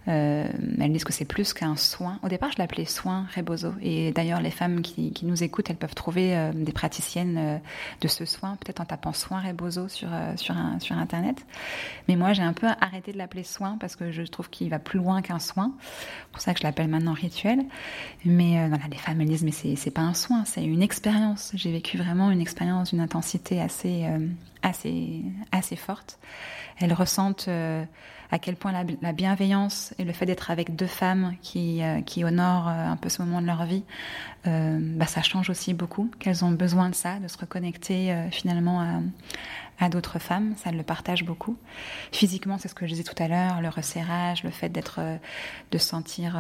Euh, 0.08 0.48
elles 0.80 0.94
disent 0.94 1.04
que 1.04 1.14
c'est 1.14 1.26
plus 1.26 1.54
qu'un 1.54 1.76
soin. 1.76 2.20
Au 2.22 2.28
départ, 2.28 2.52
je 2.52 2.58
l'appelais 2.60 2.86
soin 2.86 3.26
Rebozo. 3.36 3.74
Et 3.82 4.12
d'ailleurs, 4.12 4.40
les 4.40 4.52
femmes 4.52 4.82
qui, 4.82 5.12
qui, 5.12 5.26
nous 5.26 5.44
écoutent, 5.44 5.70
elles 5.70 5.78
peuvent 5.78 5.96
trouver 5.96 6.36
euh, 6.36 6.52
des 6.54 6.72
praticiennes 6.72 7.38
euh, 7.38 7.58
de 8.02 8.08
ce 8.08 8.26
soin, 8.26 8.56
peut-être 8.58 8.82
en 8.82 8.86
tapant 8.86 9.14
soin 9.14 9.42
Rebozo 9.42 9.88
sur, 9.88 10.10
euh, 10.12 10.38
sur, 10.38 10.56
un, 10.56 10.80
sur 10.80 10.96
Internet. 10.98 11.46
Mais 12.08 12.16
moi, 12.16 12.34
j'ai 12.34 12.44
un 12.44 12.54
peu 12.54 12.68
arrêté 12.80 13.14
de 13.14 13.18
l'appeler 13.18 13.44
soin 13.44 13.78
parce 13.80 13.96
que 13.96 14.12
je 14.12 14.22
trouve 14.24 14.50
qu'il 14.50 14.70
va 14.70 14.80
plus 14.80 15.00
loin 15.00 15.22
qu'un 15.22 15.40
soin. 15.40 15.74
C'est 15.80 16.32
pour 16.32 16.42
ça 16.42 16.54
que 16.54 16.60
je 16.60 16.64
l'appelle 16.64 16.88
maintenant 16.88 17.14
rituel. 17.14 17.60
Mais 18.26 18.68
voilà, 18.68 18.84
les 18.92 18.98
femmes, 18.98 19.22
elles 19.22 19.28
disent, 19.28 19.44
mais 19.44 19.76
c'est 19.76 19.92
pas 19.92 20.02
un 20.02 20.14
soin, 20.14 20.46
c'est 20.46 20.64
une 20.64 20.84
expérience. 20.84 21.52
J'ai 21.56 21.72
vécu 21.72 21.98
vraiment 21.98 22.30
une 22.30 22.42
expérience 22.42 22.92
d'une 22.92 23.00
intensité 23.00 23.62
assez, 23.62 24.06
assez, 24.62 25.22
assez 25.52 25.76
forte. 25.76 26.20
Elles 26.80 26.94
ressentent 26.94 27.50
à 28.32 28.40
quel 28.40 28.56
point 28.56 28.72
la, 28.72 29.14
bienveillance 29.14 29.94
et 29.98 30.04
le 30.04 30.14
fait 30.14 30.26
d'être 30.26 30.52
avec 30.52 30.76
deux 30.76 30.88
femmes 30.88 31.36
qui, 31.42 31.82
euh, 31.84 32.02
honorent 32.24 32.68
euh, 32.68 32.88
un 32.88 32.98
peu 32.98 33.10
ce 33.10 33.22
moment 33.22 33.42
de 33.42 33.48
leur 33.48 33.66
vie, 33.66 33.84
euh, 34.48 34.80
bah, 34.82 35.06
ça 35.06 35.22
change 35.22 35.50
aussi 35.50 35.74
beaucoup, 35.74 36.10
qu'elles 36.20 36.44
ont 36.44 36.52
besoin 36.52 36.90
de 36.90 36.96
ça, 36.96 37.20
de 37.20 37.28
se 37.28 37.38
reconnecter 37.38 38.16
finalement 38.32 39.02
à, 39.80 39.90
d'autres 39.90 40.20
femmes, 40.20 40.54
ça 40.56 40.72
le 40.72 40.84
partage 40.84 41.26
beaucoup. 41.26 41.58
Physiquement, 42.12 42.58
c'est 42.58 42.70
ce 42.70 42.76
que 42.76 42.86
je 42.86 42.92
disais 42.92 43.04
tout 43.04 43.22
à 43.22 43.28
l'heure, 43.28 43.62
le 43.62 43.70
resserrage, 43.70 44.44
le 44.44 44.50
fait 44.50 44.70
d'être, 44.70 45.02
de 45.72 45.78
sentir, 45.78 46.38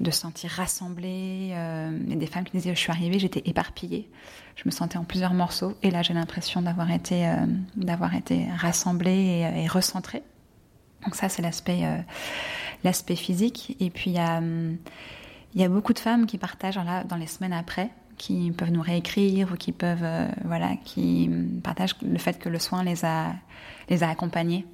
de 0.00 0.10
sentir 0.10 0.50
rassemblé. 0.50 1.48
Il 1.48 2.10
y 2.10 2.12
a 2.12 2.16
des 2.16 2.26
femmes 2.26 2.44
qui 2.44 2.52
disaient, 2.52 2.74
je 2.74 2.80
suis 2.80 2.90
arrivée, 2.90 3.18
j'étais 3.18 3.42
éparpillée, 3.46 4.10
je 4.56 4.62
me 4.66 4.70
sentais 4.70 4.98
en 4.98 5.04
plusieurs 5.04 5.32
morceaux, 5.32 5.74
et 5.82 5.90
là 5.90 6.02
j'ai 6.02 6.14
l'impression 6.14 6.60
d'avoir 6.60 6.90
été, 6.90 7.32
d'avoir 7.76 8.14
été 8.14 8.46
rassemblée 8.58 9.50
et 9.56 9.66
recentrée. 9.66 10.22
Donc 11.04 11.14
ça, 11.14 11.28
c'est 11.28 11.42
l'aspect 11.42 11.84
euh, 11.84 11.98
l'aspect 12.82 13.16
physique. 13.16 13.76
Et 13.80 13.90
puis 13.90 14.10
il 14.10 14.14
y 14.14 14.18
a 14.18 14.38
hum, 14.38 14.76
y 15.54 15.64
a 15.64 15.68
beaucoup 15.68 15.92
de 15.92 15.98
femmes 15.98 16.26
qui 16.26 16.38
partagent 16.38 16.76
là, 16.76 17.04
dans 17.04 17.16
les 17.16 17.26
semaines 17.26 17.52
après, 17.52 17.90
qui 18.16 18.52
peuvent 18.52 18.70
nous 18.70 18.82
réécrire 18.82 19.52
ou 19.52 19.56
qui 19.56 19.72
peuvent 19.72 20.02
euh, 20.02 20.28
voilà, 20.44 20.76
qui 20.84 21.28
hum, 21.28 21.60
partagent 21.62 21.96
le 22.02 22.18
fait 22.18 22.38
que 22.38 22.48
le 22.48 22.58
soin 22.58 22.84
les 22.84 23.04
a 23.04 23.34
les 23.88 24.02
a 24.02 24.08
accompagnées. 24.08 24.66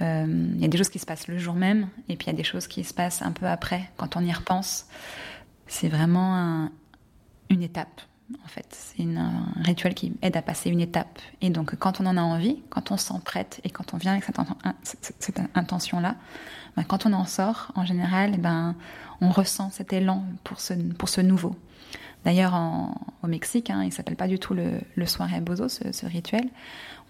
Euh, 0.00 0.52
il 0.54 0.60
y 0.60 0.64
a 0.64 0.68
des 0.68 0.78
choses 0.78 0.90
qui 0.90 0.98
se 0.98 1.06
passent 1.06 1.28
le 1.28 1.38
jour 1.38 1.54
même, 1.54 1.88
et 2.08 2.16
puis 2.16 2.26
il 2.26 2.30
y 2.30 2.34
a 2.34 2.36
des 2.36 2.44
choses 2.44 2.68
qui 2.68 2.84
se 2.84 2.94
passent 2.94 3.22
un 3.22 3.32
peu 3.32 3.46
après, 3.46 3.90
quand 3.96 4.16
on 4.16 4.20
y 4.20 4.32
repense. 4.32 4.86
C'est 5.66 5.88
vraiment 5.88 6.36
un, 6.36 6.72
une 7.50 7.62
étape 7.62 8.00
en 8.44 8.48
fait. 8.48 8.66
C'est 8.70 9.02
un 9.02 9.46
rituel 9.62 9.94
qui 9.94 10.12
aide 10.22 10.36
à 10.36 10.42
passer 10.42 10.70
une 10.70 10.80
étape. 10.80 11.18
Et 11.40 11.50
donc, 11.50 11.76
quand 11.76 12.00
on 12.00 12.06
en 12.06 12.16
a 12.16 12.22
envie, 12.22 12.62
quand 12.68 12.90
on 12.90 12.96
s'en 12.96 13.20
prête 13.20 13.60
et 13.64 13.70
quand 13.70 13.94
on 13.94 13.96
vient 13.96 14.12
avec 14.12 14.24
cette, 14.82 15.40
intention-là, 15.54 16.16
ben, 16.76 16.84
quand 16.84 17.06
on 17.06 17.12
en 17.12 17.24
sort, 17.24 17.72
en 17.74 17.84
général, 17.84 18.32
eh 18.34 18.38
ben, 18.38 18.74
on 19.20 19.30
ressent 19.30 19.70
cet 19.70 19.92
élan 19.92 20.24
pour 20.44 20.60
ce, 20.60 20.74
pour 20.74 21.08
ce 21.08 21.20
nouveau. 21.20 21.56
D'ailleurs, 22.24 22.54
au 23.22 23.26
Mexique, 23.26 23.70
hein, 23.70 23.82
il 23.84 23.92
s'appelle 23.92 24.16
pas 24.16 24.28
du 24.28 24.38
tout 24.38 24.52
le, 24.52 24.80
le 24.96 25.06
soin 25.06 25.26
rebozo, 25.26 25.68
ce, 25.68 26.06
rituel. 26.06 26.48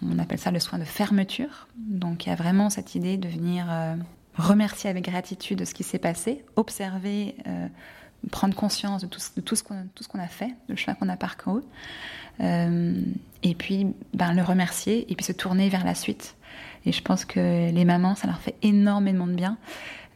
On 0.02 0.18
appelle 0.18 0.38
ça 0.38 0.50
le 0.50 0.60
soin 0.60 0.78
de 0.78 0.84
fermeture. 0.84 1.66
Donc, 1.76 2.26
il 2.26 2.28
y 2.28 2.32
a 2.32 2.36
vraiment 2.36 2.70
cette 2.70 2.94
idée 2.94 3.16
de 3.16 3.28
venir 3.28 3.66
euh, 3.68 3.96
remercier 4.36 4.88
avec 4.90 5.04
gratitude 5.04 5.58
de 5.58 5.64
ce 5.64 5.74
qui 5.74 5.82
s'est 5.82 5.98
passé, 5.98 6.44
observer, 6.56 7.36
euh, 7.46 7.66
prendre 8.30 8.54
conscience 8.54 9.02
de 9.02 9.06
tout, 9.06 9.20
de 9.36 9.54
ce 9.54 9.62
qu'on 9.62 10.18
a 10.18 10.26
fait, 10.26 10.54
le 10.68 10.76
chemin 10.76 10.94
qu'on 10.94 11.08
a 11.08 11.16
parcouru, 11.16 11.62
euh, 12.40 13.00
et 13.42 13.54
puis 13.54 13.86
ben, 14.14 14.32
le 14.34 14.42
remercier, 14.42 15.10
et 15.10 15.14
puis 15.14 15.24
se 15.24 15.32
tourner 15.32 15.68
vers 15.68 15.84
la 15.84 15.94
suite. 15.94 16.36
Et 16.84 16.92
je 16.92 17.02
pense 17.02 17.24
que 17.24 17.70
les 17.70 17.84
mamans, 17.84 18.14
ça 18.14 18.26
leur 18.26 18.40
fait 18.40 18.56
énormément 18.62 19.26
de 19.26 19.34
bien 19.34 19.58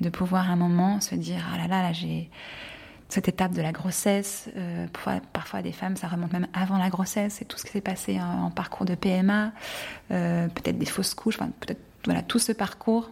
de 0.00 0.08
pouvoir 0.08 0.50
à 0.50 0.52
un 0.52 0.56
moment 0.56 1.00
se 1.00 1.14
dire 1.14 1.48
ah 1.52 1.58
là 1.58 1.68
là, 1.68 1.82
là 1.82 1.92
j'ai 1.92 2.28
cette 3.08 3.28
étape 3.28 3.52
de 3.52 3.60
la 3.60 3.72
grossesse. 3.72 4.48
Euh, 4.56 4.86
parfois, 4.88 5.20
parfois, 5.32 5.62
des 5.62 5.72
femmes, 5.72 5.96
ça 5.96 6.08
remonte 6.08 6.32
même 6.32 6.46
avant 6.54 6.78
la 6.78 6.88
grossesse 6.88 7.42
et 7.42 7.44
tout 7.44 7.58
ce 7.58 7.64
qui 7.64 7.70
s'est 7.70 7.82
passé 7.82 8.18
en, 8.20 8.50
parcours 8.50 8.86
de 8.86 8.94
PMA, 8.94 9.52
euh, 10.10 10.48
peut-être 10.48 10.78
des 10.78 10.86
fausses 10.86 11.14
couches, 11.14 11.38
peut-être 11.38 11.80
voilà 12.06 12.22
tout 12.22 12.38
ce 12.38 12.52
parcours, 12.52 13.10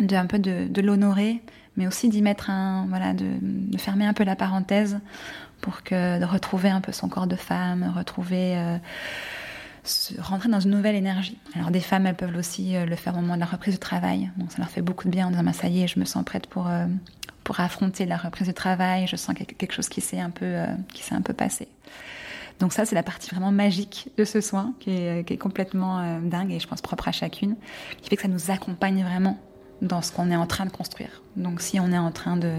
de 0.00 0.14
un 0.14 0.26
peu 0.26 0.38
de, 0.38 0.68
de 0.68 0.80
l'honorer, 0.80 1.42
mais 1.78 1.86
aussi 1.86 2.08
d'y 2.08 2.20
mettre 2.20 2.50
un, 2.50 2.86
voilà, 2.88 3.14
de, 3.14 3.38
fermer 3.78 4.04
un 4.04 4.12
peu 4.12 4.24
la 4.24 4.34
parenthèse 4.34 4.98
pour 5.60 5.84
que 5.84 6.18
de 6.18 6.24
retrouver 6.24 6.68
un 6.68 6.80
peu 6.80 6.90
son 6.90 7.08
corps 7.08 7.28
de 7.28 7.36
femme, 7.36 7.94
retrouver 7.96 8.56
euh, 8.56 8.78
rentrer 10.18 10.48
dans 10.48 10.58
une 10.58 10.72
nouvelle 10.72 10.96
énergie. 10.96 11.38
Alors 11.54 11.70
des 11.70 11.80
femmes, 11.80 12.06
elles 12.06 12.16
peuvent 12.16 12.36
aussi 12.36 12.76
euh, 12.76 12.84
le 12.84 12.96
faire 12.96 13.14
au 13.14 13.20
moment 13.20 13.36
de 13.36 13.40
la 13.40 13.46
reprise 13.46 13.74
du 13.74 13.80
travail. 13.80 14.30
Donc 14.36 14.50
ça 14.50 14.58
leur 14.58 14.68
fait 14.68 14.82
beaucoup 14.82 15.06
de 15.06 15.12
bien 15.12 15.28
en 15.28 15.30
disant, 15.30 15.44
bah, 15.44 15.52
ça 15.52 15.68
y 15.68 15.84
est, 15.84 15.86
je 15.86 16.00
me 16.00 16.04
sens 16.04 16.24
prête 16.24 16.48
pour, 16.48 16.66
euh, 16.66 16.86
pour 17.44 17.60
affronter 17.60 18.06
la 18.06 18.16
reprise 18.16 18.48
du 18.48 18.54
travail. 18.54 19.06
Je 19.06 19.14
sens 19.14 19.34
quelque 19.36 19.72
chose 19.72 19.88
qui 19.88 20.00
s'est 20.00 20.20
un 20.20 20.30
peu, 20.30 20.56
un 20.56 21.22
peu 21.22 21.32
passé. 21.32 21.68
Donc 22.58 22.72
ça, 22.72 22.84
c'est 22.84 22.96
la 22.96 23.04
partie 23.04 23.30
vraiment 23.30 23.52
magique 23.52 24.08
de 24.16 24.24
ce 24.24 24.40
soin, 24.40 24.74
qui 24.80 24.90
est 24.90 25.38
complètement 25.40 26.18
dingue 26.20 26.50
et 26.50 26.58
je 26.58 26.66
pense 26.66 26.80
propre 26.80 27.06
à 27.06 27.12
chacune, 27.12 27.54
qui 28.02 28.10
fait 28.10 28.16
que 28.16 28.22
ça 28.22 28.26
nous 28.26 28.50
accompagne 28.50 29.04
vraiment 29.04 29.38
dans 29.82 30.02
ce 30.02 30.12
qu'on 30.12 30.30
est 30.30 30.36
en 30.36 30.46
train 30.46 30.66
de 30.66 30.70
construire. 30.70 31.22
Donc 31.36 31.60
si 31.60 31.78
on 31.78 31.92
est 31.92 31.98
en 31.98 32.10
train 32.10 32.36
de, 32.36 32.52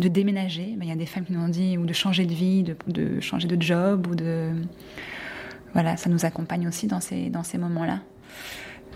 de 0.00 0.08
déménager, 0.08 0.74
ben, 0.76 0.84
il 0.84 0.88
y 0.88 0.92
a 0.92 0.96
des 0.96 1.06
femmes 1.06 1.24
qui 1.24 1.32
nous 1.32 1.40
ont 1.40 1.48
dit 1.48 1.78
ou 1.78 1.86
de 1.86 1.92
changer 1.92 2.26
de 2.26 2.34
vie, 2.34 2.64
de, 2.86 3.20
changer 3.20 3.48
de 3.48 3.60
job 3.60 4.06
ou 4.08 4.14
de 4.14 4.52
voilà, 5.74 5.96
ça 5.96 6.10
nous 6.10 6.24
accompagne 6.24 6.66
aussi 6.66 6.86
dans 6.86 7.00
ces, 7.00 7.30
dans 7.30 7.44
ces 7.44 7.58
moments-là. 7.58 8.00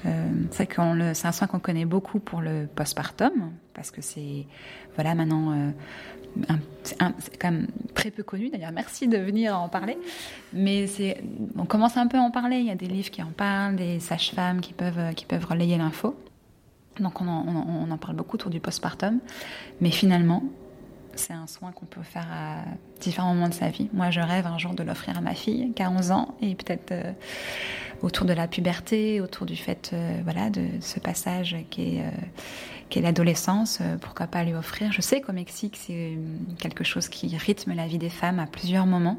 Euh, 0.07 0.31
c'est 0.51 0.79
un 0.79 1.33
soin 1.33 1.46
qu'on 1.46 1.61
connaît 1.61 1.85
beaucoup 1.85 2.18
pour 2.18 2.40
le 2.40 2.66
postpartum, 2.75 3.53
parce 3.75 3.90
que 3.90 4.03
c'est, 4.03 4.46
voilà, 4.96 5.14
maintenant, 5.14 5.53
euh, 5.53 6.55
c'est 6.83 6.96
quand 7.38 7.53
même 7.53 7.68
très 7.94 8.11
peu 8.11 8.22
connu. 8.22 8.51
D'ailleurs, 8.51 8.72
merci 8.72 9.07
de 9.07 9.18
venir 9.18 9.57
en 9.57 9.68
parler. 9.68 9.96
Mais 10.53 10.87
on 11.57 11.66
commence 11.66 11.96
un 11.96 12.07
peu 12.07 12.18
à 12.18 12.22
en 12.22 12.31
parler. 12.31 12.57
Il 12.57 12.66
y 12.66 12.70
a 12.70 12.75
des 12.75 12.87
livres 12.87 13.11
qui 13.11 13.22
en 13.22 13.31
parlent, 13.31 13.77
des 13.77 14.01
sages-femmes 14.01 14.61
qui 14.61 14.72
peuvent, 14.72 15.14
qui 15.14 15.27
peuvent 15.27 15.44
relayer 15.44 15.77
l'info. 15.77 16.16
Donc 17.00 17.20
on 17.20 17.26
en, 17.28 17.96
parle 17.96 18.16
beaucoup 18.16 18.37
autour 18.37 18.50
du 18.50 18.61
postpartum. 18.61 19.18
Mais 19.81 19.90
finalement, 19.90 20.42
c'est 21.14 21.33
un 21.33 21.46
soin 21.46 21.72
qu'on 21.72 21.87
peut 21.87 22.02
faire 22.02 22.26
à 22.33 22.64
différents 23.00 23.35
moments 23.35 23.48
de 23.48 23.55
sa 23.55 23.68
vie. 23.68 23.88
Moi, 23.92 24.11
je 24.11 24.20
rêve 24.20 24.46
un 24.46 24.59
jour 24.59 24.74
de 24.74 24.83
l'offrir 24.83 25.18
à 25.18 25.20
ma 25.20 25.35
fille, 25.35 25.72
qui 25.74 25.83
a 25.83 25.90
11 25.90 26.11
ans, 26.11 26.35
et 26.40 26.55
peut-être 26.55 26.92
euh, 26.92 27.12
autour 28.02 28.26
de 28.26 28.33
la 28.33 28.48
puberté, 28.48 29.20
autour 29.20 29.46
du 29.46 29.57
fait, 29.57 29.90
euh, 29.92 30.20
voilà, 30.24 30.50
de 30.50 30.66
ce 30.81 31.00
passage 31.00 31.57
qui 31.70 31.96
est, 31.96 32.02
euh, 32.02 32.11
est 32.98 33.00
l'adolescence, 33.00 33.81
pourquoi 34.00 34.26
pas 34.26 34.44
lui 34.44 34.55
offrir. 34.55 34.92
Je 34.92 35.00
sais 35.00 35.20
qu'au 35.20 35.33
Mexique, 35.33 35.78
c'est 35.78 36.18
quelque 36.59 36.85
chose 36.85 37.09
qui 37.09 37.35
rythme 37.37 37.74
la 37.74 37.87
vie 37.87 37.98
des 37.98 38.11
femmes 38.11 38.38
à 38.38 38.46
plusieurs 38.46 38.87
moments. 38.87 39.18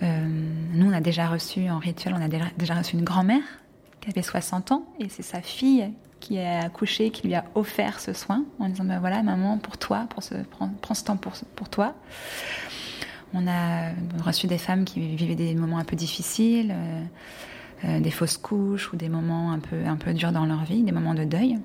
nous, 0.00 0.86
on 0.88 0.92
a 0.92 1.00
déjà 1.00 1.28
reçu, 1.28 1.70
en 1.70 1.78
rituel, 1.78 2.14
on 2.18 2.20
a 2.20 2.28
déjà 2.28 2.74
reçu 2.74 2.96
une 2.96 3.04
grand-mère 3.04 3.44
qui 4.00 4.10
avait 4.10 4.22
60 4.22 4.72
ans, 4.72 4.84
et 4.98 5.08
c'est 5.08 5.22
sa 5.22 5.40
fille 5.40 5.92
qui 6.22 6.38
a 6.38 6.60
accouché, 6.60 7.10
qui 7.10 7.26
lui 7.26 7.34
a 7.34 7.44
offert 7.56 7.98
ce 8.00 8.12
soin 8.12 8.44
en 8.60 8.68
disant 8.68 8.84
ben 8.84 9.00
voilà 9.00 9.22
maman 9.22 9.58
pour 9.58 9.76
toi, 9.76 10.06
prends, 10.08 10.20
ce 10.20 11.04
temps 11.04 11.16
pour, 11.16 11.68
toi. 11.68 11.94
On 13.34 13.46
a 13.48 13.90
reçu 14.24 14.46
des 14.46 14.58
femmes 14.58 14.84
qui 14.84 15.00
vivaient 15.16 15.34
des 15.34 15.54
moments 15.54 15.78
un 15.78 15.84
peu 15.84 15.96
difficiles, 15.96 16.72
euh, 16.74 17.04
euh, 17.84 18.00
des 18.00 18.10
fausses 18.10 18.36
couches 18.36 18.92
ou 18.92 18.96
des 18.96 19.08
moments 19.08 19.50
un 19.50 19.58
peu 19.58 19.84
un 19.84 19.96
peu 19.96 20.14
durs 20.14 20.32
dans 20.32 20.46
leur 20.46 20.64
vie, 20.64 20.82
des 20.82 20.92
moments 20.92 21.14
de 21.14 21.24
deuil. 21.24 21.58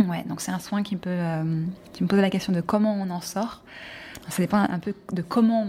Ouais, 0.00 0.22
donc 0.28 0.40
c'est 0.42 0.52
un 0.52 0.58
soin 0.58 0.82
qui 0.82 0.96
peut 0.96 1.10
euh, 1.10 1.64
qui 1.94 2.02
me 2.04 2.08
pose 2.08 2.20
la 2.20 2.30
question 2.30 2.52
de 2.52 2.60
comment 2.60 2.94
on 2.94 3.08
en 3.10 3.22
sort. 3.22 3.62
Ça 4.28 4.42
dépend 4.42 4.58
un 4.58 4.78
peu 4.78 4.94
de 5.12 5.22
comment 5.22 5.66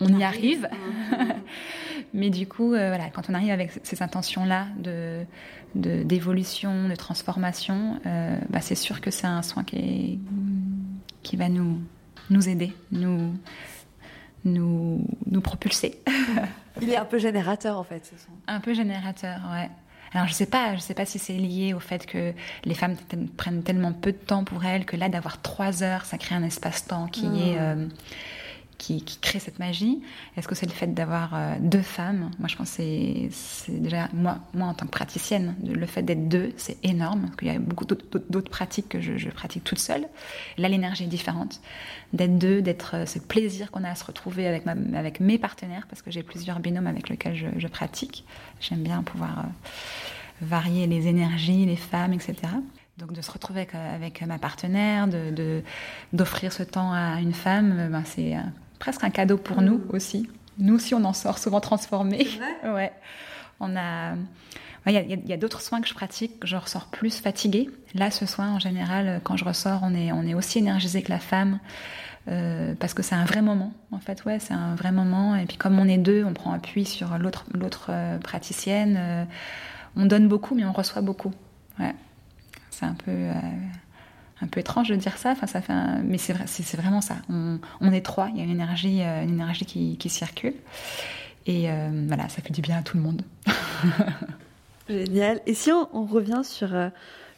on, 0.00 0.12
on 0.12 0.18
y 0.18 0.24
arrive. 0.24 0.68
Mais 2.14 2.30
du 2.30 2.46
coup, 2.46 2.72
euh, 2.72 2.88
voilà, 2.88 3.10
quand 3.10 3.28
on 3.28 3.34
arrive 3.34 3.50
avec 3.50 3.72
ces 3.82 4.02
intentions-là 4.02 4.68
de, 4.78 5.26
d'évolution, 5.74 6.88
de, 6.88 6.94
transformation, 6.94 8.00
euh, 8.06 8.38
bah, 8.48 8.60
c'est 8.60 8.74
sûr 8.74 9.00
que 9.00 9.10
c'est 9.10 9.26
un 9.26 9.42
soin 9.42 9.64
qui, 9.64 10.18
qui 11.22 11.36
va 11.36 11.48
nous, 11.48 11.80
nous 12.30 12.48
aider, 12.48 12.72
nous, 12.90 13.34
nous, 14.44 15.06
nous 15.30 15.40
propulser. 15.40 16.00
Il 16.80 16.90
est 16.90 16.96
un 16.96 17.04
peu 17.04 17.18
générateur 17.18 17.78
en 17.78 17.84
fait, 17.84 18.04
ce 18.04 18.16
soin. 18.22 18.34
Un 18.46 18.60
peu 18.60 18.74
générateur, 18.74 19.40
ouais. 19.52 19.68
Alors 20.12 20.28
je 20.28 20.32
sais 20.32 20.46
pas, 20.46 20.76
je 20.76 20.80
sais 20.80 20.94
pas 20.94 21.04
si 21.04 21.18
c'est 21.18 21.34
lié 21.34 21.74
au 21.74 21.80
fait 21.80 22.06
que 22.06 22.32
les 22.64 22.74
femmes 22.74 22.96
prennent 23.36 23.62
tellement 23.62 23.92
peu 23.92 24.12
de 24.12 24.16
temps 24.16 24.44
pour 24.44 24.64
elles 24.64 24.86
que 24.86 24.96
là 24.96 25.08
d'avoir 25.08 25.42
trois 25.42 25.82
heures, 25.82 26.04
ça 26.04 26.16
crée 26.16 26.34
un 26.34 26.44
espace-temps 26.44 27.08
qui 27.08 27.26
mmh. 27.26 27.36
est 27.36 27.58
euh, 27.58 27.86
qui, 28.78 29.02
crée 29.20 29.38
cette 29.38 29.58
magie 29.58 30.00
Est-ce 30.36 30.48
que 30.48 30.54
c'est 30.54 30.66
le 30.66 30.72
fait 30.72 30.92
d'avoir 30.92 31.34
euh, 31.34 31.54
deux 31.60 31.82
femmes? 31.82 32.30
Moi, 32.38 32.48
je 32.48 32.56
pense 32.56 32.76
que 32.76 32.82
c'est 33.30 33.80
déjà, 33.80 34.08
moi, 34.12 34.38
moi, 34.54 34.68
en 34.68 34.74
tant 34.74 34.86
que 34.86 34.90
praticienne, 34.90 35.54
le 35.64 35.86
fait 35.86 36.02
d'être 36.02 36.28
deux, 36.28 36.52
c'est 36.56 36.76
énorme, 36.84 37.22
parce 37.22 37.36
qu'il 37.36 37.48
y 37.48 37.50
a 37.50 37.58
beaucoup 37.58 37.84
d'autres 37.84 38.50
pratiques 38.50 38.88
que 38.88 39.00
je, 39.00 39.28
pratique 39.30 39.64
toute 39.64 39.78
seule. 39.78 40.06
Là, 40.58 40.68
l'énergie 40.68 41.04
est 41.04 41.08
différente. 41.08 41.60
D'être 42.12 42.38
deux, 42.38 42.62
d'être 42.62 42.96
euh, 42.96 43.06
ce 43.06 43.18
plaisir 43.18 43.70
qu'on 43.70 43.84
a 43.84 43.90
à 43.90 43.94
se 43.94 44.04
retrouver 44.04 44.46
avec, 44.46 44.66
ma, 44.66 44.74
avec 44.96 45.20
mes 45.20 45.38
partenaires, 45.38 45.86
parce 45.88 46.02
que 46.02 46.10
j'ai 46.10 46.22
plusieurs 46.22 46.60
binômes 46.60 46.86
avec 46.86 47.08
lesquels 47.08 47.36
je, 47.58 47.66
pratique. 47.66 48.24
J'aime 48.60 48.82
bien 48.82 49.02
pouvoir 49.02 49.40
euh, 49.40 49.42
varier 50.40 50.86
les 50.86 51.08
énergies, 51.08 51.66
les 51.66 51.76
femmes, 51.76 52.12
etc. 52.12 52.34
Donc 52.98 53.12
de 53.12 53.20
se 53.20 53.30
retrouver 53.30 53.66
avec, 53.72 54.22
ma 54.22 54.38
partenaire, 54.38 55.06
de 55.08 55.62
d'offrir 56.14 56.52
ce 56.52 56.62
temps 56.62 56.92
à 56.92 57.20
une 57.20 57.34
femme, 57.34 57.88
ben 57.90 58.04
c'est 58.06 58.36
presque 58.78 59.04
un 59.04 59.10
cadeau 59.10 59.36
pour 59.36 59.62
nous 59.62 59.78
mm. 59.78 59.90
aussi. 59.90 60.28
Nous 60.58 60.74
aussi, 60.74 60.94
on 60.94 61.04
en 61.04 61.12
sort 61.12 61.38
souvent 61.38 61.60
transformés. 61.60 62.26
ouais. 62.64 62.92
On 63.60 63.76
a. 63.76 64.14
Il 64.88 64.92
y 64.92 64.98
a, 64.98 65.02
y 65.02 65.32
a 65.32 65.36
d'autres 65.36 65.62
soins 65.62 65.80
que 65.80 65.88
je 65.88 65.94
pratique, 65.94 66.34
je 66.44 66.54
ressors 66.54 66.86
plus 66.86 67.18
fatiguée. 67.18 67.68
Là, 67.94 68.12
ce 68.12 68.24
soin, 68.24 68.52
en 68.52 68.60
général, 68.60 69.20
quand 69.24 69.36
je 69.36 69.44
ressors, 69.44 69.80
on 69.82 69.92
est, 69.92 70.12
on 70.12 70.22
est 70.22 70.34
aussi 70.34 70.60
énergisé 70.60 71.02
que 71.02 71.10
la 71.10 71.18
femme. 71.18 71.58
Euh, 72.28 72.74
parce 72.78 72.92
que 72.92 73.02
c'est 73.02 73.14
un 73.14 73.24
vrai 73.24 73.40
moment, 73.40 73.72
en 73.92 74.00
fait, 74.00 74.24
ouais, 74.24 74.38
c'est 74.40 74.54
un 74.54 74.74
vrai 74.74 74.90
moment. 74.90 75.36
Et 75.36 75.46
puis 75.46 75.56
comme 75.56 75.78
on 75.78 75.86
est 75.86 75.98
deux, 75.98 76.24
on 76.24 76.32
prend 76.32 76.52
appui 76.52 76.84
sur 76.84 77.18
l'autre, 77.18 77.44
l'autre 77.54 77.88
euh, 77.90 78.18
praticienne. 78.18 78.96
Euh, 78.98 79.24
on 79.96 80.06
donne 80.06 80.26
beaucoup, 80.26 80.54
mais 80.54 80.64
on 80.64 80.72
reçoit 80.72 81.02
beaucoup. 81.02 81.32
Ouais, 81.78 81.94
c'est 82.70 82.84
un 82.84 82.94
peu 82.94 83.12
un 84.40 84.46
peu 84.46 84.60
étrange 84.60 84.88
de 84.88 84.96
dire 84.96 85.16
ça. 85.16 85.30
Enfin, 85.30 85.46
ça 85.46 85.60
fait 85.60 85.72
mais 86.04 86.18
c'est 86.18 86.32
vrai, 86.32 86.44
c'est 86.46 86.76
vraiment 86.76 87.00
ça. 87.00 87.16
On, 87.28 87.58
on, 87.80 87.92
est 87.92 88.02
trois. 88.04 88.28
Il 88.30 88.38
y 88.38 88.40
a 88.40 88.44
une 88.44 88.50
énergie, 88.50 89.02
euh, 89.02 89.22
une 89.22 89.30
énergie 89.30 89.64
qui, 89.64 89.96
qui 89.96 90.08
circule. 90.08 90.54
Et 91.46 91.70
euh, 91.70 92.04
voilà, 92.06 92.28
ça 92.28 92.42
fait 92.42 92.52
du 92.52 92.60
bien 92.60 92.78
à 92.78 92.82
tout 92.82 92.96
le 92.96 93.02
monde. 93.02 93.22
Génial. 94.88 95.40
Et 95.46 95.54
si 95.54 95.72
on, 95.72 95.88
on 95.96 96.04
revient 96.04 96.42
sur 96.44 96.74
euh, 96.74 96.88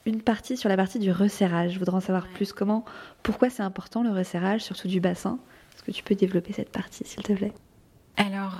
une 0.07 0.23
partie, 0.23 0.57
sur 0.57 0.69
la 0.69 0.77
partie 0.77 0.99
du 0.99 1.13
resserrage, 1.13 1.73
je 1.73 1.79
voudrais 1.79 1.97
en 1.97 2.01
savoir 2.01 2.27
plus. 2.29 2.53
Comment, 2.53 2.85
pourquoi 3.23 3.51
c'est 3.51 3.63
important 3.63 4.03
le 4.03 4.11
resserrage, 4.11 4.63
surtout 4.63 4.89
du 4.89 5.01
bassin? 5.01 5.39
Est-ce 5.75 5.83
que 5.85 5.93
tu 5.93 6.03
peux 6.03 6.15
développer 6.15 6.53
cette 6.53 6.73
partie, 6.73 7.05
s'il 7.05 7.23
te 7.23 7.33
plaît? 7.33 7.53
Alors, 8.17 8.59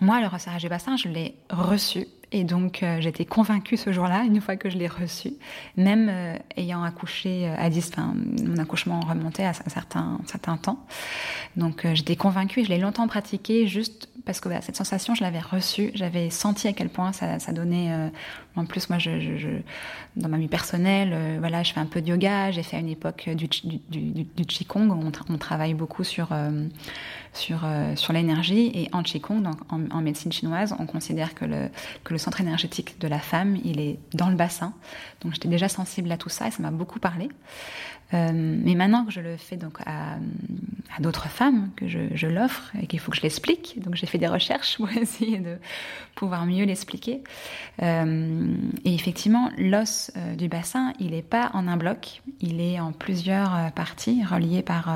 moi, 0.00 0.20
le 0.20 0.26
resserrage 0.26 0.62
du 0.62 0.68
bassin, 0.68 0.96
je 0.96 1.08
l'ai 1.08 1.34
reçu 1.50 2.06
et 2.32 2.44
donc 2.44 2.82
euh, 2.82 3.00
j'étais 3.00 3.24
convaincue 3.24 3.76
ce 3.76 3.92
jour-là, 3.92 4.22
une 4.22 4.40
fois 4.40 4.56
que 4.56 4.70
je 4.70 4.78
l'ai 4.78 4.86
reçu, 4.86 5.32
même 5.76 6.08
euh, 6.08 6.36
ayant 6.56 6.82
accouché 6.82 7.48
euh, 7.48 7.54
à 7.58 7.70
10, 7.70 7.90
enfin 7.92 8.14
mon 8.44 8.56
accouchement 8.58 9.00
remontait 9.00 9.44
à 9.44 9.50
un 9.50 9.68
certain, 9.68 10.20
certain 10.26 10.56
temps. 10.56 10.86
Donc 11.56 11.86
j'étais 11.94 12.16
convaincue 12.16 12.64
je 12.64 12.68
l'ai 12.68 12.78
longtemps 12.78 13.08
pratiqué 13.08 13.66
juste 13.66 14.08
parce 14.24 14.40
que 14.40 14.48
cette 14.60 14.76
sensation, 14.76 15.14
je 15.14 15.22
l'avais 15.22 15.40
reçue, 15.40 15.90
j'avais 15.94 16.30
senti 16.30 16.68
à 16.68 16.72
quel 16.72 16.88
point 16.88 17.12
ça, 17.12 17.38
ça 17.38 17.52
donnait. 17.52 17.90
en 18.56 18.64
plus, 18.64 18.88
moi, 18.90 18.98
je, 18.98 19.20
je, 19.20 19.36
je, 19.36 19.48
dans 20.16 20.28
ma 20.28 20.38
vie 20.38 20.48
personnelle, 20.48 21.38
voilà, 21.38 21.62
je 21.62 21.72
fais 21.72 21.80
un 21.80 21.86
peu 21.86 22.00
de 22.00 22.08
yoga. 22.08 22.50
J'ai 22.50 22.62
fait 22.62 22.76
à 22.76 22.80
une 22.80 22.88
époque 22.88 23.28
du, 23.28 23.48
du, 23.48 23.80
du, 23.88 24.24
du 24.24 24.46
qigong. 24.46 24.90
On, 25.28 25.38
travaille 25.38 25.74
beaucoup 25.74 26.04
sur 26.04 26.28
sur, 27.32 27.60
sur 27.96 28.12
l'énergie. 28.12 28.70
Et 28.74 28.88
en 28.92 29.02
Qigong, 29.02 29.42
donc 29.42 29.56
en, 29.70 29.88
en, 29.90 30.00
médecine 30.00 30.32
chinoise, 30.32 30.74
on 30.78 30.86
considère 30.86 31.34
que 31.34 31.44
le, 31.44 31.68
que 32.04 32.12
le 32.12 32.18
centre 32.18 32.40
énergétique 32.40 33.00
de 33.00 33.08
la 33.08 33.18
femme, 33.18 33.56
il 33.64 33.80
est 33.80 33.98
dans 34.14 34.28
le 34.28 34.36
bassin. 34.36 34.72
Donc 35.22 35.34
j'étais 35.34 35.48
déjà 35.48 35.68
sensible 35.68 36.10
à 36.12 36.16
tout 36.16 36.28
ça 36.28 36.48
et 36.48 36.50
ça 36.50 36.62
m'a 36.62 36.70
beaucoup 36.70 36.98
parlé. 36.98 37.28
Euh, 38.12 38.30
mais 38.32 38.74
maintenant 38.74 39.04
que 39.04 39.12
je 39.12 39.20
le 39.20 39.36
fais 39.36 39.56
donc 39.56 39.78
à, 39.86 40.16
d'autres 40.98 41.28
femmes, 41.28 41.70
que 41.76 41.86
je, 41.86 42.26
l'offre 42.26 42.72
et 42.80 42.86
qu'il 42.86 42.98
faut 42.98 43.10
que 43.10 43.16
je 43.16 43.22
l'explique, 43.22 43.80
donc 43.80 43.94
j'ai 43.94 44.06
fait 44.06 44.18
des 44.18 44.26
recherches 44.26 44.76
pour 44.76 44.90
essayer 44.90 45.38
de 45.38 45.56
pouvoir 46.14 46.46
mieux 46.46 46.64
l'expliquer. 46.64 47.22
Euh, 47.82 48.54
et 48.84 48.94
effectivement, 48.94 49.50
l'os 49.58 50.10
euh, 50.16 50.34
du 50.34 50.48
bassin, 50.48 50.92
il 50.98 51.12
n'est 51.12 51.22
pas 51.22 51.50
en 51.54 51.68
un 51.68 51.76
bloc, 51.76 52.22
il 52.40 52.60
est 52.60 52.80
en 52.80 52.92
plusieurs 52.92 53.72
parties 53.72 54.24
reliées 54.24 54.62
par 54.62 54.88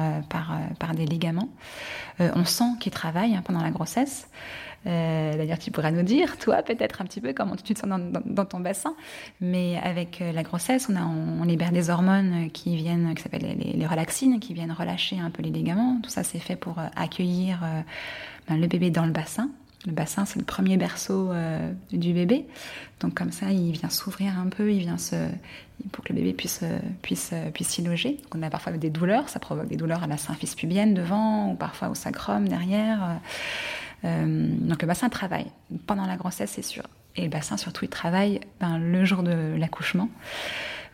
des 0.94 1.06
ligaments. 1.06 1.48
on 2.18 2.44
sent 2.44 2.72
qu'il 2.80 2.92
travaille 2.92 3.34
hein, 3.34 3.42
pendant 3.44 3.62
la 3.62 3.70
grossesse. 3.70 4.28
Euh, 4.86 5.36
D'ailleurs, 5.36 5.58
tu 5.58 5.70
pourras 5.70 5.90
nous 5.90 6.02
dire, 6.02 6.38
toi, 6.38 6.62
peut-être 6.62 7.00
un 7.00 7.04
petit 7.04 7.20
peu 7.20 7.32
comment 7.32 7.56
tu 7.56 7.74
te 7.74 7.78
sens 7.78 7.88
dans, 8.24 8.44
ton 8.44 8.60
bassin. 8.60 8.94
Mais 9.40 9.78
avec 9.82 10.20
euh, 10.20 10.32
la 10.32 10.42
grossesse, 10.42 10.88
on, 10.90 10.96
a, 10.96 11.02
on, 11.02 11.44
libère 11.44 11.72
des 11.72 11.90
hormones 11.90 12.50
qui 12.52 12.76
viennent, 12.76 13.14
qui 13.14 13.22
s'appellent 13.22 13.56
les, 13.58 13.86
relaxines, 13.86 14.40
qui 14.40 14.54
viennent 14.54 14.72
relâcher 14.72 15.18
un 15.18 15.30
peu 15.30 15.42
les 15.42 15.50
ligaments. 15.50 16.00
Tout 16.02 16.10
ça, 16.10 16.22
c'est 16.22 16.38
fait 16.38 16.56
pour 16.56 16.78
euh, 16.78 16.86
accueillir 16.96 17.60
euh, 17.62 17.80
ben, 18.48 18.60
le 18.60 18.66
bébé 18.66 18.90
dans 18.90 19.06
le 19.06 19.12
bassin. 19.12 19.50
Le 19.86 19.92
bassin, 19.92 20.24
c'est 20.24 20.38
le 20.38 20.44
premier 20.46 20.78
berceau 20.78 21.30
euh, 21.30 21.70
du 21.92 22.14
bébé. 22.14 22.46
Donc 23.00 23.14
comme 23.14 23.32
ça, 23.32 23.50
il 23.50 23.72
vient 23.72 23.90
s'ouvrir 23.90 24.38
un 24.38 24.48
peu, 24.48 24.72
il 24.72 24.78
vient 24.78 24.96
se, 24.96 25.16
pour 25.92 26.02
que 26.04 26.12
le 26.14 26.20
bébé 26.20 26.32
puisse 26.32 26.60
euh, 26.62 26.78
puisse 27.02 27.30
euh, 27.34 27.50
puisse 27.50 27.68
s'y 27.68 27.82
loger. 27.82 28.16
On 28.34 28.42
a 28.42 28.48
parfois 28.48 28.72
des 28.72 28.88
douleurs, 28.88 29.28
ça 29.28 29.40
provoque 29.40 29.68
des 29.68 29.76
douleurs 29.76 30.02
à 30.02 30.06
la 30.06 30.16
symphyse 30.16 30.54
pubienne 30.54 30.94
devant, 30.94 31.50
ou 31.50 31.54
parfois 31.54 31.88
au 31.90 31.94
sacrum 31.94 32.48
derrière. 32.48 33.20
Euh, 34.04 34.48
donc 34.60 34.82
le 34.82 34.88
bassin 34.88 35.08
travaille 35.08 35.46
pendant 35.86 36.06
la 36.06 36.16
grossesse, 36.16 36.52
c'est 36.52 36.62
sûr. 36.62 36.84
Et 37.16 37.22
le 37.22 37.28
bassin, 37.28 37.56
surtout, 37.56 37.84
il 37.84 37.88
travaille 37.88 38.40
ben, 38.60 38.78
le 38.78 39.04
jour 39.04 39.22
de 39.22 39.54
l'accouchement. 39.56 40.08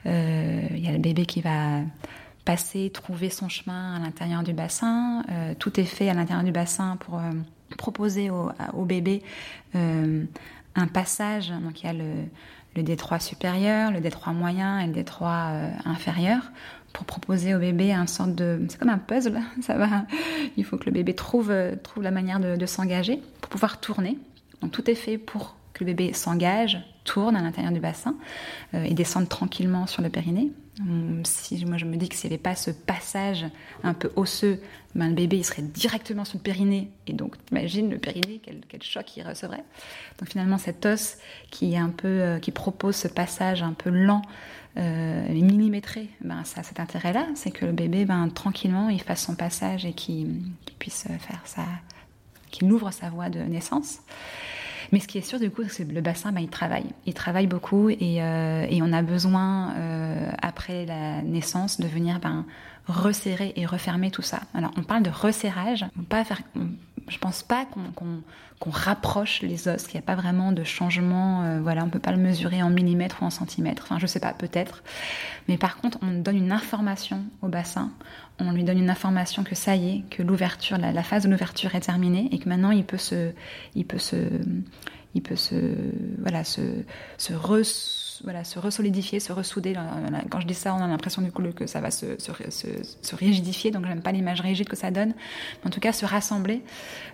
Euh, 0.06 0.62
il 0.70 0.84
y 0.84 0.88
a 0.88 0.92
le 0.92 0.98
bébé 0.98 1.26
qui 1.26 1.40
va 1.40 1.80
passer, 2.44 2.90
trouver 2.90 3.30
son 3.30 3.48
chemin 3.48 3.96
à 3.96 3.98
l'intérieur 3.98 4.42
du 4.42 4.52
bassin. 4.52 5.22
Euh, 5.30 5.54
tout 5.58 5.78
est 5.80 5.84
fait 5.84 6.08
à 6.08 6.14
l'intérieur 6.14 6.44
du 6.44 6.52
bassin 6.52 6.96
pour 6.96 7.20
proposer 7.78 8.30
au, 8.30 8.84
bébé 8.84 9.22
un 9.74 10.86
passage. 10.92 11.50
Donc 11.50 11.82
il 11.82 11.86
y 11.86 11.88
a 11.88 11.92
le, 11.92 12.82
détroit 12.82 13.18
supérieur, 13.18 13.90
le 13.90 14.00
détroit 14.00 14.32
moyen 14.32 14.78
et 14.80 14.86
le 14.86 14.92
détroit 14.92 15.52
inférieur 15.84 16.42
pour 16.92 17.06
proposer 17.06 17.54
au 17.54 17.58
bébé 17.58 17.92
un 17.92 18.06
sorte 18.06 18.34
de 18.34 18.60
c'est 18.68 18.78
comme 18.78 18.88
un 18.88 18.98
puzzle 18.98 19.40
ça 19.62 19.76
va. 19.76 20.06
Il 20.56 20.64
faut 20.64 20.76
que 20.76 20.86
le 20.86 20.92
bébé 20.92 21.14
trouve 21.14 21.52
trouve 21.82 22.02
la 22.02 22.10
manière 22.10 22.40
de, 22.40 22.66
s'engager 22.66 23.20
pour 23.40 23.50
pouvoir 23.50 23.80
tourner. 23.80 24.18
Donc 24.60 24.72
tout 24.72 24.90
est 24.90 24.94
fait 24.94 25.18
pour 25.18 25.56
que 25.72 25.84
le 25.84 25.92
bébé 25.92 26.12
s'engage 26.12 26.78
tourne 27.04 27.36
à 27.36 27.42
l'intérieur 27.42 27.72
du 27.72 27.80
bassin 27.80 28.14
euh, 28.74 28.84
et 28.84 28.94
descende 28.94 29.28
tranquillement 29.28 29.86
sur 29.86 30.02
le 30.02 30.10
périnée 30.10 30.50
si 31.24 31.64
moi 31.66 31.76
je 31.76 31.84
me 31.84 31.96
dis 31.96 32.08
que 32.08 32.14
s'il 32.14 32.30
n'y 32.30 32.34
avait 32.34 32.42
pas 32.42 32.54
ce 32.54 32.70
passage 32.70 33.46
un 33.82 33.94
peu 33.94 34.10
osseux 34.16 34.60
ben, 34.94 35.08
le 35.08 35.14
bébé 35.14 35.36
il 35.36 35.44
serait 35.44 35.62
directement 35.62 36.24
sur 36.24 36.38
le 36.38 36.42
périnée. 36.42 36.90
Et 37.06 37.12
donc 37.12 37.36
t'imagines 37.46 37.90
le 37.90 37.98
périnée 37.98 38.40
quel, 38.42 38.82
choc 38.82 39.16
il 39.16 39.22
recevrait. 39.22 39.64
Donc 40.18 40.28
finalement 40.28 40.58
cet 40.58 40.86
os 40.86 41.18
qui 41.50 41.74
est 41.74 41.78
un 41.78 41.90
peu 41.90 42.08
euh, 42.08 42.38
qui 42.38 42.50
propose 42.50 42.96
ce 42.96 43.08
passage 43.08 43.62
un 43.62 43.72
peu 43.72 43.90
lent 43.90 44.22
euh, 44.76 45.28
millimétré, 45.28 46.08
ben, 46.20 46.44
ça 46.44 46.60
a 46.60 46.62
cet 46.62 46.78
intérêt-là, 46.78 47.26
c'est 47.34 47.50
que 47.50 47.66
le 47.66 47.72
bébé, 47.72 48.04
ben, 48.04 48.28
tranquillement, 48.28 48.88
il 48.88 49.02
fasse 49.02 49.24
son 49.24 49.34
passage 49.34 49.84
et 49.84 49.92
qu'il 49.92 50.42
qu 50.64 50.72
puisse 50.78 51.08
faire 51.18 51.42
sa, 51.44 51.64
qu'il 52.50 52.70
ouvre 52.72 52.92
sa 52.92 53.10
voie 53.10 53.30
de 53.30 53.40
naissance. 53.40 53.98
Mais 54.92 55.00
ce 55.00 55.06
qui 55.06 55.18
est 55.18 55.22
sûr 55.22 55.38
du 55.38 55.50
coup, 55.50 55.62
c'est 55.68 55.86
que 55.86 55.92
le 55.92 56.00
bassin, 56.00 56.32
ben, 56.32 56.40
il 56.40 56.48
travaille, 56.48 56.86
il 57.06 57.14
travaille 57.14 57.46
beaucoup 57.46 57.90
et, 57.90 58.22
euh, 58.22 58.66
et 58.68 58.82
on 58.82 58.92
a 58.92 59.02
besoin 59.02 59.74
euh, 59.76 60.30
après 60.42 60.86
la 60.86 61.22
naissance 61.22 61.80
de 61.80 61.86
venir 61.86 62.18
ben, 62.20 62.44
resserrer 62.86 63.52
et 63.56 63.66
refermer 63.66 64.10
tout 64.10 64.22
ça. 64.22 64.40
Alors 64.54 64.72
on 64.76 64.82
parle 64.82 65.02
de 65.02 65.10
resserrage, 65.10 65.84
je 67.10 67.18
pense 67.18 67.42
pas 67.42 67.66
qu'on 67.66 67.92
qu 67.92 68.04
qu 68.60 68.70
rapproche 68.70 69.42
les 69.42 69.68
os, 69.68 69.82
qu'il 69.86 69.98
n'y 69.98 70.04
a 70.04 70.06
pas 70.06 70.14
vraiment 70.14 70.52
de 70.52 70.64
changement. 70.64 71.44
Euh, 71.44 71.60
voilà, 71.60 71.84
on 71.84 71.88
peut 71.88 71.98
pas 71.98 72.12
le 72.12 72.18
mesurer 72.18 72.62
en 72.62 72.70
millimètres 72.70 73.22
ou 73.22 73.24
en 73.24 73.30
centimètres. 73.30 73.82
Enfin, 73.84 73.98
je 73.98 74.06
sais 74.06 74.20
pas, 74.20 74.32
peut-être. 74.32 74.82
Mais 75.48 75.56
par 75.56 75.78
contre, 75.78 75.98
on 76.02 76.12
donne 76.20 76.36
une 76.36 76.52
information 76.52 77.24
au 77.42 77.48
bassin. 77.48 77.90
On 78.38 78.52
lui 78.52 78.64
donne 78.64 78.78
une 78.78 78.90
information 78.90 79.44
que 79.44 79.54
ça 79.54 79.76
y 79.76 79.96
est, 79.96 80.04
que 80.10 80.22
l'ouverture, 80.22 80.78
la, 80.78 81.02
phase 81.02 81.24
de 81.24 81.30
l'ouverture 81.30 81.74
est 81.74 81.80
terminée 81.80 82.28
et 82.32 82.38
que 82.38 82.48
maintenant 82.48 82.70
il 82.70 82.84
peut 82.84 82.98
se, 82.98 83.32
il 83.74 83.86
peut 83.86 83.98
se, 83.98 84.16
il 85.14 85.22
peut 85.22 85.36
se, 85.36 85.74
voilà, 86.18 86.44
se, 86.44 86.60
voilà, 88.24 88.44
se 88.44 88.58
resolidifier, 88.58 89.20
se 89.20 89.32
ressouder. 89.32 89.74
Quand 90.30 90.40
je 90.40 90.46
dis 90.46 90.54
ça, 90.54 90.74
on 90.74 90.82
a 90.82 90.86
l'impression 90.86 91.22
du 91.22 91.32
coup 91.32 91.42
que 91.54 91.66
ça 91.66 91.80
va 91.80 91.90
se, 91.90 92.18
se, 92.18 93.14
rigidifier, 93.14 93.70
donc 93.70 93.86
j'aime 93.86 94.02
pas 94.02 94.12
l'image 94.12 94.40
rigide 94.40 94.68
que 94.68 94.76
ça 94.76 94.90
donne. 94.90 95.14
Mais 95.62 95.68
en 95.68 95.70
tout 95.70 95.80
cas, 95.80 95.92
se 95.92 96.04
rassembler, 96.04 96.62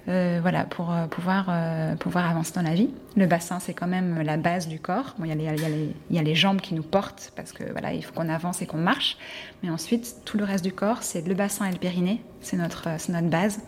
euh, 0.08 0.38
voilà, 0.42 0.64
pour 0.64 0.92
euh, 0.92 1.06
pouvoir, 1.06 1.46
euh, 1.48 1.94
pouvoir 1.96 2.28
avancer 2.28 2.52
dans 2.54 2.62
la 2.62 2.74
vie. 2.74 2.90
Le 3.16 3.26
bassin, 3.26 3.60
c'est 3.60 3.74
quand 3.74 3.86
même 3.86 4.22
la 4.22 4.36
base 4.36 4.68
du 4.68 4.80
corps. 4.80 5.14
Bon, 5.18 5.24
il 5.24 5.30
y, 5.30 5.34
il, 5.34 5.40
y 5.42 5.94
il 6.10 6.16
y 6.16 6.18
a 6.18 6.22
les 6.22 6.34
jambes 6.34 6.60
qui 6.60 6.74
nous 6.74 6.82
portent 6.82 7.32
parce 7.36 7.52
que 7.52 7.64
voilà, 7.70 7.92
il 7.92 8.04
faut 8.04 8.12
qu'on 8.12 8.28
avance 8.28 8.62
et 8.62 8.66
qu'on 8.66 8.78
marche. 8.78 9.16
Mais 9.62 9.70
ensuite, 9.70 10.16
tout 10.24 10.38
le 10.38 10.44
reste 10.44 10.64
du 10.64 10.72
corps, 10.72 11.02
c'est 11.02 11.26
le 11.26 11.34
bassin 11.34 11.66
et 11.66 11.72
le 11.72 11.78
périnée, 11.78 12.22
c'est 12.40 12.56
notre, 12.56 12.88
notre 13.10 13.28
base. 13.28 13.60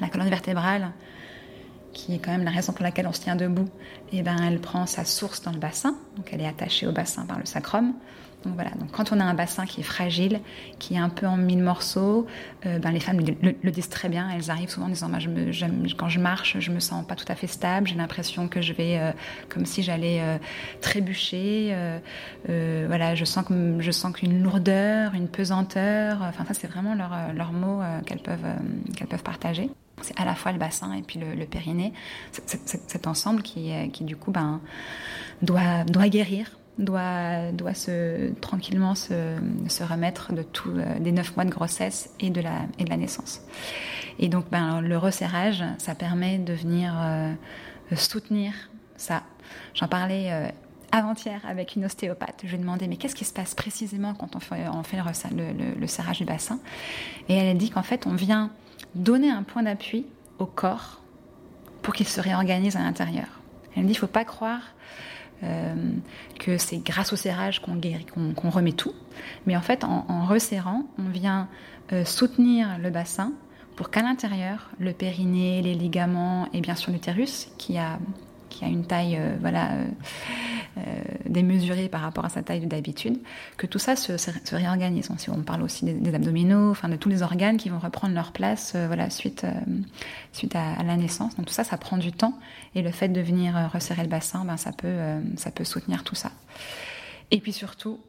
La 0.00 0.08
colonne 0.08 0.28
vertébrale, 0.28 0.92
qui 1.96 2.14
est 2.14 2.18
quand 2.18 2.30
même 2.30 2.44
la 2.44 2.50
raison 2.50 2.74
pour 2.74 2.82
laquelle 2.82 3.06
on 3.06 3.12
se 3.12 3.22
tient 3.22 3.36
debout, 3.36 3.68
et 4.12 4.18
eh 4.18 4.22
ben 4.22 4.36
elle 4.46 4.60
prend 4.60 4.84
sa 4.86 5.04
source 5.06 5.40
dans 5.40 5.50
le 5.50 5.58
bassin, 5.58 5.96
donc 6.16 6.28
elle 6.30 6.42
est 6.42 6.46
attachée 6.46 6.86
au 6.86 6.92
bassin 6.92 7.24
par 7.24 7.38
le 7.38 7.46
sacrum. 7.46 7.94
Quand 8.92 9.12
on 9.12 9.20
a 9.20 9.24
un 9.24 9.34
bassin 9.34 9.66
qui 9.66 9.80
est 9.80 9.84
fragile, 9.84 10.40
qui 10.78 10.94
est 10.94 10.98
un 10.98 11.08
peu 11.08 11.26
en 11.26 11.36
mille 11.36 11.62
morceaux, 11.62 12.26
euh, 12.64 12.78
ben 12.78 12.90
les 12.90 13.00
femmes 13.00 13.20
le, 13.20 13.70
disent 13.70 13.88
très 13.88 14.08
bien. 14.08 14.28
Elles 14.30 14.50
arrivent 14.50 14.68
souvent 14.68 14.86
en 14.86 14.90
disant, 14.90 15.10
quand 15.96 16.08
je 16.08 16.20
marche, 16.20 16.58
je 16.58 16.70
me 16.70 16.80
sens 16.80 17.06
pas 17.06 17.14
tout 17.14 17.24
à 17.28 17.34
fait 17.34 17.46
stable. 17.46 17.86
J'ai 17.86 17.94
l'impression 17.94 18.48
que 18.48 18.60
je 18.60 18.72
vais 18.72 18.98
euh, 18.98 19.12
comme 19.48 19.66
si 19.66 19.82
j'allais 19.82 20.20
euh, 20.20 20.38
trébucher. 20.80 21.74
Je 22.48 23.24
sens 23.24 23.44
qu'une 24.14 24.42
lourdeur, 24.42 25.14
une 25.14 25.28
pesanteur. 25.28 26.18
Ça 26.36 26.54
c'est 26.54 26.68
vraiment 26.68 26.94
leurs 26.94 27.32
leur 27.34 27.52
mots 27.52 27.82
qu'elles 28.06 28.20
peuvent 28.20 29.22
partager 29.22 29.70
c'est 30.02 30.18
à 30.20 30.24
la 30.24 30.34
fois 30.34 30.52
le 30.52 30.58
bassin 30.58 30.92
et 30.92 31.02
puis 31.02 31.18
le, 31.18 31.44
périnée, 31.46 31.92
cet 32.30 33.06
ensemble 33.06 33.42
qui, 33.42 33.72
du 34.00 34.16
coup 34.16 34.30
ben, 34.30 34.60
doit 35.42 36.08
guérir, 36.08 36.50
doit, 36.78 37.52
doit 37.52 37.74
se, 37.74 38.32
tranquillement 38.40 38.94
se, 38.94 39.36
se 39.68 39.82
remettre 39.82 40.32
de 40.32 40.42
tout, 40.42 40.70
euh, 40.70 40.98
des 40.98 41.12
neuf 41.12 41.34
mois 41.36 41.44
de 41.44 41.50
grossesse 41.50 42.10
et 42.20 42.30
de 42.30 42.40
la, 42.40 42.66
et 42.78 42.84
de 42.84 42.90
la 42.90 42.96
naissance. 42.96 43.40
Et 44.18 44.28
donc 44.28 44.50
ben, 44.50 44.80
le 44.80 44.98
resserrage, 44.98 45.64
ça 45.78 45.94
permet 45.94 46.38
de 46.38 46.52
venir 46.52 46.94
euh, 46.98 47.32
soutenir 47.96 48.52
ça. 48.96 49.22
J'en 49.74 49.88
parlais 49.88 50.32
euh, 50.32 50.48
avant-hier 50.92 51.40
avec 51.48 51.76
une 51.76 51.84
ostéopathe. 51.84 52.40
Je 52.44 52.48
lui 52.48 52.56
ai 52.56 52.58
demandé 52.58 52.88
mais 52.88 52.96
qu'est-ce 52.96 53.14
qui 53.14 53.24
se 53.24 53.32
passe 53.32 53.54
précisément 53.54 54.14
quand 54.14 54.36
on 54.36 54.40
fait, 54.40 54.68
on 54.72 54.82
fait 54.82 54.98
le, 55.30 55.52
le, 55.52 55.80
le 55.80 55.86
serrage 55.86 56.18
du 56.18 56.24
bassin? 56.24 56.58
Et 57.28 57.34
elle 57.34 57.48
a 57.48 57.54
dit 57.54 57.70
qu'en 57.70 57.82
fait 57.82 58.06
on 58.06 58.14
vient 58.14 58.50
donner 58.94 59.30
un 59.30 59.42
point 59.42 59.62
d'appui 59.62 60.06
au 60.38 60.46
corps 60.46 61.00
pour 61.82 61.94
qu'il 61.94 62.08
se 62.08 62.20
réorganise 62.20 62.76
à 62.76 62.80
l'intérieur. 62.80 63.28
Elle 63.74 63.82
me 63.82 63.88
dit, 63.88 63.92
il 63.92 63.96
ne 63.96 64.00
faut 64.00 64.06
pas 64.06 64.24
croire 64.24 64.62
euh, 65.42 65.74
que 66.38 66.58
c'est 66.58 66.78
grâce 66.78 67.12
au 67.12 67.16
serrage 67.16 67.60
qu'on 67.60 67.78
qu 67.80 67.90
qu 68.34 68.48
remet 68.48 68.72
tout, 68.72 68.94
mais 69.46 69.56
en 69.56 69.60
fait, 69.60 69.84
en, 69.84 70.06
en 70.08 70.24
resserrant, 70.24 70.84
on 70.98 71.08
vient 71.08 71.48
euh, 71.92 72.04
soutenir 72.04 72.78
le 72.78 72.90
bassin 72.90 73.32
pour 73.76 73.90
qu'à 73.90 74.02
l'intérieur, 74.02 74.70
le 74.78 74.92
périnée, 74.92 75.62
les 75.62 75.74
ligaments 75.74 76.48
et 76.52 76.60
bien 76.60 76.74
sûr 76.74 76.92
l'utérus, 76.92 77.48
qui 77.58 77.76
a 77.76 77.98
qui 78.56 78.64
a 78.64 78.68
une 78.68 78.86
taille 78.86 79.16
euh, 79.18 79.36
voilà 79.40 79.72
euh, 79.72 79.84
euh, 80.78 80.80
démesurée 81.26 81.88
par 81.88 82.00
rapport 82.00 82.24
à 82.24 82.28
sa 82.28 82.42
taille 82.42 82.66
d'habitude, 82.66 83.18
que 83.56 83.66
tout 83.66 83.78
ça 83.78 83.96
se, 83.96 84.16
se, 84.16 84.30
se 84.44 84.54
réorganise. 84.54 85.10
On 85.28 85.42
parle 85.42 85.62
aussi 85.62 85.84
des, 85.84 86.14
abdominaux, 86.14 86.70
enfin 86.70 86.88
de 86.88 86.96
tous 86.96 87.08
les 87.08 87.22
organes 87.22 87.56
qui 87.56 87.68
vont 87.68 87.78
reprendre 87.78 88.14
leur 88.14 88.32
place 88.32 88.74
voilà 88.74 89.10
suite 89.10 89.46
suite 90.32 90.56
à, 90.56 90.82
la 90.82 90.96
naissance. 90.96 91.36
Donc 91.36 91.46
tout 91.46 91.52
ça, 91.52 91.64
ça 91.64 91.76
prend 91.76 91.98
du 91.98 92.12
temps 92.12 92.38
et 92.74 92.82
le 92.82 92.90
fait 92.90 93.08
de 93.08 93.20
venir 93.20 93.70
resserrer 93.72 94.02
le 94.02 94.08
bassin, 94.08 94.44
ben 94.44 94.56
ça 94.56 94.72
peut 94.72 94.96
ça 95.36 95.50
peut 95.50 95.64
soutenir 95.64 96.04
tout 96.04 96.14
ça. 96.14 96.32
Et 97.30 97.40
puis 97.40 97.52
surtout, 97.52 98.00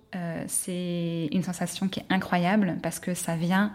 c'est 0.47 1.29
une 1.31 1.43
sensation 1.43 1.87
qui 1.87 2.01
est 2.01 2.05
incroyable 2.09 2.77
parce 2.81 2.99
que 2.99 3.13
ça 3.13 3.35
vient 3.35 3.73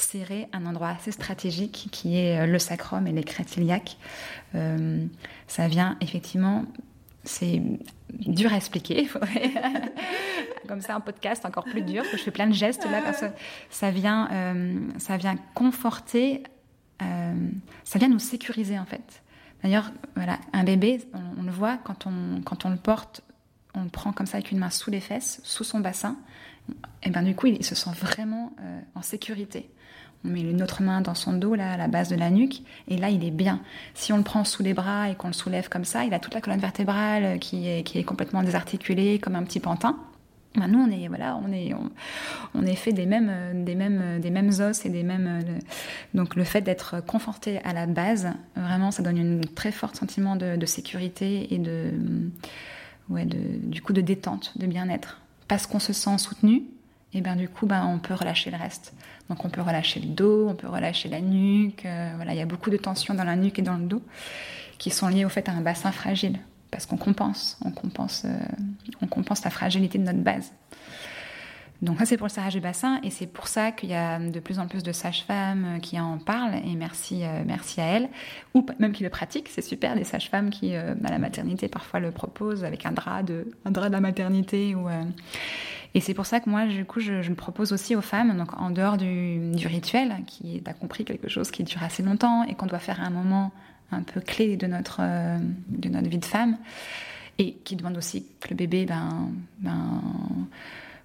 serrer 0.00 0.48
un 0.52 0.66
endroit 0.66 0.88
assez 0.88 1.12
stratégique 1.12 1.88
qui 1.90 2.16
est 2.16 2.46
le 2.46 2.58
sacrum 2.58 3.06
et 3.06 3.12
les 3.12 3.24
crêtes 3.24 3.56
iliaques. 3.56 3.96
Euh, 4.54 5.04
ça 5.46 5.68
vient 5.68 5.96
effectivement, 6.00 6.64
c'est 7.24 7.62
dur 8.12 8.52
à 8.52 8.56
expliquer, 8.56 9.08
comme 10.68 10.80
ça 10.80 10.94
un 10.94 11.00
podcast 11.00 11.44
encore 11.44 11.64
plus 11.64 11.82
dur, 11.82 12.02
parce 12.02 12.12
que 12.12 12.18
je 12.18 12.22
fais 12.22 12.30
plein 12.30 12.46
de 12.46 12.54
gestes 12.54 12.84
là, 12.90 13.02
parce 13.02 13.20
que 13.20 13.26
ça 13.70 13.90
vient, 13.90 14.28
euh, 14.32 14.78
ça 14.98 15.16
vient 15.16 15.36
conforter 15.54 16.42
ça 17.84 17.98
vient 17.98 18.08
nous 18.08 18.18
sécuriser 18.18 18.78
en 18.78 18.84
fait. 18.84 19.22
D'ailleurs, 19.62 19.90
voilà, 20.16 20.38
un 20.52 20.64
bébé, 20.64 21.00
on, 21.38 21.42
le 21.42 21.50
voit 21.50 21.78
quand 21.78 22.06
on, 22.06 22.42
quand 22.42 22.66
on 22.66 22.68
le 22.68 22.76
porte, 22.76 23.22
on 23.72 23.84
le 23.84 23.88
prend 23.88 24.12
comme 24.12 24.26
ça 24.26 24.36
avec 24.36 24.50
une 24.50 24.58
main 24.58 24.68
sous 24.68 24.90
les 24.90 25.00
fesses, 25.00 25.40
sous 25.42 25.64
son 25.64 25.80
bassin, 25.80 26.18
et 27.02 27.08
bien 27.08 27.22
du 27.22 27.34
coup, 27.34 27.46
il, 27.46 27.64
se 27.64 27.74
sent 27.74 27.88
vraiment 27.94 28.54
en 28.94 29.00
sécurité. 29.00 29.70
On 30.24 30.28
met 30.28 30.42
une 30.42 30.62
autre 30.62 30.82
main 30.82 31.00
dans 31.00 31.14
son 31.14 31.32
dos, 31.32 31.54
là, 31.54 31.72
à 31.72 31.76
la 31.76 31.88
base 31.88 32.08
de 32.08 32.16
la 32.16 32.30
nuque, 32.30 32.62
et 32.88 32.98
là, 32.98 33.08
il 33.08 33.24
est 33.24 33.30
bien. 33.30 33.60
Si 33.94 34.12
on 34.12 34.18
le 34.18 34.22
prend 34.22 34.44
sous 34.44 34.62
les 34.62 34.74
bras 34.74 35.08
et 35.08 35.14
qu'on 35.14 35.28
le 35.28 35.32
soulève 35.32 35.68
comme 35.68 35.84
ça, 35.84 36.04
il 36.04 36.12
a 36.12 36.18
toute 36.18 36.34
la 36.34 36.40
colonne 36.40 36.60
vertébrale 36.60 37.38
qui 37.38 37.68
est, 37.68 37.82
qui 37.84 37.98
est 37.98 38.04
complètement 38.04 38.42
désarticulée, 38.42 39.18
comme 39.18 39.34
un 39.34 39.42
petit 39.44 39.60
pantin. 39.60 39.96
Ben, 40.56 40.66
nous, 40.66 40.80
on 40.80 40.90
est 40.90 41.06
voilà, 41.06 41.36
on 41.36 41.52
est 41.52 41.72
on, 42.54 42.66
est 42.66 42.74
fait 42.74 42.92
des 42.92 43.06
mêmes 43.06 43.64
des 43.64 43.76
mêmes 43.76 44.18
des 44.20 44.30
mêmes 44.30 44.50
os 44.58 44.84
et 44.84 44.88
des 44.88 45.04
mêmes 45.04 45.44
donc 46.12 46.34
le 46.34 46.42
fait 46.42 46.60
d'être 46.60 47.00
conforté 47.06 47.60
à 47.62 47.72
la 47.72 47.86
base, 47.86 48.32
vraiment, 48.56 48.90
ça 48.90 49.04
donne 49.04 49.18
un 49.18 49.40
très 49.54 49.70
fort 49.70 49.94
sentiment 49.94 50.34
de, 50.34 50.66
sécurité 50.66 51.54
et 51.54 51.58
de 51.58 51.92
ouais 53.10 53.26
du 53.26 53.80
coup 53.80 53.92
de 53.92 54.00
détente, 54.00 54.58
de 54.58 54.66
bien-être, 54.66 55.20
parce 55.46 55.68
qu'on 55.68 55.78
se 55.78 55.92
sent 55.92 56.18
soutenu. 56.18 56.64
Et 57.12 57.20
bien 57.20 57.36
du 57.36 57.48
coup, 57.48 57.66
ben, 57.66 57.84
on 57.86 57.98
peut 57.98 58.14
relâcher 58.14 58.50
le 58.50 58.56
reste. 58.56 58.92
Donc 59.30 59.44
on 59.44 59.48
peut 59.48 59.62
relâcher 59.62 60.00
le 60.00 60.08
dos, 60.08 60.48
on 60.48 60.54
peut 60.54 60.66
relâcher 60.66 61.08
la 61.08 61.20
nuque. 61.20 61.86
Euh, 61.86 62.12
il 62.28 62.34
y 62.34 62.40
a 62.40 62.46
beaucoup 62.46 62.68
de 62.68 62.76
tensions 62.76 63.14
dans 63.14 63.24
la 63.24 63.36
nuque 63.36 63.60
et 63.60 63.62
dans 63.62 63.76
le 63.76 63.84
dos 63.84 64.02
qui 64.76 64.90
sont 64.90 65.08
liées 65.08 65.24
au 65.24 65.28
fait 65.28 65.48
à 65.48 65.52
un 65.52 65.60
bassin 65.60 65.92
fragile, 65.92 66.38
parce 66.70 66.86
qu'on 66.86 66.96
compense, 66.96 67.58
on 67.64 67.70
compense, 67.70 68.24
euh, 68.24 69.44
la 69.44 69.50
fragilité 69.50 69.98
de 69.98 70.04
notre 70.04 70.18
base. 70.18 70.52
Donc 71.80 71.98
ça 71.98 72.06
c'est 72.06 72.16
pour 72.16 72.26
le 72.26 72.32
serrage 72.32 72.54
du 72.54 72.60
bassin 72.60 72.98
et 73.02 73.10
c'est 73.10 73.26
pour 73.26 73.46
ça 73.46 73.72
qu'il 73.72 73.88
y 73.88 73.94
a 73.94 74.18
de 74.18 74.40
plus 74.40 74.58
en 74.58 74.66
plus 74.66 74.82
de 74.82 74.92
sages-femmes 74.92 75.76
euh, 75.76 75.78
qui 75.78 75.98
en 76.00 76.18
parlent 76.18 76.56
et 76.56 76.74
merci 76.74 77.22
à 77.22 77.84
elles 77.84 78.08
ou 78.52 78.66
même 78.78 78.92
qui 78.92 79.02
le 79.02 79.10
pratiquent, 79.10 79.48
c'est 79.48 79.62
super 79.62 79.94
des 79.94 80.04
sages-femmes 80.04 80.50
qui 80.50 80.74
à 80.74 80.94
la 80.94 81.18
maternité 81.18 81.68
parfois 81.68 82.00
le 82.00 82.10
proposent 82.10 82.64
avec 82.64 82.84
un 82.84 82.92
drap 82.92 83.22
de 83.22 83.46
un 83.64 83.70
drap 83.70 83.88
de 83.88 83.94
la 83.94 84.00
maternité 84.00 84.74
ou 84.74 84.88
et 85.94 86.00
c'est 86.00 86.14
pour 86.14 86.26
ça 86.26 86.40
que 86.40 86.48
moi, 86.48 86.66
du 86.66 86.84
coup, 86.84 87.00
je, 87.00 87.22
je, 87.22 87.30
le 87.30 87.34
propose 87.34 87.72
aussi 87.72 87.96
aux 87.96 88.00
femmes, 88.00 88.36
donc 88.36 88.58
en 88.60 88.70
dehors 88.70 88.96
du, 88.96 89.50
du 89.52 89.66
rituel, 89.66 90.14
qui 90.26 90.62
a 90.64 90.72
compris 90.72 91.04
quelque 91.04 91.28
chose 91.28 91.50
qui 91.50 91.64
dure 91.64 91.82
assez 91.82 92.02
longtemps 92.02 92.44
et 92.44 92.54
qu'on 92.54 92.66
doit 92.66 92.78
faire 92.78 93.00
à 93.00 93.06
un 93.06 93.10
moment 93.10 93.50
un 93.90 94.02
peu 94.02 94.20
clé 94.20 94.56
de 94.56 94.66
notre, 94.66 94.98
euh, 95.00 95.38
de 95.68 95.88
notre 95.88 96.08
vie 96.08 96.18
de 96.18 96.24
femme, 96.24 96.56
et 97.38 97.54
qui 97.64 97.74
demande 97.74 97.96
aussi 97.96 98.24
que 98.40 98.50
le 98.50 98.56
bébé, 98.56 98.86
ben, 98.86 99.30
ben 99.58 100.00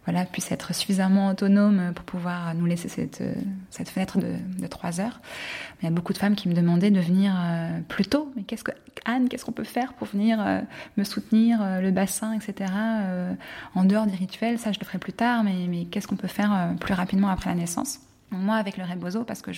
voilà, 0.06 0.26
puisse 0.26 0.52
être 0.52 0.74
suffisamment 0.74 1.30
autonome 1.30 1.91
pour 1.94 2.06
pouvoir 2.06 2.54
nous 2.56 2.65
laisser 2.65 2.89
cette, 2.89 3.24
cette 3.70 3.89
fenêtre 3.89 4.18
de, 4.20 4.36
de 4.60 4.68
3 4.68 5.02
heures. 5.02 5.20
Il 5.82 5.86
y 5.86 5.88
a 5.88 5.91
beaucoup 5.91 6.13
de 6.13 6.18
femmes 6.18 6.36
qui 6.36 6.48
me 6.48 6.54
demandaient 6.54 6.91
de 6.91 7.00
venir 7.00 7.36
euh, 7.38 7.80
plus 7.88 8.06
tôt. 8.06 8.32
Mais 8.36 8.44
qu'est-ce 8.44 8.63
que 8.63 8.72
Anne, 9.06 9.30
qu'est-ce 9.30 9.46
qu'on 9.46 9.52
peut 9.52 9.63
faire 9.63 9.94
pour 9.94 10.08
venir 10.08 10.39
euh, 10.39 10.62
me 10.98 11.04
soutenir, 11.04 11.60
euh, 11.62 11.82
le 11.82 11.91
bassin, 11.91 12.34
etc. 12.34 12.72
en 13.76 13.84
dehors 13.84 14.06
des 14.06 14.15
rituels, 14.15 14.58
ça 14.58 14.72
je 14.72 14.80
le 14.80 14.86
ferai 14.86 14.98
plus 14.98 15.13
tard. 15.13 15.44
Mais, 15.44 15.68
mais 15.68 15.86
qu'est-ce 15.86 16.08
qu'on 16.08 16.15
peut 16.15 16.28
faire 16.28 16.74
plus 16.80 16.94
rapidement 16.94 17.30
après 17.30 17.50
la 17.50 17.56
naissance? 17.56 18.00
Moi, 18.38 18.56
avec 18.56 18.78
le 18.78 18.84
Rebozo, 18.84 19.24
parce 19.24 19.41
que 19.41 19.52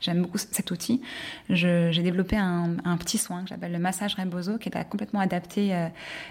j'aime 0.00 0.22
beaucoup 0.22 0.38
cet 0.38 0.70
outil, 0.70 1.00
j'ai 1.48 2.02
développé 2.02 2.36
un, 2.36 2.76
petit 2.98 3.18
soin 3.18 3.42
que 3.42 3.48
j'appelle 3.48 3.72
le 3.72 3.78
massage 3.78 4.14
Rebozo, 4.14 4.58
qui 4.58 4.68
est 4.68 4.88
complètement 4.88 5.20
adapté 5.20 5.74
euh, 5.74 5.86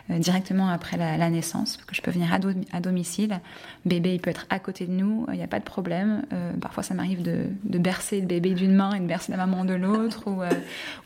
euh, 0.10 0.20
directement 0.20 0.70
après 0.70 0.98
la, 0.98 1.30
naissance, 1.30 1.78
que 1.78 1.96
je 1.96 2.02
peux 2.02 2.12
venir 2.12 2.30
à, 2.34 2.80
domicile. 2.80 3.40
Bébé, 3.86 4.14
il 4.14 4.20
peut 4.20 4.30
être 4.30 4.46
à 4.50 4.60
côté 4.60 4.86
de 4.86 4.92
nous, 4.92 5.26
il 5.32 5.38
n'y 5.38 5.44
a 5.44 5.48
pas 5.48 5.60
de 5.60 5.66
problème. 5.66 6.24
Euh, 6.34 6.54
parfois, 6.60 6.84
ça 6.84 6.94
m'arrive 6.94 7.22
de, 7.22 7.48
bercer 7.64 8.22
le 8.22 8.28
bébé 8.28 8.54
d'une 8.54 8.74
main 8.74 8.94
et 8.94 9.00
de 9.00 9.06
bercer 9.06 9.32
la 9.32 9.38
maman 9.38 9.64
de 9.64 9.74
l'autre, 9.74 10.24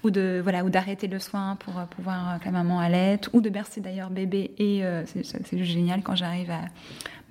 ou, 0.03 0.09
de 0.09 0.39
voilà, 0.41 0.63
ou 0.63 0.69
d'arrêter 0.69 1.07
le 1.07 1.19
soin 1.19 1.57
pour 1.57 1.73
pouvoir 1.87 2.39
que 2.39 2.45
la 2.45 2.51
maman 2.51 2.79
allaite, 2.79 3.29
ou 3.33 3.41
de 3.41 3.49
bercer 3.49 3.81
d'ailleurs 3.81 4.09
bébé. 4.09 4.51
Et 4.57 4.83
c'est 5.05 5.57
juste 5.57 5.71
génial 5.71 6.01
quand 6.01 6.15
j'arrive 6.15 6.51
à 6.51 6.61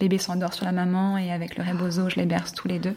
bébé 0.00 0.18
s'endort 0.18 0.54
sur 0.54 0.64
la 0.64 0.72
maman 0.72 1.18
et 1.18 1.30
avec 1.30 1.56
le 1.56 1.62
rebozo, 1.62 2.08
je 2.08 2.16
les 2.16 2.26
berce 2.26 2.52
tous 2.52 2.66
les 2.66 2.78
deux. 2.80 2.96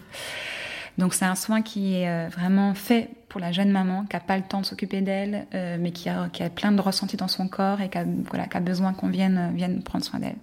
Donc 0.97 1.13
c'est 1.13 1.25
un 1.25 1.35
soin 1.35 1.61
qui 1.61 1.95
est 1.95 2.09
euh, 2.09 2.29
vraiment 2.29 2.73
fait 2.73 3.09
pour 3.27 3.41
la 3.41 3.51
jeune 3.51 3.71
maman 3.71 4.05
qui 4.05 4.15
n'a 4.15 4.19
pas 4.19 4.37
le 4.37 4.43
temps 4.43 4.61
de 4.61 4.65
s'occuper 4.65 5.01
d'elle, 5.01 5.47
euh, 5.55 5.77
mais 5.79 5.91
qui 5.91 6.07
a, 6.07 6.29
qui 6.29 6.43
a, 6.43 6.49
plein 6.49 6.71
de 6.71 6.79
ressentis 6.79 7.17
dans 7.17 7.27
son 7.27 7.47
corps 7.47 7.81
et 7.81 7.89
qui 7.89 7.97
a, 7.97 8.59
besoin 8.59 8.93
qu'on 8.93 9.09
vienne, 9.09 9.53
vienne 9.55 9.81
prendre 9.81 10.05
soin 10.05 10.19
d'elle. 10.19 10.35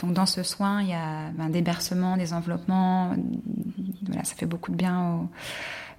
Donc 0.00 0.14
dans 0.14 0.26
ce 0.26 0.42
soin, 0.42 0.80
il 0.80 0.88
y 0.88 0.94
a 0.94 1.30
ben, 1.34 1.50
des 1.50 1.60
bercements, 1.60 2.16
des 2.16 2.32
enveloppements. 2.32 3.14
Voilà, 4.06 4.24
ça 4.24 4.34
fait 4.34 4.46
beaucoup 4.46 4.70
de 4.70 4.76
bien 4.76 5.28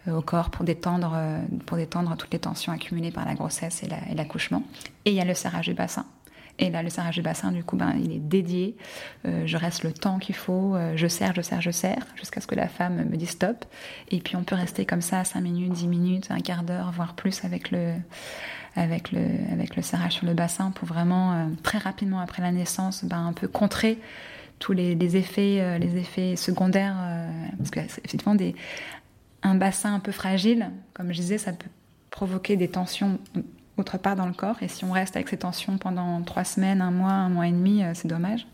au, 0.08 0.22
corps 0.22 0.50
pour 0.50 0.66
détendre, 0.66 1.14
euh, 1.16 1.40
pour 1.68 1.78
détendre 1.78 2.16
toutes 2.18 2.34
les 2.34 2.40
tensions 2.40 2.72
accumulées 2.72 3.12
par 3.12 3.26
la 3.26 3.36
grossesse 3.36 3.84
et 3.84 4.16
l'accouchement. 4.16 4.64
et 5.06 5.12
il 5.12 5.16
y 5.16 5.22
a 5.22 5.26
le 5.26 5.36
serrage 5.36 5.68
du 5.68 5.74
bassin. 5.76 6.06
Et 6.58 6.70
là, 6.70 6.84
le 6.84 6.90
serrage 6.90 7.16
du 7.16 7.22
bassin, 7.22 7.52
du 7.52 7.64
coup, 7.64 7.76
ben, 7.76 7.94
il 8.02 8.14
est 8.14 8.20
dédié. 8.20 8.78
Euh, 9.26 9.46
je 9.46 9.58
reste 9.58 9.84
le 9.84 9.92
temps 9.92 10.20
qu'il 10.20 10.36
faut. 10.36 10.76
Euh, 10.76 10.94
je 10.96 11.08
serre, 11.08 11.34
je 11.36 11.42
serre, 11.42 11.62
je 11.62 11.72
serre, 11.72 12.06
jusqu'à 12.16 12.40
ce 12.40 12.48
que 12.48 12.56
la 12.56 12.70
femme 12.70 13.04
me 13.10 13.18
dise 13.18 13.32
stop. 13.32 13.66
Et 14.10 14.20
puis, 14.20 14.38
on 14.38 14.44
peut 14.44 14.56
rester 14.56 14.86
comme 14.86 15.02
ça 15.02 15.24
5 15.24 15.42
minutes, 15.42 15.74
10 15.74 15.88
minutes, 15.88 16.32
un 16.32 16.40
quart 16.40 16.64
d'heure, 16.64 16.92
voire 16.92 17.14
plus 17.14 17.44
avec 17.44 17.72
le, 17.72 17.94
avec 18.76 19.12
le, 19.12 19.22
avec 19.52 19.76
le 19.76 19.82
serrage 19.82 20.14
sur 20.14 20.26
le 20.26 20.34
bassin 20.34 20.72
pour 20.72 20.88
vraiment, 20.88 21.34
euh, 21.34 21.46
très 21.62 21.78
rapidement 21.78 22.20
après 22.20 22.42
la 22.42 22.52
naissance, 22.52 23.04
ben, 23.04 23.26
un 23.26 23.34
peu 23.34 23.50
contrer 23.50 24.00
tous 24.60 24.72
les, 24.72 24.96
les 24.96 25.18
effets, 25.18 25.78
les 25.80 25.98
effets 25.98 26.38
secondaires. 26.38 26.96
parce 27.58 27.72
que, 27.72 27.82
effectivement, 27.82 28.36
des, 28.36 28.56
un 29.44 29.56
bassin 29.56 29.94
un 29.94 30.00
peu 30.00 30.14
fragile, 30.14 30.72
comme 30.94 31.12
je 31.12 31.20
disais, 31.20 31.38
ça 31.38 31.52
peut 31.52 31.70
provoquer 32.10 32.56
des 32.56 32.70
tensions 32.70 33.20
autre 33.78 33.98
part 33.98 34.16
dans 34.16 34.26
le 34.26 34.34
corps. 34.34 34.58
Et 34.62 34.68
si 34.68 34.86
on 34.86 34.92
reste 34.92 35.16
avec 35.16 35.30
ces 35.30 35.38
tensions 35.38 35.78
pendant 35.78 36.22
trois 36.22 36.44
semaines, 36.44 36.82
un 36.82 36.92
mois, 36.92 37.12
un 37.12 37.30
mois 37.30 37.48
et 37.48 37.52
demi, 37.52 37.84
euh, 37.84 37.92
c'est 37.94 38.08
dommage. 38.08 38.48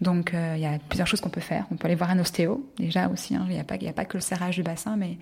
Donc 0.00 0.34
euh, 0.34 0.54
il 0.56 0.62
y 0.62 0.66
a 0.66 0.78
plusieurs 0.88 1.06
choses 1.06 1.20
qu'on 1.20 1.30
peut 1.30 1.40
faire. 1.40 1.66
On 1.70 1.76
peut 1.76 1.86
aller 1.86 1.94
voir 1.94 2.10
un 2.10 2.18
ostéo 2.18 2.66
déjà 2.78 3.08
aussi. 3.08 3.34
Hein. 3.34 3.46
Il 3.48 3.54
n'y 3.54 3.60
a, 3.60 3.64
pas, 3.64 3.76
a 3.76 3.92
pas 3.92 4.04
que 4.04 4.16
le 4.16 4.20
serrage 4.20 4.56
du 4.56 4.62
bassin, 4.62 4.96
mais 4.96 5.16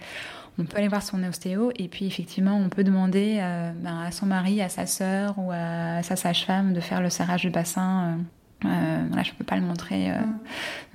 on 0.58 0.64
peut 0.64 0.78
aller 0.78 0.88
voir 0.88 1.02
son 1.02 1.22
ostéo. 1.22 1.70
Et 1.76 1.88
puis 1.88 2.06
effectivement, 2.06 2.56
on 2.56 2.68
peut 2.68 2.84
demander 2.84 3.38
euh, 3.40 3.72
ben, 3.76 4.00
à 4.00 4.10
son 4.10 4.26
mari, 4.26 4.60
à 4.60 4.68
sa 4.68 4.86
sœur 4.86 5.34
ou 5.38 5.52
à 5.52 6.02
sa 6.02 6.16
sage-femme 6.16 6.72
de 6.72 6.80
faire 6.80 7.00
le 7.00 7.10
serrage 7.10 7.42
du 7.42 7.50
bassin 7.50 8.18
là, 8.64 9.22
je 9.22 9.32
peux 9.32 9.44
pas 9.44 9.56
le 9.56 9.62
montrer, 9.62 10.10
euh, 10.10 10.18
mm. 10.20 10.38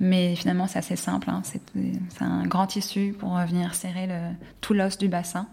mais 0.00 0.36
finalement 0.36 0.66
c'est 0.66 0.78
assez 0.78 0.96
simple. 0.96 1.30
Hein. 1.30 1.42
C'est 1.44 2.22
un 2.22 2.46
grand 2.46 2.66
tissu 2.66 3.14
pour 3.18 3.36
venir 3.38 3.74
serrer 3.74 4.06
le, 4.06 4.34
tout 4.60 4.74
l'os 4.74 4.98
du 4.98 5.08
bassin, 5.08 5.46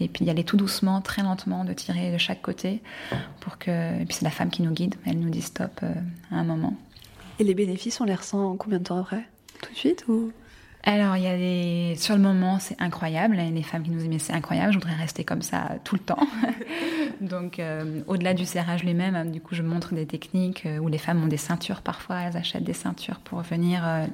et 0.00 0.08
puis 0.08 0.24
y 0.24 0.30
aller 0.30 0.44
tout 0.44 0.56
doucement, 0.56 1.00
très 1.00 1.22
lentement, 1.22 1.64
de 1.64 1.72
tirer 1.72 2.12
de 2.12 2.18
chaque 2.18 2.42
côté, 2.42 2.82
pour 3.40 3.58
que. 3.58 4.00
Et 4.00 4.04
puis 4.04 4.14
c'est 4.14 4.24
la 4.24 4.30
femme 4.30 4.50
qui 4.50 4.62
nous 4.62 4.72
guide, 4.72 4.94
elle 5.06 5.18
nous 5.18 5.30
dit 5.30 5.42
stop 5.42 5.80
euh, 5.82 5.92
à 6.30 6.36
un 6.36 6.44
moment. 6.44 6.74
Et 7.38 7.44
les 7.44 7.54
bénéfices, 7.54 8.00
on 8.00 8.04
les 8.04 8.14
ressent 8.14 8.56
combien 8.56 8.78
de 8.78 8.84
temps 8.84 8.98
après? 8.98 9.28
Tout 9.62 9.72
de 9.72 9.76
suite 9.76 10.04
ou? 10.08 10.32
Alors, 10.88 11.16
il 11.16 11.24
y 11.24 11.26
a 11.26 11.36
des... 11.36 11.96
Sur 11.96 12.14
le 12.14 12.22
moment, 12.22 12.60
c'est 12.60 12.80
incroyable. 12.80 13.34
Les 13.34 13.62
femmes 13.64 13.82
qui 13.82 13.90
nous 13.90 13.98
disent, 13.98 14.08
mais 14.08 14.20
c'est 14.20 14.32
incroyable, 14.32 14.72
je 14.72 14.78
voudrais 14.78 14.94
rester 14.94 15.24
comme 15.24 15.42
ça 15.42 15.78
tout 15.82 15.96
le 15.96 16.00
temps. 16.00 16.28
Donc, 17.20 17.58
euh, 17.58 18.02
au-delà 18.06 18.34
du 18.34 18.44
serrage 18.44 18.84
lui-même, 18.84 19.16
hein, 19.16 19.24
du 19.24 19.40
coup, 19.40 19.56
je 19.56 19.62
montre 19.62 19.94
des 19.94 20.06
techniques 20.06 20.64
euh, 20.64 20.78
où 20.78 20.86
les 20.86 20.98
femmes 20.98 21.24
ont 21.24 21.26
des 21.26 21.38
ceintures 21.38 21.82
parfois. 21.82 22.20
Elles 22.20 22.36
achètent 22.36 22.62
des 22.62 22.72
ceintures 22.72 23.18
pour 23.18 23.40
venir 23.40 23.82
euh, 23.84 24.06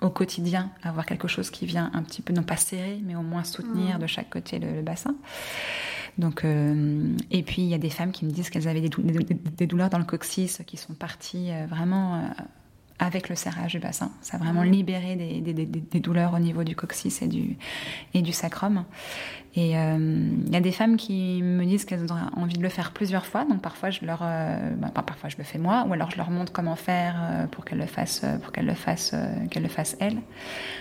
au 0.00 0.10
quotidien 0.10 0.70
avoir 0.84 1.06
quelque 1.06 1.26
chose 1.26 1.50
qui 1.50 1.66
vient 1.66 1.90
un 1.92 2.04
petit 2.04 2.22
peu, 2.22 2.32
non 2.32 2.44
pas 2.44 2.56
serrer, 2.56 3.00
mais 3.04 3.16
au 3.16 3.22
moins 3.22 3.42
soutenir 3.42 3.96
mmh. 3.96 4.00
de 4.00 4.06
chaque 4.06 4.30
côté 4.30 4.60
le, 4.60 4.82
bassin. 4.82 5.16
Donc, 6.18 6.44
et 6.44 7.42
puis, 7.42 7.62
il 7.62 7.68
y 7.68 7.74
a 7.74 7.78
des 7.78 7.90
femmes 7.90 8.12
qui 8.12 8.24
me 8.24 8.30
disent 8.30 8.50
qu'elles 8.50 8.68
avaient 8.68 8.80
des, 8.80 8.90
des, 8.90 9.66
douleurs 9.66 9.90
dans 9.90 9.98
le 9.98 10.04
coccyx 10.04 10.62
qui 10.66 10.76
sont 10.76 10.92
parties 10.92 11.50
vraiment 11.68 12.30
avec 13.00 13.30
le 13.30 13.34
serrage 13.34 13.72
du 13.72 13.78
bassin. 13.78 14.12
Ça 14.20 14.36
a 14.36 14.40
vraiment 14.40 14.62
libéré 14.62 15.16
des, 15.16 15.40
des, 15.40 15.64
des, 15.64 16.00
douleurs 16.00 16.34
au 16.34 16.38
niveau 16.38 16.64
du 16.64 16.76
coccyx 16.76 17.22
et 17.22 17.26
du, 17.26 17.56
et 18.12 18.20
du 18.20 18.30
sacrum. 18.30 18.84
Et 19.56 19.76
euh, 19.76 20.28
il 20.46 20.52
y 20.52 20.56
a 20.56 20.60
des 20.60 20.70
femmes 20.70 20.96
qui 20.96 21.42
me 21.42 21.64
disent 21.64 21.86
qu'elles 21.86 22.12
ont 22.12 22.16
envie 22.36 22.58
de 22.58 22.62
le 22.62 22.68
faire 22.68 22.92
plusieurs 22.92 23.24
fois. 23.24 23.46
Donc 23.46 23.62
parfois 23.62 23.90
je 23.90 24.04
leur, 24.04 24.20
euh, 24.22 24.70
bah, 24.76 24.92
parfois 24.94 25.30
je 25.30 25.38
le 25.38 25.44
fais 25.44 25.58
moi, 25.58 25.86
ou 25.88 25.94
alors 25.94 26.10
je 26.10 26.18
leur 26.18 26.30
montre 26.30 26.52
comment 26.52 26.76
faire 26.76 27.16
euh, 27.18 27.46
pour 27.46 27.64
qu'elles 27.64 27.78
le 27.78 27.86
fassent, 27.86 28.24
pour 28.42 28.52
qu'elles 28.52 28.66
le 28.66 28.74
fassent, 28.74 29.16
qu'elles 29.50 29.62
le 29.62 29.68
fassent 29.70 29.96
elles. 29.98 30.18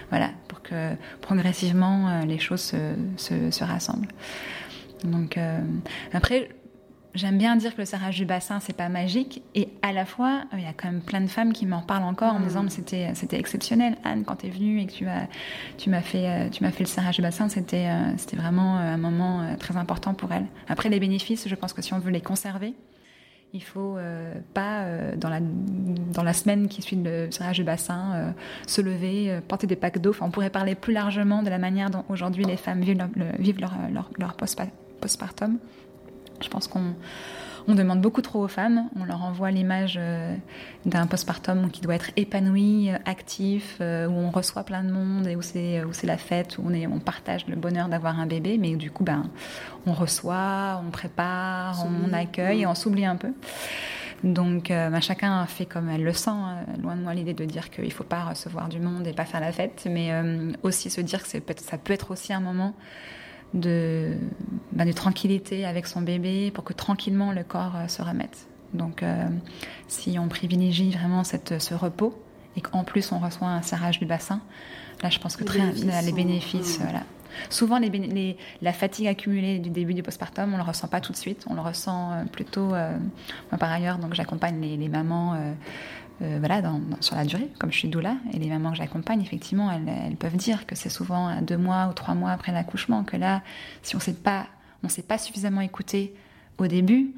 Voilà, 0.10 0.30
pour 0.50 0.62
que 0.62 0.96
progressivement 1.22 2.24
les 2.26 2.38
choses 2.38 2.62
se, 2.62 2.96
se, 3.16 3.50
se 3.50 3.64
rassemblent. 3.64 4.10
Donc 5.06 5.40
après, 6.12 6.50
J'aime 7.16 7.40
bien 7.40 7.56
dire 7.56 7.74
que 7.74 7.82
le 7.82 7.86
serrage 7.86 8.18
du 8.18 8.26
bassin, 8.26 8.60
c'est 8.60 8.76
pas 8.78 8.88
magique. 8.88 9.42
Et 9.56 9.70
à 9.82 9.92
la 9.94 10.06
fois, 10.06 10.44
il 10.54 10.62
y 10.62 10.66
a 10.68 10.74
quand 10.74 10.92
même 10.92 11.02
plein 11.02 11.22
de 11.22 11.28
femmes 11.28 11.54
qui 11.54 11.66
m'en 11.66 11.82
parlent 11.82 12.04
encore 12.04 12.36
en 12.36 12.40
me 12.40 12.46
disant, 12.46 12.64
c'était, 12.70 13.10
c'était 13.16 13.40
exceptionnel. 13.40 13.98
Anne, 14.04 14.24
quand 14.26 14.36
tu 14.38 14.46
es 14.46 14.50
venue 14.52 14.80
et 14.80 14.86
que 14.86 14.92
tu, 14.92 15.08
as, 15.08 15.28
tu, 15.80 15.90
m'as 15.90 16.02
fait, 16.02 16.28
euh, 16.28 16.50
tu 16.50 16.64
m'as 16.64 16.70
fait 16.72 16.84
le 16.84 16.88
serrage 16.90 17.16
du 17.16 17.24
bassin, 17.24 17.50
c'était, 17.50 17.88
euh, 17.88 18.14
c'était 18.18 18.38
vraiment 18.38 18.78
euh, 18.78 18.94
un 18.94 18.98
moment 18.98 19.56
très 19.58 19.76
important 19.76 20.14
pour 20.14 20.32
elles. 20.32 20.46
Après, 20.68 20.88
les 20.90 21.00
bénéfices, 21.00 21.48
je 21.48 21.56
pense 21.56 21.74
que 21.74 21.82
si 21.82 21.94
on 21.96 22.00
veut 22.00 22.12
les 22.12 22.22
conserver, 22.22 22.74
Il 23.54 23.64
faut 23.64 23.98
euh, 23.98 24.32
pas, 24.54 24.82
euh, 24.84 25.16
dans, 25.16 25.30
la, 25.30 25.40
dans 25.42 26.22
la 26.22 26.34
semaine 26.34 26.68
qui 26.68 26.84
suit 26.84 26.96
le 26.96 27.32
serrage 27.32 27.58
du 27.58 27.64
bassin, 27.64 28.12
euh, 28.14 28.32
se 28.68 28.82
lever, 28.82 29.32
euh, 29.32 29.42
porter 29.42 29.66
des 29.66 29.76
packs 29.76 29.98
d'eau. 29.98 30.12
Enfin, 30.12 30.28
on 30.28 30.32
pourrait 30.32 30.52
parler 30.52 30.76
plus 30.76 30.94
largement 30.94 31.42
de 31.42 31.50
la 31.50 31.58
manière 31.58 31.90
dont 31.90 32.06
aujourd'hui 32.10 32.44
les 32.46 32.58
femmes 32.58 32.82
vivent 32.82 33.00
leur, 33.00 33.10
le- 33.16 33.36
vivent 33.44 33.60
leur, 33.60 33.74
leur, 33.92 34.12
leur 34.20 34.36
postpa- 34.38 34.70
postpartum. 35.02 35.58
Je 36.42 36.50
pense 36.50 36.68
qu'on 36.68 36.94
on 37.68 37.76
demande 37.76 38.02
beaucoup 38.02 38.22
trop 38.22 38.44
aux 38.44 38.48
femmes. 38.48 38.90
On 39.00 39.06
leur 39.06 39.24
envoie 39.24 39.52
l'image 39.52 39.98
euh, 40.00 40.36
d'un 40.86 41.06
postpartum 41.06 41.70
qui 41.70 41.82
doit 41.82 41.96
être 41.96 42.10
épanoui, 42.16 42.90
euh, 42.90 42.98
actif, 43.06 43.78
euh, 43.82 44.08
où 44.08 44.14
on 44.14 44.32
reçoit 44.32 44.64
plein 44.64 44.84
de 44.84 44.92
monde 44.92 45.28
et 45.28 45.36
où 45.36 45.42
c'est 45.42 45.84
où 45.84 45.94
c'est 45.94 46.08
la 46.08 46.18
fête, 46.18 46.58
où 46.58 46.64
on 46.66 46.74
est 46.74 46.88
on 46.88 47.00
partage 47.00 47.46
le 47.48 47.56
bonheur 47.56 47.88
d'avoir 47.88 48.20
un 48.20 48.26
bébé. 48.26 48.58
Mais 48.58 48.76
du 48.76 48.90
coup, 48.90 49.04
ben, 49.04 49.24
on 49.86 49.94
reçoit, 49.94 50.82
on 50.88 50.90
prépare, 50.90 51.86
on 51.86 52.12
accueille 52.14 52.62
et 52.62 52.66
on 52.66 52.76
s'oublie 52.76 53.06
un 53.06 53.18
peu. 53.18 53.34
Donc, 54.24 54.70
euh, 54.70 54.90
ben, 54.90 55.02
chacun 55.02 55.46
fait 55.46 55.66
comme 55.66 55.90
elle 55.90 56.04
le 56.04 56.14
sent. 56.14 56.30
hein. 56.30 56.66
Loin 56.82 56.96
de 56.96 57.02
moi 57.02 57.14
l'idée 57.14 57.34
de 57.34 57.46
dire 57.46 57.70
qu'il 57.70 57.86
ne 57.86 57.90
faut 57.90 58.04
pas 58.04 58.24
recevoir 58.26 58.68
du 58.68 58.80
monde 58.80 59.08
et 59.08 59.14
pas 59.14 59.26
faire 59.26 59.40
la 59.40 59.52
fête, 59.52 59.88
mais 59.90 60.12
euh, 60.12 60.52
aussi 60.64 60.90
se 60.90 61.02
dire 61.02 61.24
que 61.24 61.30
ça 61.30 61.78
peut 61.78 61.94
être 61.94 62.12
aussi 62.12 62.34
un 62.34 62.42
moment 62.42 62.74
de, 63.54 64.14
ben, 64.72 64.86
de 64.86 64.92
tranquillité 64.92 65.66
avec 65.66 65.88
son 65.88 66.02
bébé 66.02 66.52
pour 66.52 66.64
que 66.64 66.74
tranquillement 66.74 67.32
le 67.32 67.44
corps 67.44 67.76
euh, 67.76 67.88
se 67.88 68.02
remette. 68.02 68.48
Donc, 68.74 69.02
euh, 69.02 69.26
si 69.88 70.20
on 70.20 70.28
privilégie 70.28 70.92
vraiment 70.92 71.24
cette, 71.24 71.60
ce 71.60 71.74
repos 71.74 72.14
et 72.56 72.62
qu'en 72.62 72.84
plus 72.84 73.12
on 73.12 73.20
reçoit 73.20 73.48
un 73.48 73.62
serrage 73.64 74.00
du 74.00 74.06
bassin, 74.06 74.42
là, 75.02 75.10
je 75.10 75.18
pense 75.20 75.36
que 75.36 75.42
Les 75.42 75.48
très, 75.48 75.60
bénéfices 75.60 75.86
les 75.86 76.10
sont- 76.10 76.16
bénéfices, 76.16 76.80
Mm. 76.80 76.84
voilà. 76.84 77.04
Souvent, 77.50 77.78
les, 77.78 77.90
les- 77.90 78.38
la 78.62 78.74
fatigue 78.74 79.08
accumulée 79.08 79.60
du 79.60 79.70
début 79.70 79.94
du 79.94 80.02
postpartum, 80.04 80.52
on 80.54 80.58
le 80.58 80.64
ressent 80.64 80.88
pas 80.88 81.00
tout 81.00 81.12
de 81.12 81.18
suite. 81.18 81.46
On 81.48 81.54
le 81.54 81.62
ressent 81.62 82.12
euh, 82.12 82.24
plutôt. 82.26 82.74
euh, 82.74 82.98
moi, 83.52 83.60
par 83.60 83.72
ailleurs, 83.72 83.98
donc 84.00 84.14
j'accompagne 84.16 84.60
les, 84.60 84.78
les 84.78 84.90
mamans. 84.90 85.36
Euh, 86.22 86.26
euh, 86.26 86.38
voilà, 86.40 86.62
dans- 86.62 86.80
dans- 86.80 87.02
sur 87.02 87.16
la 87.16 87.26
durée, 87.26 87.50
comme 87.60 87.72
je 87.72 87.78
suis 87.78 87.88
doula, 87.90 88.16
et 88.34 88.40
les 88.40 88.48
mamans 88.50 88.72
que 88.72 88.78
j'accompagne, 88.78 89.22
effectivement, 89.22 89.72
elles, 89.72 89.88
elles 90.08 90.16
peuvent 90.16 90.36
dire 90.36 90.66
que 90.66 90.76
c'est 90.76 90.90
souvent 90.90 91.28
à 91.28 91.42
deux 91.42 91.58
mois 91.58 91.88
ou 91.90 91.94
trois 91.94 92.14
mois 92.16 92.32
après 92.32 92.52
l'accouchement 92.52 93.04
que 93.04 93.18
là, 93.18 93.42
si 93.84 93.96
on 93.96 94.00
ne 94.00 94.04
s'est 94.04 94.14
pas, 94.14 94.48
on 94.84 94.90
s'est 94.90 95.02
pas 95.04 95.18
suffisamment 95.18 95.62
écouté 95.62 96.14
au 96.58 96.68
début, 96.68 97.12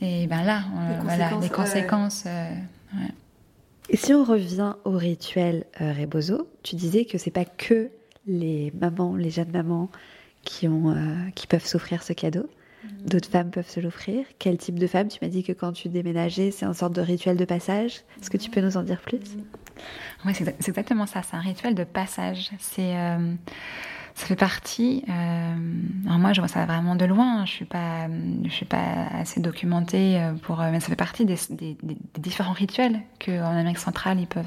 et 0.00 0.26
ben 0.26 0.42
là, 0.42 0.62
euh, 0.76 0.96
Les 0.98 1.02
voilà, 1.04 1.28
conséquences, 1.30 1.42
les 1.42 1.50
conséquences. 1.50 2.24
euh, 2.26 2.50
ouais. 2.94 3.10
Et 3.88 3.96
si 3.96 4.12
on 4.12 4.24
revient 4.24 4.74
au 4.84 4.90
rituel 4.92 5.64
euh, 5.80 5.92
Rebozo, 5.92 6.48
tu 6.62 6.76
disais 6.76 7.04
que 7.04 7.18
c'est 7.18 7.30
pas 7.30 7.44
que 7.44 7.88
les 8.26 8.72
mamans, 8.78 9.14
les 9.16 9.30
jeunes 9.30 9.52
mamans 9.52 9.88
qui, 10.42 10.66
ont, 10.68 10.90
euh, 10.90 11.14
qui 11.34 11.46
peuvent 11.46 11.64
s'offrir 11.64 12.02
ce 12.02 12.12
cadeau. 12.12 12.48
D'autres 13.04 13.28
femmes 13.28 13.50
peuvent 13.50 13.68
se 13.68 13.80
l'offrir. 13.80 14.24
Quel 14.38 14.58
type 14.58 14.78
de 14.78 14.86
femme? 14.86 15.08
Tu 15.08 15.18
m'as 15.22 15.28
dit 15.28 15.42
que 15.42 15.52
quand 15.52 15.72
tu 15.72 15.88
déménageais, 15.88 16.50
c'est 16.50 16.66
une 16.66 16.74
sorte 16.74 16.92
de 16.92 17.00
rituel 17.00 17.36
de 17.36 17.44
passage. 17.44 18.02
Est-ce 18.20 18.30
que 18.30 18.36
tu 18.36 18.50
peux 18.50 18.60
nous 18.60 18.76
en 18.76 18.82
dire 18.82 19.00
plus? 19.00 19.20
Oui, 20.24 20.32
c'est 20.34 20.68
exactement 20.68 21.06
ça. 21.06 21.22
C'est 21.22 21.36
un 21.36 21.40
rituel 21.40 21.74
de 21.74 21.84
passage. 21.84 22.50
C'est, 22.58 22.96
euh, 22.96 23.34
ça 24.14 24.26
fait 24.26 24.36
partie. 24.36 25.04
euh, 25.08 25.54
alors 26.06 26.18
moi, 26.18 26.32
je 26.32 26.40
vois 26.40 26.48
ça 26.48 26.64
vraiment 26.66 26.96
de 26.96 27.04
loin. 27.04 27.44
Je 27.44 27.52
suis 27.52 27.64
pas, 27.64 28.08
je 28.44 28.50
suis 28.50 28.64
pas 28.64 29.06
assez 29.12 29.40
documentée 29.40 30.20
euh, 30.20 30.32
pour, 30.32 30.58
mais 30.58 30.80
ça 30.80 30.88
fait 30.88 30.96
partie 30.96 31.24
des, 31.24 31.36
différents 32.18 32.52
rituels 32.52 33.00
que 33.18 33.40
en 33.40 33.56
Amérique 33.56 33.78
centrale 33.78 34.18
ils 34.18 34.26
peuvent, 34.26 34.46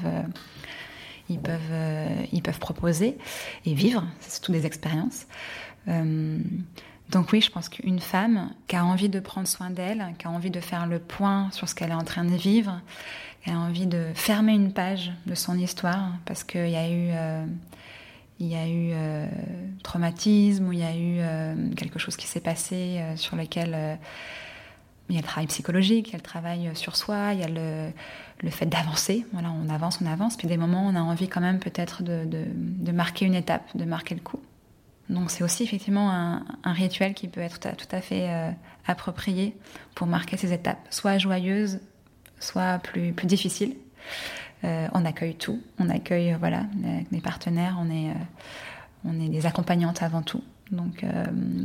ils 1.28 1.38
peuvent, 1.38 2.28
ils 2.32 2.42
peuvent 2.42 2.58
proposer 2.58 3.16
et 3.64 3.74
vivre. 3.74 4.04
C'est 4.20 4.32
surtout 4.32 4.52
des 4.52 4.66
expériences. 4.66 5.26
Donc 7.10 7.32
oui, 7.32 7.40
je 7.40 7.50
pense 7.50 7.68
qu'une 7.68 7.98
femme 7.98 8.50
qui 8.68 8.76
a 8.76 8.84
envie 8.84 9.08
de 9.08 9.18
prendre 9.18 9.48
soin 9.48 9.70
d'elle, 9.70 10.14
qui 10.18 10.26
a 10.26 10.30
envie 10.30 10.50
de 10.50 10.60
faire 10.60 10.86
le 10.86 11.00
point 11.00 11.50
sur 11.50 11.68
ce 11.68 11.74
qu'elle 11.74 11.90
est 11.90 11.94
en 11.94 12.04
train 12.04 12.24
de 12.24 12.36
vivre, 12.36 12.80
qui 13.42 13.50
a 13.50 13.58
envie 13.58 13.86
de 13.86 14.06
fermer 14.14 14.52
une 14.52 14.72
page 14.72 15.12
de 15.26 15.34
son 15.34 15.58
histoire, 15.58 16.12
parce 16.24 16.44
qu'il 16.44 16.68
y 16.68 16.76
a 16.76 16.88
eu, 16.88 17.10
euh, 17.12 17.46
euh, 18.42 19.26
traumatisme 19.82 20.68
ou 20.68 20.72
il 20.72 20.78
y 20.78 20.84
a 20.84 20.94
eu 20.94 21.18
euh, 21.18 21.74
quelque 21.74 21.98
chose 21.98 22.16
qui 22.16 22.26
s'est 22.26 22.40
passé 22.40 23.02
sur 23.16 23.36
lequel 23.36 23.98
il 25.08 25.16
y 25.16 25.18
a 25.18 25.20
le 25.20 25.26
travail 25.26 25.48
psychologique, 25.48 26.08
il 26.08 26.12
y 26.12 26.14
a 26.14 26.18
le 26.18 26.22
travail 26.22 26.70
sur 26.74 26.94
soi, 26.94 27.32
il 27.32 27.40
y 27.40 27.42
a 27.42 27.48
le, 27.48 28.50
fait 28.50 28.66
d'avancer. 28.66 29.26
Voilà, 29.32 29.50
on 29.50 29.68
avance, 29.68 29.98
on 30.00 30.06
avance, 30.06 30.36
puis 30.36 30.46
des 30.46 30.56
moments, 30.56 30.86
on 30.86 30.94
a 30.94 31.00
envie 31.00 31.28
quand 31.28 31.40
même 31.40 31.58
peut-être 31.58 32.04
de 32.04 32.92
marquer 32.92 33.24
une 33.26 33.34
étape, 33.34 33.64
de 33.76 33.84
marquer 33.84 34.14
le 34.14 34.20
coup. 34.20 34.40
Donc 35.10 35.30
c'est 35.32 35.42
aussi 35.42 35.64
effectivement 35.64 36.10
un, 36.10 36.72
rituel 36.72 37.14
qui 37.14 37.26
peut 37.26 37.40
être 37.40 37.58
tout 37.58 37.88
à, 37.90 38.00
fait 38.00 38.30
euh, 38.30 38.50
approprié 38.86 39.56
pour 39.96 40.06
marquer 40.06 40.36
ces 40.36 40.52
étapes, 40.52 40.78
soit 40.88 41.18
joyeuses, 41.18 41.80
soit 42.38 42.78
plus, 42.78 43.12
difficiles. 43.24 43.74
Euh, 44.62 44.86
on 44.94 45.04
accueille 45.04 45.34
tout, 45.34 45.60
on 45.78 45.88
accueille 45.90 46.32
euh, 46.32 46.36
voilà 46.38 46.64
des 47.10 47.20
partenaires, 47.20 47.76
on 47.80 47.90
est, 47.90 48.14
on 49.04 49.20
est 49.20 49.28
des 49.28 49.46
accompagnantes 49.46 50.02
avant 50.02 50.22
tout. 50.22 50.44
Donc 50.70 51.04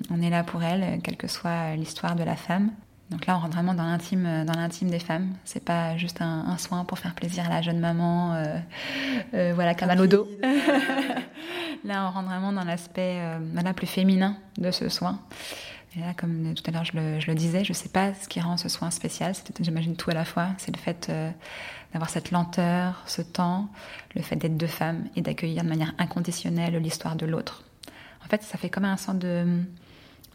on 0.09 0.21
est 0.23 0.31
là 0.31 0.43
pour 0.43 0.63
elles, 0.63 0.99
quelle 1.03 1.17
que 1.17 1.27
soit 1.27 1.75
l'histoire 1.75 2.15
de 2.15 2.23
la 2.23 2.35
femme. 2.35 2.71
Donc 3.11 3.27
là, 3.27 3.37
on 3.37 3.39
rentre 3.39 3.55
vraiment 3.55 3.75
dans 3.75 3.85
l'intime, 3.85 4.45
dans 4.45 4.53
l'intime 4.53 4.89
des 4.89 4.99
femmes. 4.99 5.35
C'est 5.43 5.63
pas 5.63 5.95
juste 5.95 6.21
un, 6.21 6.45
un 6.47 6.57
soin 6.57 6.85
pour 6.85 6.97
faire 6.97 7.13
plaisir 7.13 7.45
à 7.45 7.49
la 7.49 7.61
jeune 7.61 7.79
maman, 7.79 8.33
euh, 8.33 8.57
euh, 9.35 9.51
voilà, 9.53 9.75
a 9.79 9.85
mal 9.85 10.01
au 10.01 10.07
dos. 10.07 10.27
là, 11.85 12.07
on 12.07 12.11
rentre 12.11 12.29
vraiment 12.29 12.51
dans 12.51 12.63
l'aspect 12.63 13.19
euh, 13.19 13.73
plus 13.73 13.87
féminin 13.87 14.37
de 14.57 14.71
ce 14.71 14.89
soin. 14.89 15.19
Et 15.95 16.01
là, 16.01 16.13
comme 16.17 16.53
tout 16.55 16.63
à 16.67 16.71
l'heure 16.71 16.83
je 16.83 16.97
le, 16.97 17.19
je 17.19 17.27
le 17.27 17.35
disais, 17.35 17.63
je 17.63 17.71
sais 17.71 17.89
pas 17.89 18.13
ce 18.13 18.27
qui 18.27 18.41
rend 18.41 18.57
ce 18.57 18.67
soin 18.67 18.91
spécial. 18.91 19.33
C'est, 19.33 19.63
j'imagine 19.63 19.95
tout 19.95 20.09
à 20.09 20.13
la 20.13 20.25
fois. 20.25 20.49
C'est 20.57 20.75
le 20.75 20.81
fait 20.81 21.07
euh, 21.09 21.31
d'avoir 21.93 22.09
cette 22.09 22.31
lenteur, 22.31 23.03
ce 23.05 23.21
temps, 23.21 23.69
le 24.13 24.21
fait 24.21 24.35
d'être 24.35 24.57
deux 24.57 24.67
femmes 24.67 25.05
et 25.15 25.21
d'accueillir 25.21 25.63
de 25.63 25.69
manière 25.69 25.93
inconditionnelle 25.97 26.75
l'histoire 26.77 27.15
de 27.15 27.25
l'autre. 27.25 27.63
En 28.25 28.27
fait, 28.27 28.43
ça 28.43 28.57
fait 28.57 28.69
comme 28.69 28.85
un 28.85 28.97
sorte 28.97 29.19
de 29.19 29.45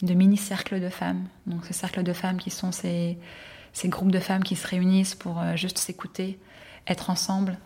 de 0.03 0.15
mini-cercles 0.15 0.81
de 0.81 0.89
femmes. 0.89 1.27
Donc 1.47 1.65
ces 1.65 1.73
cercles 1.73 2.03
de 2.03 2.13
femmes 2.13 2.39
qui 2.39 2.51
sont 2.51 2.73
ces, 2.73 3.19
ces 3.73 3.89
groupes 3.89 4.13
de 4.13 4.21
femmes 4.21 4.43
qui 4.43 4.57
se 4.57 4.67
réunissent 4.67 5.15
pour 5.15 5.41
euh, 5.41 5.57
juste 5.57 5.79
s'écouter, 5.79 6.39
être 6.87 7.11
ensemble 7.11 7.59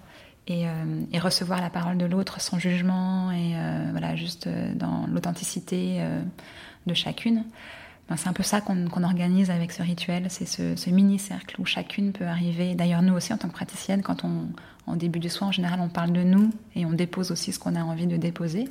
et, 0.47 0.69
euh, 0.69 1.03
et 1.13 1.19
recevoir 1.19 1.61
la 1.61 1.71
parole 1.71 1.97
de 1.97 2.07
l'autre 2.07 2.41
sans 2.41 2.59
jugement 2.59 3.31
et 3.31 3.53
euh, 3.55 3.89
voilà 3.93 4.17
juste 4.17 4.47
euh, 4.47 4.75
dans 4.75 5.07
l'authenticité 5.07 5.99
euh, 6.01 6.23
de 6.87 6.95
chacune. 6.95 7.45
Ben, 8.09 8.19
c'est 8.19 8.29
un 8.29 8.35
peu 8.35 8.43
ça 8.43 8.61
qu'on 8.61 8.87
qu'on 8.89 9.03
organise 9.03 9.51
avec 9.51 9.73
ce 9.73 9.83
rituel, 9.83 10.27
c'est 10.29 10.45
ce, 10.45 10.77
ce 10.77 10.91
mini-cercle 10.91 11.59
où 11.59 11.65
chacune 11.65 12.13
peut 12.13 12.27
arriver. 12.27 12.75
D'ailleurs, 12.75 13.01
nous 13.01 13.15
aussi, 13.15 13.33
en 13.33 13.39
tant 13.39 13.49
que 13.49 13.55
praticienne, 13.55 14.03
quand 14.03 14.25
on, 14.25 14.49
en 14.87 14.97
début 14.97 15.21
du 15.21 15.31
soin, 15.31 15.49
en 15.49 15.53
général, 15.53 15.81
on 15.81 15.89
parle 15.89 16.13
de 16.13 16.23
nous 16.23 16.51
et 16.75 16.85
on 16.85 16.93
dépose 16.93 17.31
aussi 17.31 17.51
ce 17.53 17.59
qu'on 17.59 17.75
a 17.75 17.83
envie 17.83 18.07
de 18.07 18.19
déposer. 18.19 18.69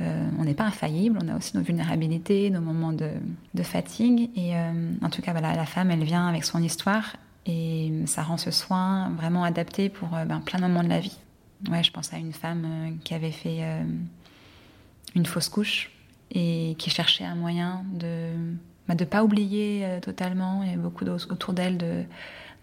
Euh, 0.00 0.28
on 0.38 0.44
n'est 0.44 0.54
pas 0.54 0.64
infaillible, 0.64 1.18
on 1.22 1.28
a 1.28 1.36
aussi 1.36 1.56
nos 1.56 1.62
vulnérabilités, 1.62 2.50
nos 2.50 2.60
moments 2.60 2.92
de, 2.92 3.10
fatigue. 3.62 4.30
Et 4.36 4.56
euh, 4.56 4.92
en 5.02 5.10
tout 5.10 5.22
cas, 5.22 5.32
la 5.38 5.66
femme, 5.66 5.90
elle 5.90 6.04
vient 6.04 6.26
avec 6.26 6.44
son 6.44 6.62
histoire 6.62 7.16
et 7.46 7.92
ça 8.06 8.22
rend 8.22 8.36
ce 8.36 8.50
soin 8.50 9.10
vraiment 9.10 9.44
adapté 9.44 9.88
pour 9.88 10.14
euh, 10.14 10.24
ben, 10.24 10.40
plein 10.40 10.58
de 10.58 10.64
moments 10.64 10.82
de 10.84 10.88
la 10.88 11.00
vie. 11.00 11.18
Ouais, 11.70 11.82
je 11.82 11.92
pense 11.92 12.12
à 12.12 12.18
une 12.18 12.32
femme 12.32 12.98
qui 13.04 13.14
avait 13.14 13.30
fait 13.30 13.60
une 15.14 15.26
fausse 15.26 15.48
couche 15.48 15.92
et 16.32 16.74
qui 16.76 16.90
cherchait 16.90 17.24
un 17.24 17.36
moyen 17.36 17.84
de 17.92 18.32
ne 18.88 18.94
bah, 18.94 19.06
pas 19.06 19.22
oublier 19.22 19.86
totalement. 20.02 20.64
Il 20.64 20.72
y 20.72 20.74
a 20.74 20.76
beaucoup 20.76 21.04
autour 21.04 21.52
d'elle 21.52 21.78
de, 21.78 22.02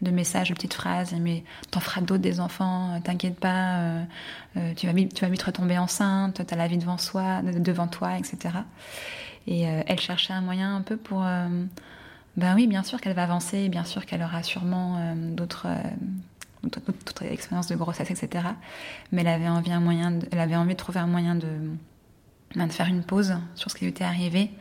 de 0.01 0.11
messages, 0.11 0.49
de 0.49 0.53
petites 0.53 0.73
phrases, 0.73 1.13
mais 1.19 1.43
t'en 1.71 1.79
feras 1.79 2.01
d'autres 2.01 2.21
des 2.21 2.39
enfants, 2.39 2.95
euh, 2.95 2.99
t'inquiète 3.03 3.39
pas, 3.39 3.79
euh, 3.79 4.03
euh, 4.57 4.73
tu, 4.73 4.87
vas 4.87 4.93
vite, 4.93 5.13
tu 5.13 5.21
vas 5.21 5.29
vite 5.29 5.43
retomber 5.43 5.77
enceinte, 5.77 6.41
t'as 6.45 6.55
la 6.55 6.67
vie 6.67 6.77
devant, 6.77 6.97
soi, 6.97 7.41
devant 7.41 7.87
toi, 7.87 8.17
etc. 8.17 8.55
Et 9.47 9.61
elle 9.61 9.99
cherchait 9.99 10.33
un 10.33 10.41
moyen 10.41 10.75
un 10.75 10.81
peu 10.81 10.95
pour... 10.95 11.21
ben 11.21 12.55
oui, 12.55 12.67
bien 12.67 12.83
sûr 12.83 13.01
qu'elle 13.01 13.15
va 13.15 13.23
avancer, 13.23 13.67
bien 13.67 13.83
sûr 13.83 14.05
qu'elle 14.05 14.21
aura 14.21 14.43
sûrement 14.43 15.15
d'autres... 15.15 15.65
d'autres 16.61 17.23
expériences 17.23 17.65
de 17.65 17.75
grossesse, 17.75 18.11
etc. 18.11 18.45
Mais 19.11 19.21
elle 19.21 19.27
avait 19.27 19.49
envie, 19.49 19.71
un 19.71 19.79
moyen 19.79 20.11
de, 20.11 20.27
elle 20.31 20.39
avait 20.39 20.55
envie 20.55 20.73
de 20.73 20.77
trouver 20.77 20.99
un 20.99 21.07
moyen 21.07 21.33
de, 21.33 21.47
ben, 22.55 22.67
de 22.67 22.71
faire 22.71 22.87
une 22.87 23.01
pause 23.01 23.37
sur 23.55 23.71
ce 23.71 23.75
qui 23.75 23.85
lui 23.85 23.89
était 23.89 24.03
arrivé 24.03 24.51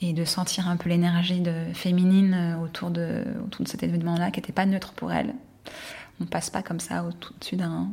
et 0.00 0.12
de 0.12 0.24
sentir 0.24 0.68
un 0.68 0.76
peu 0.76 0.88
l'énergie 0.88 1.42
féminine 1.74 2.58
autour 2.62 2.90
de, 2.90 3.24
autour 3.44 3.64
de 3.64 3.68
cet 3.68 3.82
événement-là 3.82 4.30
qui 4.30 4.40
n'était 4.40 4.52
pas 4.52 4.66
neutre 4.66 4.92
pour 4.92 5.12
elle. 5.12 5.34
On 6.20 6.24
passe 6.26 6.50
pas 6.50 6.62
comme 6.62 6.80
ça 6.80 7.04
au-dessus 7.04 7.56
d'un 7.56 7.88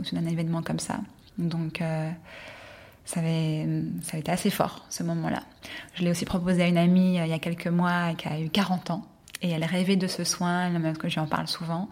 au 0.00 0.14
d'un 0.14 0.26
événement 0.26 0.62
comme 0.62 0.78
ça. 0.78 1.00
Donc 1.38 1.80
euh, 1.80 2.10
ça 3.04 3.20
avait, 3.20 3.66
ça 4.02 4.10
avait 4.12 4.20
été 4.20 4.32
assez 4.32 4.50
fort 4.50 4.84
ce 4.88 5.02
moment-là. 5.02 5.42
Je 5.94 6.02
l'ai 6.02 6.10
aussi 6.10 6.24
proposé 6.24 6.62
à 6.62 6.66
une 6.66 6.78
amie 6.78 7.18
euh, 7.18 7.26
il 7.26 7.30
y 7.30 7.34
a 7.34 7.38
quelques 7.38 7.68
mois 7.68 8.14
qui 8.14 8.28
a 8.28 8.40
eu 8.40 8.50
40 8.50 8.90
ans. 8.90 9.06
Et 9.42 9.50
elle 9.50 9.64
rêvait 9.64 9.96
de 9.96 10.06
ce 10.06 10.22
soin, 10.22 10.68
même 10.68 10.98
que 10.98 11.08
j'en 11.08 11.26
parle 11.26 11.48
souvent. 11.48 11.88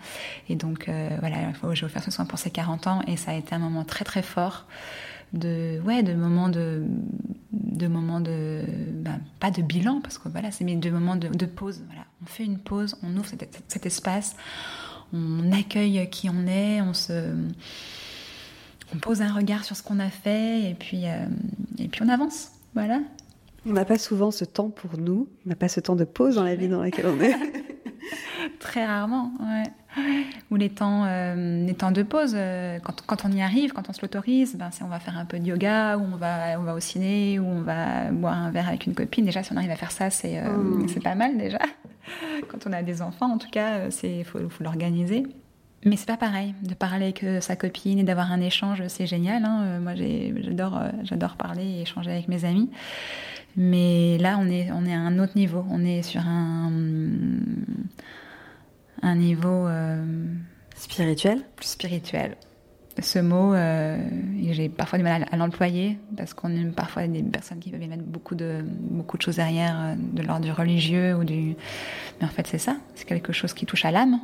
Et 0.50 0.54
donc, 0.54 0.86
euh, 0.86 1.08
voilà, 1.20 1.38
vais 1.62 1.88
faire 1.88 2.02
ce 2.02 2.10
soin 2.10 2.26
pour 2.26 2.38
ses 2.38 2.50
40 2.50 2.86
ans. 2.88 3.00
Et 3.06 3.16
ça 3.16 3.30
a 3.30 3.34
été 3.34 3.54
un 3.54 3.58
moment 3.58 3.84
très, 3.84 4.04
très 4.04 4.20
fort 4.20 4.66
de 5.32 5.80
ouais 5.84 6.02
de 6.02 6.14
moments 6.14 6.48
de 6.48 6.82
de 7.52 7.86
moments 7.86 8.20
de 8.20 8.62
ben, 8.94 9.20
pas 9.40 9.50
de 9.50 9.62
bilan 9.62 10.00
parce 10.00 10.18
que 10.18 10.28
voilà 10.28 10.50
c'est 10.50 10.64
mais 10.64 10.76
de 10.76 10.90
moments 10.90 11.16
de, 11.16 11.28
de 11.28 11.46
pause 11.46 11.82
voilà 11.86 12.04
on 12.22 12.26
fait 12.26 12.44
une 12.44 12.58
pause, 12.58 12.96
on 13.02 13.16
ouvre 13.16 13.26
cet, 13.26 13.62
cet 13.68 13.86
espace, 13.86 14.36
on 15.12 15.52
accueille 15.52 16.08
qui 16.10 16.28
on 16.28 16.46
est, 16.46 16.80
on 16.80 16.94
se 16.94 17.32
on 18.94 18.98
pose 18.98 19.20
un 19.22 19.32
regard 19.32 19.64
sur 19.64 19.76
ce 19.76 19.82
qu'on 19.82 19.98
a 19.98 20.08
fait 20.08 20.70
et 20.70 20.74
puis, 20.74 21.06
euh, 21.06 21.26
et 21.78 21.88
puis 21.88 22.02
on 22.02 22.08
avance. 22.08 22.52
Voilà. 22.74 23.00
On 23.66 23.72
n'a 23.72 23.84
pas 23.84 23.98
souvent 23.98 24.30
ce 24.30 24.44
temps 24.44 24.70
pour 24.70 24.98
nous, 24.98 25.28
on 25.44 25.48
n'a 25.50 25.56
pas 25.56 25.68
ce 25.68 25.80
temps 25.80 25.96
de 25.96 26.04
pause 26.04 26.36
dans 26.36 26.44
la 26.44 26.54
vie 26.54 26.68
dans 26.68 26.80
laquelle 26.80 27.06
on 27.06 27.20
est. 27.20 27.34
Très 28.58 28.86
rarement, 28.86 29.32
ouais. 29.40 30.02
Ou 30.50 30.56
les 30.56 30.70
temps, 30.70 31.04
euh, 31.06 31.66
les 31.66 31.74
temps 31.74 31.90
de 31.90 32.02
pause, 32.02 32.32
euh, 32.34 32.78
quand, 32.82 33.02
quand, 33.06 33.24
on 33.24 33.32
y 33.32 33.42
arrive, 33.42 33.72
quand 33.72 33.88
on 33.88 33.92
se 33.92 34.00
l'autorise, 34.02 34.56
ben, 34.56 34.70
on 34.82 34.88
va 34.88 35.00
faire 35.00 35.18
un 35.18 35.24
peu 35.24 35.38
de 35.38 35.46
yoga, 35.46 35.96
ou 35.96 36.02
on 36.02 36.16
va, 36.16 36.58
on 36.58 36.62
va 36.62 36.74
au 36.74 36.80
ciné, 36.80 37.38
ou 37.38 37.46
on 37.46 37.62
va 37.62 38.10
boire 38.12 38.34
un 38.34 38.50
verre 38.50 38.68
avec 38.68 38.86
une 38.86 38.94
copine. 38.94 39.24
Déjà, 39.24 39.42
si 39.42 39.52
on 39.52 39.56
arrive 39.56 39.70
à 39.70 39.76
faire 39.76 39.90
ça, 39.90 40.10
c'est 40.10 40.40
mmh. 40.40 40.88
c'est 40.88 41.02
pas 41.02 41.14
mal 41.14 41.36
déjà. 41.36 41.58
Quand 42.48 42.66
on 42.66 42.72
a 42.72 42.82
des 42.82 43.02
enfants, 43.02 43.32
en 43.32 43.38
tout 43.38 43.50
cas, 43.50 43.88
il 44.02 44.24
faut, 44.24 44.38
faut 44.48 44.64
l'organiser. 44.64 45.24
Mais 45.84 45.96
c'est 45.96 46.06
pas 46.06 46.16
pareil 46.16 46.54
de 46.62 46.74
parler 46.74 47.04
avec 47.04 47.22
euh, 47.22 47.40
sa 47.40 47.54
copine 47.54 47.98
et 48.00 48.02
d'avoir 48.02 48.32
un 48.32 48.40
échange, 48.40 48.82
c'est 48.88 49.06
génial. 49.06 49.44
Hein. 49.44 49.62
Euh, 49.64 49.80
moi, 49.80 49.92
j'adore, 49.94 50.76
euh, 50.76 50.90
j'adore 51.04 51.36
parler 51.36 51.64
et 51.64 51.82
échanger 51.82 52.10
avec 52.10 52.28
mes 52.28 52.44
amis. 52.44 52.68
Mais 53.56 54.18
là, 54.18 54.38
on 54.40 54.48
est, 54.48 54.70
on 54.72 54.84
est 54.86 54.94
à 54.94 55.00
un 55.00 55.18
autre 55.18 55.32
niveau. 55.36 55.64
On 55.70 55.84
est 55.84 56.02
sur 56.02 56.20
un, 56.20 56.70
un 59.02 59.14
niveau 59.16 59.68
spirituel? 60.76 61.42
Plus 61.56 61.68
spirituel. 61.68 62.36
Ce 63.00 63.18
mot, 63.20 63.54
j'ai 64.52 64.68
parfois 64.68 64.98
du 64.98 65.04
mal 65.04 65.26
à, 65.30 65.36
l'employer 65.36 65.98
parce 66.16 66.34
qu'on 66.34 66.50
est 66.50 66.64
parfois 66.74 67.06
des 67.06 67.22
personnes 67.22 67.60
qui 67.60 67.70
peuvent 67.70 67.82
y 67.82 67.88
mettre 67.88 68.02
beaucoup 68.02 68.34
de, 68.34 68.64
beaucoup 68.64 69.16
de 69.16 69.22
choses 69.22 69.36
derrière, 69.36 69.96
de 69.96 70.22
l'ordre 70.22 70.44
du 70.44 70.52
religieux 70.52 71.14
ou 71.14 71.24
du. 71.24 71.56
Mais 72.20 72.26
en 72.26 72.30
fait, 72.30 72.46
c'est 72.46 72.58
ça. 72.58 72.76
C'est 72.94 73.06
quelque 73.06 73.32
chose 73.32 73.52
qui 73.52 73.66
touche 73.66 73.84
à 73.84 73.90
l'âme. 73.90 74.20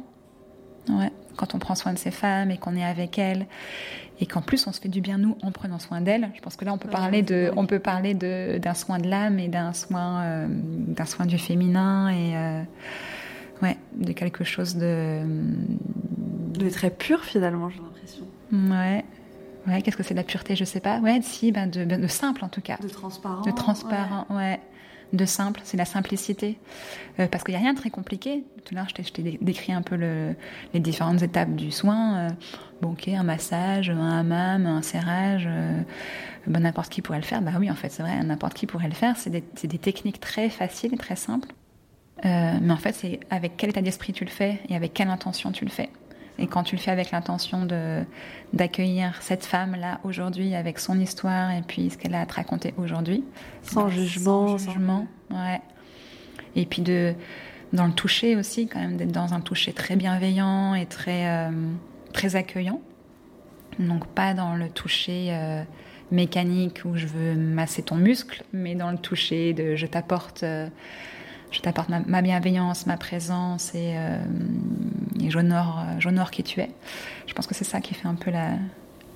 Ouais 0.89 1.11
quand 1.37 1.55
on 1.55 1.59
prend 1.59 1.75
soin 1.75 1.93
de 1.93 1.99
ces 1.99 2.11
femmes 2.11 2.51
et 2.51 2.59
qu'on 2.59 2.77
est 2.77 2.85
avec 2.85 3.19
elles 3.19 3.47
et 4.21 4.27
qu'en 4.27 4.43
plus 4.43 4.67
on 4.67 4.73
se 4.73 4.81
fait 4.81 4.89
du 4.89 5.01
bien 5.01 5.19
nous 5.19 5.37
en 5.43 5.51
prenant 5.51 5.79
soin 5.79 6.01
d'elles. 6.01 6.31
Je 6.35 6.41
pense 6.41 6.57
que 6.57 6.65
là 6.65 6.73
on 6.73 6.79
peut 6.79 6.89
parler 6.89 7.23
de, 7.23 7.51
on 7.57 7.67
peut 7.67 7.81
parler 7.81 8.15
de 8.15 8.59
d'un 8.59 8.75
soin 8.75 8.99
de 8.99 9.09
l'âme 9.09 9.39
et 9.39 9.49
d'un 9.49 9.73
soin 9.73 10.23
euh, 10.23 10.47
d'un 10.49 11.07
soin 11.07 11.27
du 11.27 11.39
féminin 11.39 12.09
et 12.09 12.37
euh, 12.37 12.63
ouais 13.63 13.77
de 13.97 14.13
quelque 14.13 14.45
chose 14.45 14.77
de 14.77 15.23
de 16.59 16.71
très 16.71 16.91
pur 16.91 17.25
finalement 17.25 17.69
j'ai 17.71 17.81
l'impression. 17.81 18.25
Ouais. 18.53 19.05
Ouais, 19.67 19.81
qu'est-ce 19.81 19.97
que 19.97 20.03
c'est 20.03 20.13
de 20.13 20.19
la 20.19 20.25
pureté? 20.25 20.57
Je 20.57 20.65
sais 20.65 20.79
pas. 20.79 20.99
Ouais, 20.99 21.21
si, 21.23 21.51
ben 21.51 21.71
de, 21.71 21.85
de 21.85 22.07
simple 22.07 22.45
en 22.45 22.51
tout 22.51 22.61
cas. 22.61 22.77
De 22.83 22.89
transparent. 22.89 23.41
De 23.41 23.51
transparent, 23.51 24.27
ouais 24.29 24.61
de 25.13 25.25
simple, 25.25 25.61
c'est 25.65 25.77
la 25.77 25.85
simplicité. 25.85 26.59
Euh, 27.21 27.29
parce 27.29 27.45
qu'il 27.45 27.53
n'y 27.53 27.61
a 27.61 27.63
rien 27.63 27.73
de 27.73 27.79
très 27.79 27.91
compliqué. 27.91 28.45
Tout 28.65 28.75
à 28.75 28.79
l'heure, 28.79 28.89
je 28.89 29.13
t'ai 29.13 29.39
décrit 29.41 29.73
un 29.73 29.83
peu 29.83 29.97
les 30.75 30.81
différentes 30.81 31.23
étapes 31.23 31.55
du 31.55 31.71
soin. 31.71 32.17
Euh, 32.17 32.31
bon, 32.81 32.93
ok, 32.93 33.09
un 33.09 33.23
massage, 33.23 33.91
un 33.91 34.19
hammam, 34.19 34.67
un 34.67 34.83
serrage, 34.83 35.47
euh, 35.47 35.81
ben, 36.47 36.61
n'importe 36.61 36.91
qui 36.91 37.03
pourrait 37.03 37.21
le 37.21 37.25
faire. 37.25 37.43
Bah 37.43 37.53
oui, 37.59 37.71
en 37.71 37.75
fait, 37.75 37.91
c'est 37.91 38.03
vrai, 38.03 38.23
n'importe 38.23 38.55
qui 38.55 38.67
pourrait 38.67 38.89
le 38.89 38.95
faire. 38.95 39.17
C'est 39.17 39.31
des, 39.31 39.45
des, 39.65 39.79
techniques 39.79 40.21
très 40.21 40.49
faciles 40.49 40.95
et 40.95 40.99
très 40.99 41.17
simples. 41.17 41.49
mais 42.23 42.73
en 42.73 42.77
fait, 42.77 42.93
c'est 42.93 43.21
avec 43.31 43.57
quel 43.57 43.71
état 43.71 43.83
d'esprit 43.83 44.13
tu 44.13 44.25
le 44.25 44.31
fais 44.31 44.61
et 44.69 44.77
avec 44.77 44.95
quelle 44.95 45.09
intention 45.09 45.53
tu 45.53 45.65
le 45.65 45.71
fais. 45.71 45.91
Et 46.39 46.47
quand 46.47 46.65
tu 46.65 46.75
le 46.75 46.81
fais 46.81 46.91
avec 46.91 47.11
l'intention 47.11 47.65
de 47.65 48.03
d'accueillir 48.53 49.21
cette 49.21 49.45
femme 49.45 49.77
là 49.77 50.01
aujourd'hui 50.05 50.55
avec 50.55 50.79
son 50.79 50.99
histoire 50.99 51.51
et 51.51 51.63
puis 51.63 51.91
ce 51.91 51.99
qu'elle 51.99 52.15
a 52.15 52.21
à 52.21 52.27
te 52.27 52.35
raconter 52.35 52.75
aujourd'hui, 52.77 53.25
sans 53.63 53.89
jugement, 53.89 54.59
sans 54.59 54.73
jugement, 54.73 55.07
ouais. 55.31 55.61
Et 56.57 56.67
puis 56.67 56.83
de 56.83 57.15
dans 57.73 57.87
le 57.87 57.93
toucher 57.93 58.37
aussi 58.37 58.69
quand 58.69 58.81
même 58.81 58.97
d'être 58.97 59.13
dans 59.13 59.35
un 59.35 59.41
toucher 59.41 59.73
très 59.73 59.97
bienveillant 59.97 60.75
et 60.75 60.87
très 60.87 61.29
euh, 61.29 61.51
très 62.13 62.37
accueillant. 62.37 62.81
Donc 63.79 64.07
pas 64.07 64.35
dans 64.35 64.55
le 64.55 64.69
toucher 64.69 65.29
euh, 65.31 65.63
mécanique 66.11 66.83
où 66.85 66.97
je 66.97 67.07
veux 67.07 67.35
masser 67.35 67.83
ton 67.83 67.97
muscle, 67.97 68.45
mais 68.53 68.75
dans 68.75 68.91
le 68.91 68.99
toucher 68.99 69.53
de 69.53 69.75
je 69.75 69.87
t'apporte 69.87 70.43
euh, 70.43 70.69
je 71.55 71.61
t'apporte 71.61 71.89
ma, 71.89 72.21
bienveillance, 72.21 72.87
ma 72.87 72.97
présence 72.97 73.75
et, 73.75 73.95
euh, 73.97 74.19
et 75.21 75.31
j'honore, 75.31 76.31
qui 76.33 76.43
tu 76.43 76.61
es. 76.61 76.71
Je 77.27 77.33
pense 77.33 77.47
que 77.47 77.55
c'est 77.55 77.65
ça 77.65 77.81
qui 77.81 77.95
fait 77.95 78.09
un 78.09 78.17
peu 78.17 78.33
la, 78.33 78.59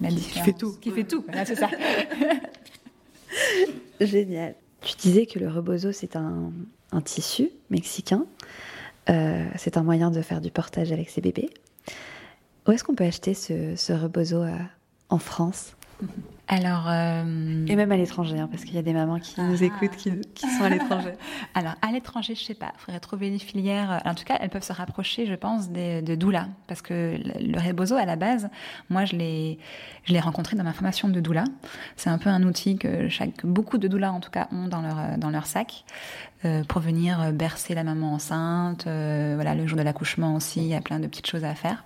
la 0.01 0.09
différence. 0.09 0.33
Qui 0.33 0.41
fait 0.41 0.53
tout. 0.53 0.77
Qui 0.81 0.91
fait 0.93 1.05
tout, 1.05 1.25
c'est 1.45 1.57
ça. 1.57 1.69
Génial. 4.01 4.55
Tu 4.83 4.95
disais 4.97 5.27
que 5.27 5.41
le 5.41 5.49
rebozo, 5.49 5.91
c'est 5.91 6.15
un, 6.15 6.53
un, 6.93 7.01
tissu 7.01 7.51
mexicain. 7.71 8.25
Euh, 9.11 9.45
c'est 9.57 9.77
un 9.77 9.83
moyen 9.83 10.13
de 10.13 10.23
faire 10.23 10.41
du 10.41 10.53
portage 10.53 10.93
avec 10.93 11.11
ses 11.11 11.21
bébés. 11.21 11.51
Où 12.67 12.71
est-ce 12.71 12.85
qu'on 12.85 12.95
peut 12.95 13.05
acheter 13.05 13.35
ce, 13.35 13.75
ce 13.75 13.93
rebozo 13.93 14.43
euh, 14.43 14.57
en 15.09 15.19
France? 15.19 15.75
Alors, 16.51 16.87
euh, 16.89 17.67
et 17.67 17.77
même 17.77 17.93
à 17.93 17.97
l'étranger, 17.99 18.39
hein, 18.39 18.49
parce 18.51 18.65
qu'il 18.65 18.75
y 18.75 18.79
a 18.79 18.83
des 18.83 18.95
mamans 18.95 19.19
qui 19.19 19.39
nous 19.39 19.59
ah. 19.61 19.67
écoutent, 19.67 19.97
qui, 19.97 20.47
sont 20.47 20.65
à 20.65 20.71
l'étranger. 20.71 21.13
Alors, 21.55 21.75
à 21.83 21.93
l'étranger, 21.93 22.35
je 22.35 22.43
sais 22.43 22.55
pas. 22.55 22.73
Il 22.75 22.81
faudrait 22.81 23.01
trouver 23.01 23.31
des 23.31 23.39
filières. 23.39 24.01
En 24.07 24.15
tout 24.15 24.25
cas, 24.25 24.39
elles 24.41 24.49
peuvent 24.49 24.65
se 24.65 24.73
rapprocher, 24.73 25.27
je 25.27 25.35
pense, 25.35 25.69
des, 25.69 26.01
de 26.01 26.15
doula, 26.15 26.49
parce 26.67 26.81
que 26.81 27.19
le 27.39 27.59
rebozo, 27.61 27.97
à 27.97 28.07
la 28.07 28.17
base, 28.17 28.49
moi, 28.89 29.05
je 29.05 29.15
l'ai, 29.15 29.59
je 30.05 30.15
l'ai 30.15 30.21
rencontré 30.21 30.57
dans 30.57 30.65
ma 30.65 30.73
formation 30.73 31.11
de 31.11 31.21
doula. 31.21 31.45
C'est 31.97 32.09
un 32.09 32.19
peu 32.19 32.31
un 32.31 32.43
outil 32.43 32.79
que 32.79 33.11
chaque, 33.11 33.45
beaucoup 33.45 33.77
de 33.77 33.87
doulas, 33.87 34.13
en 34.13 34.21
tout 34.21 34.31
cas, 34.31 34.49
ont 34.51 34.69
dans 34.69 34.81
leur 34.81 35.19
dans 35.19 35.31
leur 35.31 35.45
sac 35.45 35.85
euh, 36.47 36.65
pour 36.65 36.81
venir 36.81 37.31
bercer 37.35 37.75
la 37.75 37.85
maman 37.85 38.15
enceinte. 38.15 38.87
Euh, 38.87 39.33
voilà, 39.35 39.55
le 39.55 39.67
jour 39.67 39.77
de 39.77 39.83
l'accouchement 39.83 40.35
aussi, 40.35 40.61
il 40.61 40.69
y 40.69 40.75
a 40.75 40.81
plein 40.81 40.99
de 40.99 41.07
petites 41.09 41.27
choses 41.27 41.45
à 41.45 41.55
faire. 41.55 41.85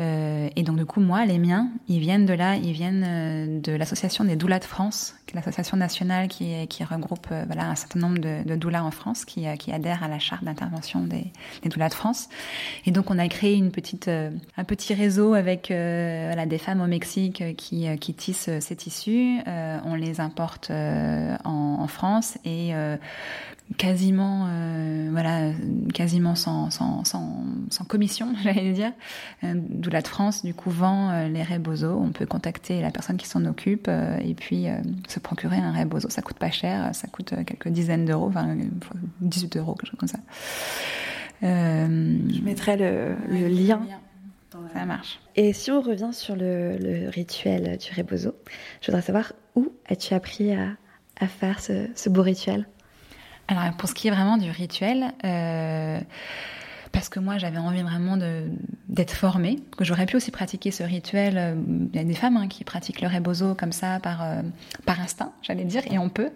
Euh, 0.00 0.48
et 0.54 0.62
donc 0.62 0.76
du 0.76 0.84
coup, 0.84 1.00
moi, 1.00 1.24
les 1.26 1.38
miens, 1.38 1.68
ils 1.88 1.98
viennent 1.98 2.26
de 2.26 2.34
là, 2.34 2.56
ils 2.56 2.72
viennent 2.72 3.04
euh, 3.06 3.60
de 3.60 3.72
l'association 3.72 4.24
des 4.24 4.36
doulas 4.36 4.60
de 4.60 4.64
France, 4.64 5.16
qui 5.26 5.34
est 5.34 5.36
l'association 5.36 5.76
nationale 5.76 6.28
qui, 6.28 6.66
regroupe 6.84 7.26
euh, 7.32 7.44
un 7.56 7.74
certain 7.74 7.98
nombre 7.98 8.18
de, 8.18 8.46
de 8.46 8.54
doulas 8.54 8.84
en 8.84 8.90
France, 8.90 9.24
qui, 9.24 9.46
qui 9.58 9.72
adhèrent 9.72 10.04
à 10.04 10.08
la 10.08 10.18
charte 10.18 10.44
d'intervention 10.44 11.00
des, 11.00 11.26
des 11.62 11.68
doulas 11.68 11.88
de 11.88 11.94
France. 11.94 12.28
Et 12.86 12.92
donc 12.92 13.10
on 13.10 13.18
a 13.18 13.26
créé 13.28 13.58
un 13.58 14.64
petit 14.64 14.94
réseau 14.94 15.34
avec 15.34 15.68
des 15.68 16.58
femmes 16.58 16.80
au 16.80 16.86
Mexique 16.86 17.42
qui, 17.56 17.86
qui 17.98 18.14
tissent 18.14 18.50
ces 18.60 18.76
tissus. 18.76 19.38
on 19.46 19.94
les 19.94 20.20
importe 20.20 20.70
en, 20.70 21.38
en, 21.80 21.88
France 21.88 22.38
et 22.44 22.72
quasiment 23.76 24.46
euh, 24.48 25.08
voilà 25.10 25.52
quasiment 25.92 26.34
sans, 26.34 26.70
sans, 26.70 27.04
sans, 27.04 27.44
sans 27.70 27.84
commission 27.84 28.34
j'allais 28.42 28.72
dire. 28.72 28.92
Euh, 29.44 29.54
d'où 29.56 29.90
la 29.90 30.00
de 30.00 30.08
France 30.08 30.44
du 30.44 30.54
coup 30.54 30.70
vend 30.70 31.10
euh, 31.10 31.28
les 31.28 31.42
rebozo 31.42 31.98
on 32.00 32.10
peut 32.10 32.26
contacter 32.26 32.80
la 32.80 32.90
personne 32.90 33.16
qui 33.16 33.26
s'en 33.26 33.44
occupe 33.44 33.86
euh, 33.88 34.16
et 34.18 34.34
puis 34.34 34.66
se 35.06 35.20
procurer 35.20 35.58
un 35.58 35.72
rebozo 35.72 36.08
ça 36.08 36.22
coûte 36.22 36.38
pas 36.38 36.50
cher 36.50 36.94
ça 36.94 37.08
coûte 37.08 37.34
quelques 37.44 37.68
dizaines 37.68 38.04
d'euros 38.04 38.28
enfin 38.28 38.56
18 39.20 39.56
euros 39.58 39.74
quelque 39.74 39.90
chose 39.90 39.98
comme 39.98 40.08
ça. 40.08 40.18
Je 41.42 42.42
mettrai 42.42 42.76
le, 42.76 43.14
le 43.28 43.48
lien. 43.48 43.82
ça 44.72 44.84
marche. 44.86 45.20
Et 45.36 45.52
si 45.52 45.70
on 45.70 45.80
revient 45.80 46.10
sur 46.12 46.34
le, 46.34 46.76
le 46.78 47.08
rituel 47.08 47.78
du 47.78 47.88
rebozo, 47.96 48.34
je 48.80 48.86
voudrais 48.86 49.02
savoir 49.02 49.32
où 49.54 49.72
as-tu 49.88 50.14
appris 50.14 50.52
à, 50.52 50.70
à 51.20 51.28
faire 51.28 51.60
ce, 51.60 51.86
ce 51.94 52.08
beau 52.08 52.22
rituel? 52.22 52.66
Alors 53.48 53.72
pour 53.76 53.88
ce 53.88 53.94
qui 53.94 54.08
est 54.08 54.10
vraiment 54.10 54.36
du 54.36 54.50
rituel, 54.50 55.12
euh, 55.24 55.98
parce 56.92 57.08
que 57.08 57.20
moi 57.20 57.38
j'avais 57.38 57.58
envie 57.58 57.82
vraiment 57.82 58.18
d'être 58.88 59.12
formée, 59.12 59.58
que 59.76 59.84
j'aurais 59.84 60.06
pu 60.06 60.16
aussi 60.16 60.30
pratiquer 60.30 60.70
ce 60.70 60.82
rituel. 60.82 61.34
Euh, 61.38 61.54
il 61.92 61.96
y 61.96 62.02
a 62.02 62.04
des 62.04 62.14
femmes 62.14 62.36
hein, 62.36 62.48
qui 62.48 62.64
pratiquent 62.64 63.00
le 63.00 63.08
rebozo 63.08 63.54
comme 63.54 63.72
ça 63.72 64.00
par 64.00 64.22
euh, 64.22 64.42
par 64.84 65.00
instinct, 65.00 65.32
j'allais 65.42 65.64
dire, 65.64 65.82
et 65.90 65.98
on 65.98 66.08
peut. 66.08 66.30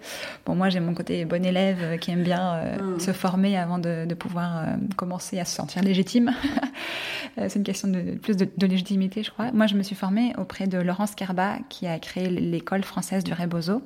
Bon 0.47 0.55
moi 0.55 0.69
j'ai 0.69 0.81
mon 0.81 0.95
côté 0.95 1.25
bon 1.25 1.45
élève 1.45 1.79
euh, 1.83 1.97
qui 1.97 2.11
aime 2.11 2.23
bien 2.23 2.55
euh, 2.55 2.95
mmh. 2.97 3.01
se 3.01 3.13
former 3.13 3.59
avant 3.59 3.79
de, 3.79 4.07
de 4.07 4.15
pouvoir 4.15 4.67
commencer 4.97 5.39
à 5.39 5.45
se 5.45 5.55
sentir 5.55 5.83
légitime. 5.83 6.33
C'est 7.37 7.57
une 7.57 7.65
question 7.65 7.89
de 7.89 8.19
plus 8.19 8.37
de, 8.37 8.47
de, 8.57 8.67
légitimité, 8.67 9.23
je 9.23 9.31
crois. 9.31 9.53
Moi 9.53 9.67
je 9.67 9.75
me 9.75 9.83
suis 9.83 9.97
formée 9.97 10.35
auprès 10.37 10.67
de 10.67 10.79
Laurence 10.79 11.15
Carba 11.15 11.57
qui 11.71 11.87
a 11.87 11.99
créé 11.99 12.29
l'école 12.29 12.83
française 12.83 13.25
du 13.25 13.33
rebozo. 13.33 13.83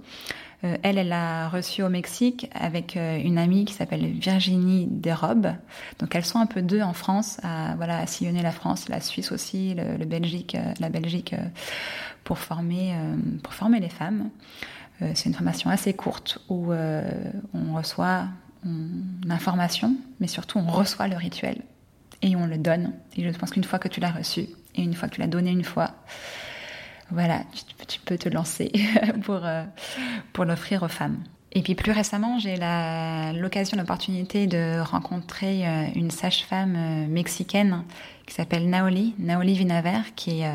Euh, 0.64 0.76
elle, 0.82 0.98
elle 0.98 1.12
a 1.12 1.48
reçu 1.48 1.82
au 1.82 1.88
Mexique 1.88 2.50
avec 2.54 2.96
euh, 2.96 3.18
une 3.18 3.38
amie 3.38 3.64
qui 3.64 3.74
s'appelle 3.74 4.06
Virginie 4.06 4.86
Desrobes. 4.90 5.48
Donc 5.98 6.14
elles 6.14 6.24
sont 6.24 6.38
un 6.38 6.46
peu 6.46 6.62
deux 6.62 6.80
en 6.80 6.94
France, 6.94 7.38
à 7.42 7.74
voilà 7.76 7.98
à 7.98 8.06
sillonner 8.06 8.42
la 8.42 8.52
France, 8.52 8.88
la 8.88 9.00
Suisse 9.00 9.32
aussi, 9.32 9.74
le, 9.74 9.96
le 9.96 10.04
Belgique, 10.06 10.54
euh, 10.54 10.72
la 10.80 10.88
Belgique 10.88 11.34
pour 12.24 12.38
former 12.38 12.92
pour 13.44 13.54
former 13.54 13.78
les 13.78 13.88
femmes. 13.88 14.30
C'est 15.00 15.26
une 15.26 15.34
formation 15.34 15.70
assez 15.70 15.94
courte 15.94 16.40
où 16.48 16.72
on 16.72 17.74
reçoit 17.74 18.24
l'information, 19.24 19.94
mais 20.18 20.26
surtout 20.26 20.58
on 20.58 20.66
reçoit 20.66 21.06
le 21.06 21.16
rituel 21.16 21.62
et 22.22 22.34
on 22.34 22.46
le 22.46 22.58
donne. 22.58 22.94
Et 23.16 23.22
je 23.22 23.38
pense 23.38 23.50
qu'une 23.50 23.62
fois 23.62 23.78
que 23.78 23.86
tu 23.86 24.00
l'as 24.00 24.10
reçu 24.10 24.48
et 24.74 24.82
une 24.82 24.94
fois 24.94 25.08
que 25.08 25.14
tu 25.14 25.20
l'as 25.20 25.28
donné 25.28 25.52
une 25.52 25.62
fois, 25.62 25.92
voilà, 27.10 27.42
tu, 27.88 28.00
peux 28.00 28.18
te 28.18 28.28
lancer 28.28 28.72
pour, 29.24 29.40
euh, 29.44 29.64
pour 30.32 30.44
l'offrir 30.44 30.82
aux 30.82 30.88
femmes. 30.88 31.18
Et 31.52 31.62
puis 31.62 31.74
plus 31.74 31.92
récemment, 31.92 32.38
j'ai 32.38 32.56
l'occasion, 33.34 33.78
l'opportunité 33.78 34.46
de 34.46 34.78
rencontrer 34.80 35.64
une 35.94 36.10
sage-femme 36.10 37.06
mexicaine 37.08 37.82
qui 38.26 38.34
s'appelle 38.34 38.68
Naoli, 38.68 39.14
Naoli 39.18 39.54
Vinaver, 39.54 40.00
qui 40.16 40.42
est 40.42 40.50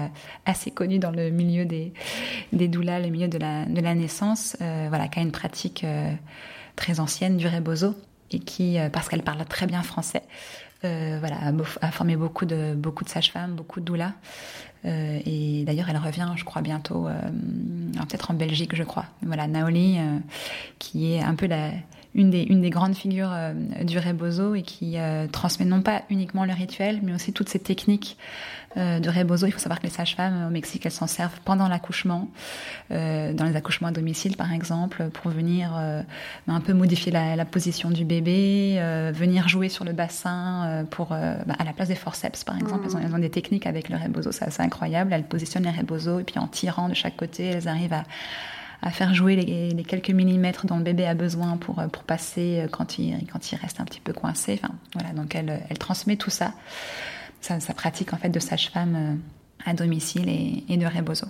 assez 0.45 0.69
connue 0.69 0.99
dans 0.99 1.09
le 1.09 1.31
milieu 1.31 1.65
des, 1.65 1.91
des 2.53 2.67
doulas, 2.67 2.99
le 2.99 3.09
milieu 3.09 3.27
de 3.27 3.39
la, 3.39 3.65
de 3.65 3.81
la 3.81 3.95
naissance, 3.95 4.55
voilà, 4.59 5.07
qui 5.07 5.17
a 5.17 5.23
une 5.23 5.31
pratique 5.31 5.83
très 6.75 6.99
ancienne 6.99 7.37
du 7.37 7.47
rebozo 7.47 7.95
et 8.29 8.37
qui, 8.37 8.77
parce 8.93 9.09
qu'elle 9.09 9.23
parle 9.23 9.43
très 9.45 9.65
bien 9.65 9.81
français, 9.81 10.21
euh, 10.83 11.17
voilà, 11.19 11.37
a, 11.81 11.91
formé 11.91 12.15
beaucoup 12.15 12.45
de, 12.45 12.73
beaucoup 12.73 13.03
de 13.03 13.09
sages-femmes, 13.09 13.53
beaucoup 13.53 13.79
de 13.79 13.85
doulas. 13.85 14.13
Euh, 14.85 15.19
et 15.25 15.63
d'ailleurs, 15.65 15.89
elle 15.89 15.97
revient, 15.97 16.27
je 16.35 16.43
crois, 16.43 16.61
bientôt, 16.61 17.07
euh, 17.07 17.19
peut-être 18.09 18.31
en 18.31 18.33
Belgique, 18.33 18.75
je 18.75 18.83
crois. 18.83 19.05
Voilà, 19.21 19.47
Naoli, 19.47 19.97
qui 20.79 21.13
est 21.13 21.21
un 21.21 21.35
peu 21.35 21.47
la, 21.47 21.71
une 22.13 22.29
des, 22.29 22.41
une 22.41 22.61
des 22.61 22.69
grandes 22.69 22.95
figures 22.95 23.31
euh, 23.31 23.53
du 23.83 23.97
Rebozo 23.97 24.55
et 24.55 24.63
qui 24.63 24.97
euh, 24.97 25.27
transmet 25.27 25.65
non 25.65 25.81
pas 25.81 26.03
uniquement 26.09 26.45
le 26.45 26.53
rituel, 26.53 26.99
mais 27.03 27.13
aussi 27.13 27.31
toutes 27.33 27.49
ces 27.49 27.59
techniques 27.59 28.17
euh, 28.17 28.60
de 28.75 29.09
Rebozo. 29.09 29.47
Il 29.47 29.51
faut 29.51 29.59
savoir 29.59 29.79
que 29.79 29.85
les 29.85 29.91
sages-femmes 29.91 30.47
au 30.47 30.49
Mexique, 30.49 30.85
elles 30.85 30.91
s'en 30.91 31.07
servent 31.07 31.39
pendant 31.43 31.67
l'accouchement, 31.67 32.29
dans 32.89 33.45
les 33.45 33.55
accouchements 33.55 33.89
à 33.89 33.91
domicile 33.91 34.37
par 34.37 34.53
exemple, 34.53 35.09
pour 35.09 35.31
venir 35.31 35.71
un 36.47 36.61
peu 36.61 36.73
modifier 36.73 37.11
la, 37.11 37.45
position 37.45 37.89
du 37.89 38.05
bébé, 38.05 38.79
venir 39.13 39.47
jouer 39.49 39.69
sur 39.69 39.83
le 39.83 39.93
bassin 39.93 40.85
pour, 40.89 41.09
bah, 41.09 41.55
à 41.59 41.63
la 41.63 41.73
place 41.73 41.89
des 41.89 41.95
forceps 41.95 42.43
par 42.43 42.57
exemple. 42.57 42.85
Elles, 42.85 42.95
ont, 42.95 42.99
elles, 42.99 43.15
ont, 43.15 43.19
des 43.19 43.29
techniques 43.29 43.67
avec 43.67 43.89
le 43.89 43.97
Rebozo, 43.97 44.31
c'est 44.31 44.45
assez 44.45 44.61
incroyable. 44.61 45.13
Elles 45.13 45.23
positionnent 45.23 45.65
les 45.65 45.71
Rebozo 45.71 46.19
et 46.19 46.23
puis 46.23 46.39
en 46.39 46.47
tirant 46.47 46.87
de 46.87 46.93
chaque 46.93 47.17
côté, 47.17 47.45
elles 47.45 47.67
arrivent 47.67 47.93
à 47.93 48.03
à 48.81 48.89
faire 48.89 49.13
jouer 49.13 49.35
les, 49.35 49.83
quelques 49.83 50.09
millimètres 50.09 50.65
dont 50.65 50.77
le 50.77 50.83
bébé 50.83 51.05
a 51.05 51.13
besoin 51.13 51.57
pour, 51.57 51.79
euh, 51.79 51.87
pour 51.87 52.03
passer 52.03 52.61
euh, 52.61 52.67
quand 52.67 52.97
il, 52.97 53.27
quand 53.31 53.51
il 53.51 53.55
reste 53.55 53.79
un 53.79 53.85
petit 53.85 53.99
peu 53.99 54.13
coincé. 54.13 54.59
Enfin, 54.61 54.73
voilà, 54.93 55.13
donc 55.13 55.35
elle, 55.35 55.61
elle 55.69 55.77
transmet 55.77 56.15
tout 56.15 56.29
ça, 56.29 56.53
sa, 57.41 57.59
pratique 57.73 58.13
en 58.13 58.17
fait 58.17 58.29
de 58.29 58.39
sage-femme 58.39 58.95
euh, 58.95 59.69
à 59.69 59.73
domicile 59.73 60.29
et, 60.29 60.63
et 60.69 60.77
de 60.77 60.85
rebozo. 60.85 61.27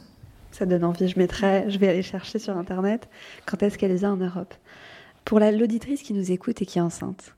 Ça 0.51 0.65
donne 0.65 0.83
envie, 0.83 1.07
je 1.07 1.17
mettrai, 1.17 1.69
je 1.69 1.77
vais 1.79 1.87
aller 1.87 2.03
chercher 2.03 2.37
sur 2.37 2.57
internet 2.57 3.09
quand 3.45 3.63
est-ce 3.63 3.77
qu'elle 3.77 3.91
les 3.91 4.03
a 4.03 4.11
en 4.11 4.17
Europe. 4.17 4.53
Pour 5.23 5.39
l'auditrice 5.39 6.01
qui 6.01 6.13
nous 6.13 6.31
écoute 6.31 6.61
et 6.61 6.65
qui 6.65 6.79
est 6.79 6.81
enceinte, 6.81 7.35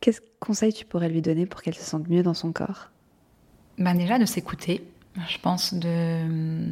quels 0.00 0.16
conseils 0.40 0.72
tu 0.72 0.84
pourrais 0.84 1.08
lui 1.08 1.22
donner 1.22 1.46
pour 1.46 1.62
qu'elle 1.62 1.74
se 1.74 1.84
sente 1.84 2.08
mieux 2.08 2.22
dans 2.22 2.34
son 2.34 2.52
corps? 2.52 2.90
Ben 3.78 3.94
Déjà 3.94 4.18
de 4.18 4.26
s'écouter, 4.26 4.84
je 5.28 5.38
pense 5.38 5.72
de 5.72 6.70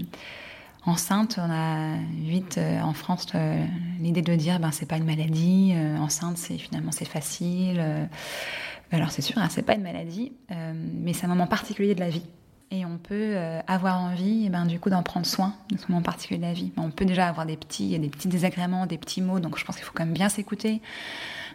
enceinte, 0.86 1.38
on 1.38 1.50
a 1.50 1.96
vite 2.12 2.58
euh, 2.58 2.80
en 2.80 2.92
France 2.92 3.26
euh, 3.34 3.64
l'idée 4.00 4.22
de 4.22 4.34
dire 4.34 4.60
ben 4.60 4.70
c'est 4.70 4.86
pas 4.86 4.96
une 4.96 5.04
maladie, 5.04 5.72
euh, 5.74 5.96
enceinte 5.98 6.38
c'est 6.38 6.58
finalement 6.58 6.92
c'est 6.92 7.08
facile. 7.08 7.82
alors 8.90 9.10
c'est 9.10 9.22
sûr, 9.22 9.38
hein, 9.38 9.48
c'est 9.50 9.62
pas 9.62 9.74
une 9.74 9.82
maladie, 9.82 10.32
mais 10.74 11.12
c'est 11.12 11.26
un 11.26 11.28
moment 11.28 11.46
particulier 11.46 11.94
de 11.94 12.00
la 12.00 12.10
vie. 12.10 12.24
Et 12.72 12.84
on 12.86 12.98
peut 12.98 13.36
avoir 13.66 14.00
envie, 14.00 14.46
et 14.46 14.48
ben, 14.48 14.64
du 14.64 14.78
coup, 14.78 14.90
d'en 14.90 15.02
prendre 15.02 15.26
soin 15.26 15.54
de 15.72 15.76
ce 15.76 15.90
moment 15.90 16.02
particulier 16.02 16.38
de 16.38 16.44
la 16.44 16.52
vie. 16.52 16.70
On 16.76 16.90
peut 16.90 17.04
déjà 17.04 17.26
avoir 17.26 17.44
des 17.44 17.56
petits, 17.56 17.98
des 17.98 18.08
petits 18.08 18.28
désagréments, 18.28 18.86
des 18.86 18.96
petits 18.96 19.22
mots, 19.22 19.40
donc 19.40 19.58
je 19.58 19.64
pense 19.64 19.74
qu'il 19.74 19.84
faut 19.84 19.92
quand 19.92 20.04
même 20.04 20.14
bien 20.14 20.28
s'écouter 20.28 20.80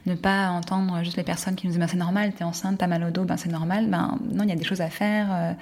ne 0.05 0.16
pas 0.16 0.49
entendre 0.49 1.03
juste 1.03 1.18
les 1.18 1.24
personnes 1.24 1.55
qui 1.55 1.66
nous 1.66 1.72
disent 1.72 1.80
ben, 1.80 1.88
c'est 1.88 1.97
normal, 1.97 2.34
t'es 2.34 2.43
enceinte, 2.43 2.78
t'as 2.78 2.88
mal 2.88 3.03
au 3.03 3.11
dos, 3.11 3.24
ben 3.24 3.38
c'est 3.38 3.49
normal. 3.49 3.89
Ben 3.89 4.18
non, 4.32 4.43
il 4.43 4.49
y 4.49 4.53
a 4.53 4.55
des 4.55 4.63
choses 4.63 4.82
à 4.82 4.89
faire. 4.89 5.28
Euh, 5.32 5.53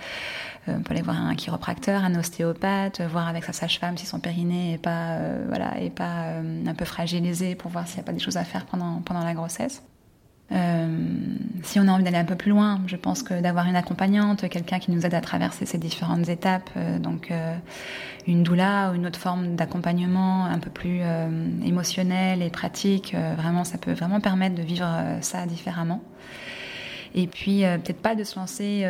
euh, 0.68 0.78
on 0.78 0.82
peut 0.82 0.94
aller 0.94 1.02
voir 1.02 1.18
un 1.18 1.36
chiropracteur, 1.36 2.04
un 2.04 2.16
ostéopathe, 2.16 3.02
voir 3.02 3.28
avec 3.28 3.44
sa 3.44 3.54
sage-femme 3.54 3.98
si 3.98 4.06
son 4.06 4.20
périnée 4.20 4.74
est 4.74 4.78
pas 4.78 5.18
euh, 5.18 5.46
voilà 5.48 5.80
est 5.82 5.90
pas 5.90 6.40
un 6.66 6.74
peu 6.76 6.86
fragilisé 6.86 7.56
pour 7.56 7.72
voir 7.72 7.88
s'il 7.88 7.98
n'y 7.98 8.02
a 8.02 8.06
pas 8.06 8.14
des 8.14 8.20
choses 8.20 8.38
à 8.38 8.44
faire 8.44 8.66
pendant 8.66 9.02
pendant 9.02 9.24
la 9.24 9.34
grossesse. 9.34 9.84
Euh, 10.52 10.88
si 11.64 11.80
on 11.80 11.88
a 11.88 11.92
envie 11.92 12.04
d'aller 12.04 12.18
un 12.18 12.26
peu 12.26 12.36
plus 12.36 12.52
loin, 12.52 12.82
je 12.86 12.96
pense 12.96 13.24
que 13.24 13.40
d'avoir 13.42 13.66
une 13.68 13.76
accompagnante, 13.76 14.48
quelqu'un 14.50 14.80
qui 14.80 14.92
nous 14.92 15.06
aide 15.06 15.14
à 15.14 15.22
traverser 15.22 15.66
ces 15.66 15.78
différentes 15.78 16.28
étapes, 16.30 16.70
euh, 16.76 17.00
donc 17.00 17.32
euh, 17.32 17.56
une 18.28 18.44
doula 18.44 18.92
ou 18.92 18.96
une 18.96 19.08
autre 19.08 19.20
forme 19.20 19.56
d'accompagnement 19.56 20.46
un 20.46 20.60
peu 20.60 20.70
plus 20.70 21.02
émotionnel 21.66 22.42
et 22.42 22.50
pratique, 22.50 23.16
vraiment, 23.38 23.64
ça 23.64 23.78
peut 23.78 23.92
vraiment 23.92 24.22
permettre 24.22 24.56
de 24.56 24.62
vivre 24.62 24.88
ça 25.20 25.46
différemment. 25.46 26.02
Et 27.16 27.28
puis, 27.28 27.64
peut-être 27.84 28.02
pas 28.02 28.16
de 28.16 28.24
se 28.24 28.40
lancer 28.40 28.86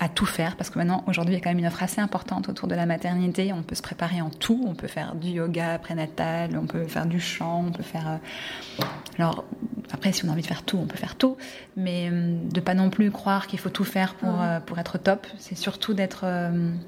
à 0.00 0.08
tout 0.08 0.26
faire, 0.26 0.56
parce 0.56 0.68
que 0.68 0.78
maintenant, 0.78 1.04
aujourd'hui, 1.06 1.34
il 1.34 1.38
y 1.38 1.40
a 1.40 1.44
quand 1.44 1.50
même 1.50 1.60
une 1.60 1.66
offre 1.66 1.82
assez 1.82 2.00
importante 2.00 2.48
autour 2.48 2.66
de 2.66 2.74
la 2.74 2.86
maternité. 2.86 3.52
On 3.52 3.62
peut 3.62 3.76
se 3.76 3.82
préparer 3.82 4.20
en 4.20 4.30
tout. 4.30 4.60
On 4.66 4.74
peut 4.74 4.88
faire 4.88 5.14
du 5.14 5.28
yoga 5.28 5.78
prénatal, 5.78 6.56
on 6.56 6.66
peut 6.66 6.86
faire 6.86 7.06
du 7.06 7.20
chant, 7.20 7.66
on 7.68 7.70
peut 7.70 7.84
faire. 7.84 8.08
Euh, 8.08 8.84
alors, 9.18 9.44
après, 9.92 10.10
si 10.12 10.24
on 10.24 10.28
a 10.28 10.32
envie 10.32 10.42
de 10.42 10.46
faire 10.46 10.64
tout, 10.64 10.76
on 10.76 10.86
peut 10.86 10.96
faire 10.96 11.14
tout. 11.14 11.36
Mais 11.76 12.08
euh, 12.10 12.36
de 12.50 12.60
pas 12.60 12.74
non 12.74 12.90
plus 12.90 13.12
croire 13.12 13.46
qu'il 13.46 13.60
faut 13.60 13.70
tout 13.70 13.84
faire 13.84 14.14
pour, 14.14 14.40
euh, 14.40 14.58
pour 14.60 14.78
être 14.78 14.98
top. 14.98 15.26
C'est 15.38 15.56
surtout 15.56 15.94
d'être 15.94 16.24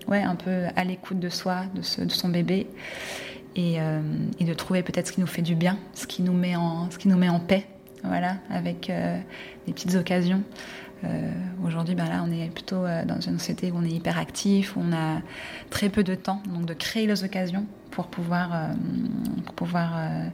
ouais, 0.09 0.23
un 0.23 0.35
peu 0.35 0.65
à 0.75 0.85
l'écoute 0.85 1.21
de 1.21 1.29
soi, 1.29 1.63
de, 1.75 2.05
de 2.05 2.13
son 2.13 2.29
bébé. 2.29 2.67
Et, 3.57 3.77
et 4.41 4.45
de 4.45 4.53
trouver 4.53 4.83
peut-être 4.83 5.07
ce 5.07 5.13
qui 5.13 5.21
nous 5.21 5.29
fait 5.29 5.41
du 5.41 5.55
bien, 5.55 5.79
ce 5.93 6.09
qui 6.09 6.23
nous 6.23 6.33
met 6.33 6.57
en, 6.57 6.91
ce 6.91 6.99
qui 6.99 7.07
nous 7.07 7.17
met 7.17 7.29
en 7.29 7.39
paix, 7.39 7.69
voilà, 8.03 8.39
avec 8.51 8.91
des 9.67 9.73
petites 9.73 9.95
occasions. 9.95 10.43
Euh, 11.05 11.31
aujourd'hui, 11.65 11.95
ben 11.95 12.09
là, 12.09 12.25
on 12.27 12.33
est 12.33 12.49
plutôt 12.49 12.85
euh, 12.85 13.05
dans 13.05 13.21
une 13.21 13.39
société 13.39 13.71
où 13.71 13.77
on 13.79 13.85
est 13.85 13.91
hyper 13.91 14.19
actif, 14.19 14.77
où 14.77 14.81
on 14.81 14.93
a 14.93 15.21
très 15.71 15.89
peu 15.89 16.05
de 16.05 16.15
temps, 16.15 16.43
donc 16.47 16.67
de 16.67 16.75
créer 16.75 17.07
les 17.07 17.25
occasions 17.25 17.67
pour 17.91 18.09
pouvoir, 18.09 18.51
euh, 18.55 20.29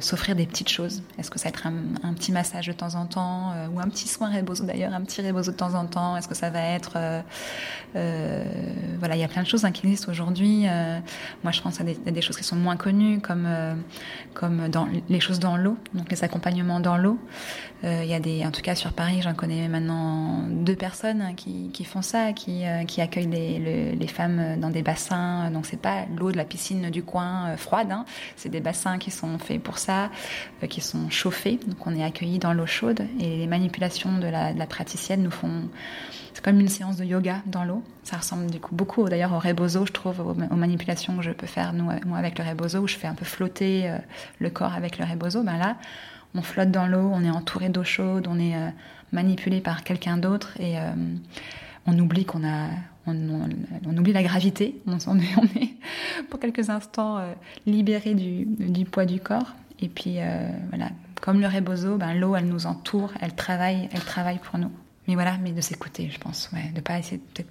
s'offrir 0.00 0.36
des 0.36 0.46
petites 0.46 0.68
choses. 0.68 1.02
Est-ce 1.18 1.30
que 1.30 1.38
ça 1.38 1.44
va 1.44 1.48
être 1.50 1.66
un, 1.66 2.14
petit 2.14 2.30
massage 2.30 2.68
de 2.68 2.72
temps 2.72 2.94
en 2.94 3.06
temps 3.06 3.52
ou 3.72 3.80
un 3.80 3.88
petit 3.88 4.06
soin 4.06 4.30
rebozo 4.30 4.64
d'ailleurs, 4.64 4.94
un 4.94 5.02
petit 5.02 5.20
rebozo 5.20 5.50
de 5.50 5.56
temps 5.56 5.74
en 5.74 5.86
temps? 5.86 6.16
Est-ce 6.16 6.28
que 6.28 6.36
ça 6.36 6.48
va 6.48 6.60
être 6.60 6.96
voilà, 7.92 9.16
il 9.16 9.20
y 9.20 9.24
a 9.24 9.28
plein 9.28 9.42
de 9.42 9.48
choses 9.48 9.64
hein, 9.64 9.72
qui 9.72 9.84
existent 9.86 10.12
aujourd'hui. 10.12 10.66
moi, 11.42 11.50
je 11.50 11.60
pense 11.60 11.80
à 11.80 11.84
des, 11.84 12.22
choses 12.22 12.36
qui 12.36 12.44
sont 12.44 12.54
moins 12.54 12.76
connues, 12.76 13.20
comme 13.20 13.48
les 15.08 15.20
choses 15.20 15.40
dans 15.40 15.56
l'eau, 15.56 15.76
donc 15.92 16.08
les 16.08 16.22
accompagnements 16.22 16.78
dans 16.78 16.96
l'eau. 16.96 17.18
Il 17.84 18.06
y 18.06 18.14
a 18.14 18.20
des, 18.20 18.46
en 18.46 18.50
tout 18.50 18.62
cas 18.62 18.74
sur 18.74 18.92
Paris, 18.92 19.20
j'en 19.22 19.34
connais 19.34 19.68
maintenant 19.68 20.44
deux 20.48 20.74
personnes 20.74 21.20
hein, 21.20 21.34
qui, 21.34 21.68
qui, 21.70 21.84
font 21.84 22.00
ça, 22.00 22.32
qui, 22.32 22.62
qui 22.86 23.00
accueillent 23.02 23.26
les, 23.26 24.06
femmes 24.06 24.58
dans 24.58 24.70
des 24.70 24.82
bassins. 24.82 25.50
Donc 25.50 25.66
c'est 25.66 25.80
pas 25.80 26.06
l'eau 26.16 26.32
de 26.32 26.36
la 26.36 26.44
piscine 26.44 26.90
du 26.90 27.02
coin 27.02 27.56
froide, 27.56 27.90
hein, 27.90 28.04
c'est 28.36 28.48
des 28.48 28.60
bassins 28.60 28.98
qui 28.98 29.10
sont 29.10 29.38
faits 29.38 29.62
pour 29.62 29.78
ça, 29.78 30.10
euh, 30.62 30.66
qui 30.66 30.80
sont 30.80 31.10
chauffés. 31.10 31.58
Donc 31.66 31.86
on 31.86 31.94
est 31.94 32.04
accueillis 32.04 32.38
dans 32.38 32.52
l'eau 32.52 32.66
chaude 32.66 33.06
et 33.20 33.36
les 33.38 33.46
manipulations 33.46 34.18
de 34.18 34.26
la, 34.26 34.66
praticienne 34.66 35.22
nous 35.22 35.30
font. 35.30 35.68
C'est 36.32 36.44
comme 36.44 36.58
une 36.58 36.68
séance 36.68 36.96
de 36.96 37.04
yoga 37.04 37.42
dans 37.46 37.64
l'eau. 37.64 37.82
Ça 38.02 38.16
ressemble 38.16 38.50
du 38.50 38.58
coup 38.58 38.74
beaucoup 38.74 39.08
d'ailleurs 39.08 39.32
au 39.32 39.38
rebozo, 39.38 39.86
je 39.86 39.92
trouve, 39.92 40.20
aux, 40.20 40.56
manipulations 40.56 41.16
que 41.16 41.22
je 41.22 41.30
peux 41.30 41.46
faire 41.46 41.72
moi 41.72 42.18
avec 42.18 42.38
le 42.38 42.44
rebozo, 42.44 42.80
où 42.80 42.88
je 42.88 42.96
fais 42.96 43.06
un 43.06 43.14
peu 43.14 43.24
flotter 43.24 43.88
euh, 43.88 43.98
le 44.40 44.50
corps 44.50 44.74
avec 44.74 44.98
le 44.98 45.04
rebozo. 45.04 45.42
Ben 45.42 45.58
là, 45.58 45.76
on 46.34 46.42
flotte 46.42 46.70
dans 46.70 46.86
l'eau, 46.86 47.10
on 47.12 47.24
est 47.24 47.30
entouré 47.30 47.68
d'eau 47.68 47.84
chaude, 47.84 48.26
on 48.28 48.38
est 48.38 48.56
euh, 48.56 48.68
manipulé 49.12 49.60
par 49.60 49.84
quelqu'un 49.84 50.16
d'autre 50.16 50.60
et 50.60 50.76
on 51.86 51.98
oublie 51.98 52.24
qu'on 52.24 52.44
a, 52.46 52.68
on, 53.06 53.96
oublie 53.96 54.12
la 54.12 54.22
gravité, 54.22 54.76
on, 54.86 55.18
est, 55.18 55.74
pour 56.30 56.40
quelques 56.40 56.70
instants 56.70 57.18
euh, 57.18 57.32
libéré 57.66 58.14
du, 58.14 58.84
poids 58.84 59.04
du 59.04 59.20
corps. 59.20 59.54
Et 59.80 59.88
puis 59.88 60.16
euh, 60.18 60.48
voilà, 60.70 60.90
comme 61.20 61.40
le 61.40 61.48
rebozo, 61.48 61.96
ben, 61.96 62.14
l'eau 62.14 62.36
elle 62.36 62.46
nous 62.46 62.66
entoure, 62.66 63.12
elle 63.20 63.34
travaille, 63.34 63.88
elle 63.92 64.04
travaille 64.04 64.38
pour 64.38 64.58
nous. 64.58 64.70
Mais 65.06 65.14
voilà, 65.14 65.36
mais 65.42 65.52
de 65.52 65.60
s'écouter, 65.60 66.08
je 66.10 66.18
pense, 66.18 66.48
ouais, 66.54 66.70
de 66.74 66.80
pas 66.80 66.98
essayer 66.98 67.20
de 67.34 67.44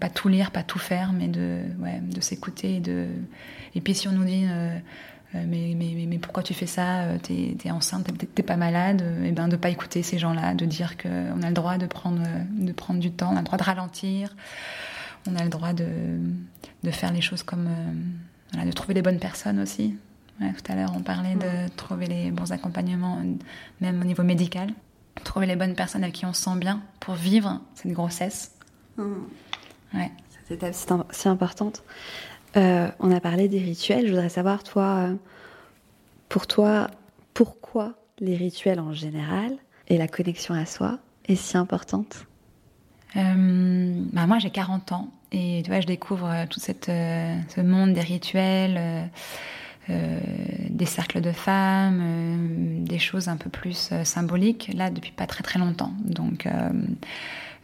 pas, 0.00 0.08
tout 0.08 0.28
lire, 0.28 0.50
pas 0.50 0.62
tout 0.62 0.78
faire, 0.78 1.12
mais 1.12 1.28
de, 1.28 1.60
ouais, 1.80 2.00
de 2.00 2.20
s'écouter. 2.20 2.80
De... 2.80 3.08
Et 3.74 3.80
puis 3.82 3.94
si 3.94 4.08
on 4.08 4.12
nous 4.12 4.24
dit 4.24 4.46
euh, 4.48 4.78
mais, 5.34 5.74
mais, 5.76 6.06
mais, 6.06 6.18
pourquoi 6.18 6.42
tu 6.42 6.54
fais 6.54 6.66
ça 6.66 7.06
T'es 7.22 7.56
es 7.64 7.70
enceinte, 7.70 8.08
t'es 8.34 8.42
pas 8.42 8.56
malade 8.56 9.02
Et 9.24 9.32
ben 9.32 9.48
de 9.48 9.56
pas 9.56 9.68
écouter 9.68 10.02
ces 10.02 10.18
gens-là, 10.18 10.54
de 10.54 10.64
dire 10.64 10.96
qu'on 10.96 11.42
a 11.42 11.48
le 11.48 11.54
droit 11.54 11.76
de 11.76 11.86
prendre, 11.86 12.22
de 12.50 12.72
prendre 12.72 13.00
du 13.00 13.10
temps, 13.10 13.30
on 13.32 13.36
a 13.36 13.40
le 13.40 13.44
droit 13.44 13.58
de 13.58 13.64
ralentir, 13.64 14.34
on 15.28 15.36
a 15.36 15.42
le 15.42 15.50
droit 15.50 15.72
de, 15.72 15.86
de 16.82 16.90
faire 16.90 17.12
les 17.12 17.20
choses 17.20 17.42
comme. 17.42 17.66
Euh, 17.66 17.92
voilà, 18.52 18.66
de 18.66 18.72
trouver 18.72 18.94
les 18.94 19.02
bonnes 19.02 19.18
personnes 19.18 19.58
aussi. 19.58 19.96
tout 20.38 20.72
à 20.72 20.76
l'heure, 20.76 20.92
on 20.96 21.02
parlait 21.02 21.34
de 21.34 21.68
trouver 21.74 22.06
les 22.06 22.30
bons 22.30 22.52
accompagnements, 22.52 23.20
même 23.80 24.00
au 24.00 24.04
niveau 24.04 24.22
médical. 24.22 24.70
Trouver 25.24 25.46
les 25.46 25.56
bonnes 25.56 25.74
personnes 25.74 26.02
avec 26.02 26.14
qui 26.14 26.26
on 26.26 26.32
se 26.32 26.42
sent 26.42 26.56
bien 26.58 26.82
pour 27.00 27.14
vivre 27.14 27.60
cette 27.74 27.92
grossesse. 27.92 28.52
Mmh. 28.96 29.02
Ouais. 29.94 30.12
Cette 30.46 30.62
étape 30.62 31.06
si 31.10 31.28
importante. 31.28 31.82
Euh, 32.56 32.88
on 33.00 33.10
a 33.10 33.20
parlé 33.20 33.48
des 33.48 33.58
rituels. 33.58 34.06
Je 34.06 34.10
voudrais 34.10 34.28
savoir, 34.28 34.62
toi, 34.62 35.08
euh, 35.08 35.14
pour 36.28 36.46
toi, 36.46 36.88
pourquoi 37.32 37.94
les 38.20 38.36
rituels 38.36 38.80
en 38.80 38.92
général 38.92 39.52
et 39.88 39.98
la 39.98 40.08
connexion 40.08 40.54
à 40.54 40.66
soi 40.66 40.98
est 41.26 41.36
si 41.36 41.56
importante? 41.56 42.26
Euh, 43.16 44.02
bah 44.12 44.26
moi, 44.26 44.38
j'ai 44.38 44.50
40 44.50 44.92
ans 44.92 45.08
et 45.32 45.62
tu 45.64 45.70
vois, 45.70 45.80
je 45.80 45.86
découvre 45.86 46.46
tout 46.48 46.60
ce 46.60 47.60
monde 47.60 47.92
des 47.92 48.00
rituels. 48.00 49.10
des 49.88 50.86
cercles 50.86 51.20
de 51.20 51.32
femmes, 51.32 52.84
des 52.84 52.98
choses 52.98 53.28
un 53.28 53.36
peu 53.36 53.50
plus 53.50 53.92
symboliques, 54.02 54.70
là 54.74 54.90
depuis 54.90 55.12
pas 55.12 55.26
très 55.26 55.42
très 55.42 55.58
longtemps. 55.58 55.92
Donc 56.04 56.48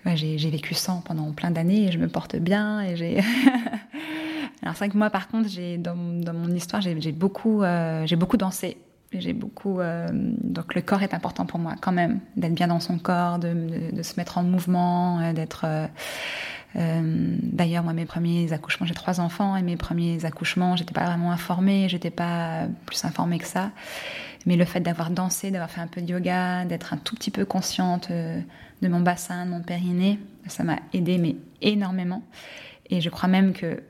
j'ai 0.07 0.51
vécu 0.51 0.75
sans 0.75 1.01
pendant 1.01 1.31
plein 1.33 1.51
d'années 1.51 1.89
et 1.89 1.93
je 1.93 1.99
me 1.99 2.09
porte 2.09 2.37
bien 2.37 2.81
et 2.81 2.97
j'ai 2.97 3.21
Alors 4.63 4.75
c'est 4.75 4.85
vrai 4.85 4.89
que 4.91 4.99
moi 4.99 5.11
par 5.11 5.29
contre, 5.29 5.49
j'ai 5.49 5.79
dans, 5.79 5.95
mon 5.97 6.51
histoire, 6.55 6.83
j'ai 6.83 7.13
beaucoup, 7.13 7.63
euh, 7.63 8.07
j'ai 8.07 8.17
beaucoup 8.17 8.37
dansé. 8.37 8.77
J'ai 9.13 9.33
beaucoup, 9.33 9.81
euh, 9.81 10.07
donc 10.13 10.77
le 10.77 10.83
corps 10.83 11.03
est 11.03 11.15
important 11.15 11.45
pour 11.45 11.59
moi 11.59 11.75
quand 11.81 11.91
même, 11.91 12.21
d'être 12.37 12.55
bien 12.55 12.69
dans 12.69 12.79
son 12.79 12.97
corps, 12.99 13.41
de, 13.41 13.49
de, 13.49 13.97
de 13.97 14.03
se 14.05 14.15
mettre 14.17 14.39
en 14.39 14.45
mouvement, 14.45 15.19
euh, 15.19 15.33
d'être. 15.33 15.67
Euh, 16.77 16.79
euh, 16.81 17.37
D'ailleurs, 17.43 17.85
moi, 17.85 17.93
mes 17.93 18.07
premiers 18.07 18.53
accouchements, 18.53 18.87
j'ai 18.87 18.95
trois 18.95 19.21
enfants 19.21 19.57
et 19.57 19.62
mes 19.62 19.77
premiers 19.77 20.25
accouchements, 20.25 20.77
j'étais 20.77 20.95
pas 20.95 21.05
vraiment 21.05 21.33
informée, 21.33 21.89
j'étais 21.89 22.11
pas 22.11 22.66
plus 22.87 23.05
informée 23.05 23.39
que 23.39 23.47
ça. 23.47 23.71
Mais 24.47 24.57
le 24.57 24.64
fait 24.64 24.81
d'avoir 24.81 25.11
dansé, 25.11 25.51
d'avoir 25.51 25.71
fait 25.71 25.81
un 25.81 25.87
peu 25.87 26.01
de 26.01 26.11
yoga, 26.11 26.64
d'être 26.64 26.95
un 26.95 26.97
tout 26.97 27.14
petit 27.14 27.31
peu 27.31 27.45
consciente 27.45 28.11
de 28.11 28.89
mon 28.89 29.01
bassin, 29.01 29.45
de 29.45 29.51
mon 29.51 29.61
périnée, 29.61 30.18
ça 30.47 30.64
m'a 30.64 30.79
aidé 30.95 31.18
mais 31.18 31.37
énormément. 31.61 32.23
Et 32.89 33.01
je 33.01 33.11
crois 33.11 33.29
même 33.29 33.53
que 33.53 33.83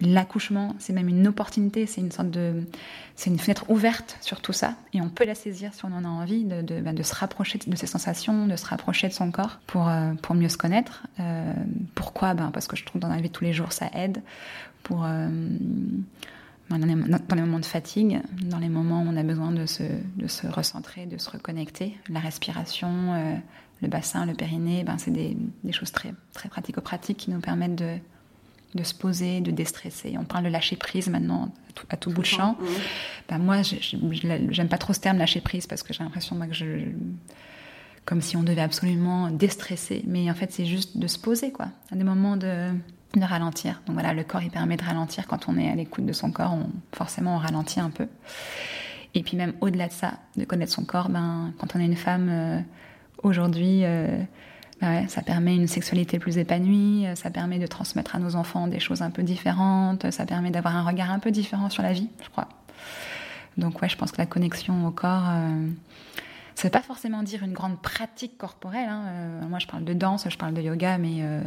l'accouchement, 0.00 0.74
c'est 0.78 0.92
même 0.92 1.08
une 1.08 1.26
opportunité, 1.26 1.86
c'est 1.86 2.00
une 2.00 2.10
sorte 2.10 2.30
de, 2.30 2.64
c'est 3.16 3.30
une 3.30 3.38
fenêtre 3.38 3.64
ouverte 3.70 4.16
sur 4.20 4.40
tout 4.40 4.52
ça, 4.52 4.74
et 4.92 5.00
on 5.00 5.08
peut 5.08 5.24
la 5.24 5.34
saisir 5.34 5.72
si 5.72 5.84
on 5.84 5.92
en 5.92 6.04
a 6.04 6.08
envie, 6.08 6.44
de, 6.44 6.80
ben, 6.80 7.00
se 7.02 7.14
rapprocher 7.14 7.58
de 7.64 7.76
ses 7.76 7.86
sensations, 7.86 8.46
de 8.46 8.56
se 8.56 8.66
rapprocher 8.66 9.08
de 9.08 9.12
son 9.12 9.30
corps 9.30 9.60
pour, 9.66 9.88
euh, 9.88 10.14
pour 10.14 10.34
mieux 10.34 10.48
se 10.48 10.56
connaître. 10.56 11.06
Euh, 11.20 11.52
pourquoi? 11.94 12.34
Ben, 12.34 12.50
Parce 12.52 12.66
que 12.66 12.76
je 12.76 12.84
trouve 12.84 13.00
dans 13.00 13.08
la 13.08 13.18
vie 13.18 13.30
tous 13.30 13.44
les 13.44 13.52
jours, 13.52 13.72
ça 13.72 13.88
aide. 13.94 14.22
Pour 14.82 15.04
euh, 15.04 15.28
ben, 16.70 16.78
dans, 16.78 16.86
les, 16.86 17.40
moments 17.40 17.60
de 17.60 17.64
fatigue, 17.64 18.20
dans 18.42 18.58
les 18.58 18.68
moments 18.68 19.02
où 19.02 19.06
on 19.08 19.16
a 19.16 19.22
besoin 19.22 19.52
de 19.52 19.66
se, 19.66 19.84
de 20.16 20.26
se 20.26 20.46
recentrer, 20.46 21.06
de 21.06 21.18
se 21.18 21.30
reconnecter, 21.30 21.96
la 22.08 22.20
respiration, 22.20 23.40
le 23.80 23.88
bassin, 23.88 24.26
le 24.26 24.34
périnée, 24.34 24.84
ben, 24.84 24.98
c'est 24.98 25.10
des, 25.10 25.36
des 25.62 25.72
choses 25.72 25.92
très, 25.92 26.14
très 26.32 26.48
pratico-pratiques 26.48 27.18
qui 27.18 27.30
nous 27.30 27.40
permettent 27.40 27.76
de 27.76 27.98
de 28.74 28.82
se 28.82 28.94
poser, 28.94 29.40
de 29.40 29.50
déstresser. 29.50 30.16
On 30.18 30.24
parle 30.24 30.44
de 30.44 30.48
lâcher 30.48 30.76
prise 30.76 31.08
maintenant 31.08 31.52
à 31.90 31.96
tout, 31.96 32.10
bout 32.10 32.22
de 32.22 32.26
champ. 32.26 32.56
Ben 33.28 33.38
moi, 33.38 33.62
j'aime 33.62 34.68
pas 34.68 34.78
trop 34.78 34.92
ce 34.92 35.00
terme 35.00 35.18
lâcher 35.18 35.40
prise 35.40 35.66
parce 35.66 35.82
que 35.82 35.92
j'ai 35.92 36.02
l'impression 36.02 36.38
que 36.38 36.52
je, 36.52 36.66
comme 38.04 38.20
si 38.20 38.36
on 38.36 38.42
devait 38.42 38.62
absolument 38.62 39.30
déstresser. 39.30 40.02
Mais 40.06 40.30
en 40.30 40.34
fait, 40.34 40.52
c'est 40.52 40.66
juste 40.66 40.98
de 40.98 41.06
se 41.06 41.18
poser, 41.18 41.52
quoi. 41.52 41.68
À 41.92 41.96
des 41.96 42.04
moments 42.04 42.36
de, 42.36 42.70
de 43.14 43.24
ralentir. 43.24 43.80
Donc 43.86 43.94
voilà, 43.94 44.12
le 44.12 44.24
corps, 44.24 44.42
il 44.42 44.50
permet 44.50 44.76
de 44.76 44.84
ralentir. 44.84 45.26
Quand 45.26 45.48
on 45.48 45.56
est 45.56 45.70
à 45.70 45.74
l'écoute 45.74 46.06
de 46.06 46.12
son 46.12 46.30
corps, 46.30 46.52
on, 46.52 46.70
forcément, 46.94 47.36
on 47.36 47.38
ralentit 47.38 47.80
un 47.80 47.90
peu. 47.90 48.08
Et 49.14 49.22
puis 49.22 49.36
même 49.36 49.54
au-delà 49.60 49.86
de 49.86 49.92
ça, 49.92 50.14
de 50.36 50.44
connaître 50.44 50.72
son 50.72 50.84
corps, 50.84 51.08
ben, 51.08 51.52
quand 51.58 51.76
on 51.76 51.80
est 51.80 51.84
une 51.84 51.96
femme, 51.96 52.28
euh, 52.28 52.60
aujourd'hui, 53.22 53.84
euh, 53.84 54.18
ça 55.08 55.22
permet 55.22 55.56
une 55.56 55.66
sexualité 55.66 56.18
plus 56.18 56.38
épanouie, 56.38 57.06
euh, 57.06 57.14
ça 57.14 57.30
permet 57.30 57.58
de 57.58 57.66
transmettre 57.66 58.16
à 58.16 58.18
nos 58.18 58.36
enfants 58.36 58.66
des 58.66 58.80
choses 58.80 59.02
un 59.02 59.10
peu 59.10 59.22
différentes, 59.22 60.10
ça 60.10 60.26
permet 60.26 60.50
d'avoir 60.50 60.76
un 60.76 60.82
regard 60.82 61.10
un 61.10 61.18
peu 61.18 61.30
différent 61.30 61.70
sur 61.70 61.82
la 61.82 61.92
vie, 61.92 62.08
je 62.22 62.28
crois. 62.28 62.48
Donc 63.56 63.80
ouais, 63.82 63.88
je 63.88 63.96
pense 63.96 64.12
que 64.12 64.18
la 64.18 64.26
connexion 64.26 64.86
au 64.86 64.90
corps, 64.90 65.28
euh, 65.28 65.68
ça 66.54 66.68
veut 66.68 66.72
pas 66.72 66.82
forcément 66.82 67.22
dire 67.22 67.42
une 67.42 67.52
grande 67.52 67.80
pratique 67.80 68.36
corporelle. 68.38 68.88
Hein. 68.88 69.04
Euh, 69.06 69.48
moi, 69.48 69.58
je 69.58 69.66
parle 69.66 69.84
de 69.84 69.92
danse, 69.92 70.26
je 70.28 70.36
parle 70.36 70.54
de 70.54 70.62
yoga, 70.62 70.98
mais, 70.98 71.18
euh, 71.20 71.40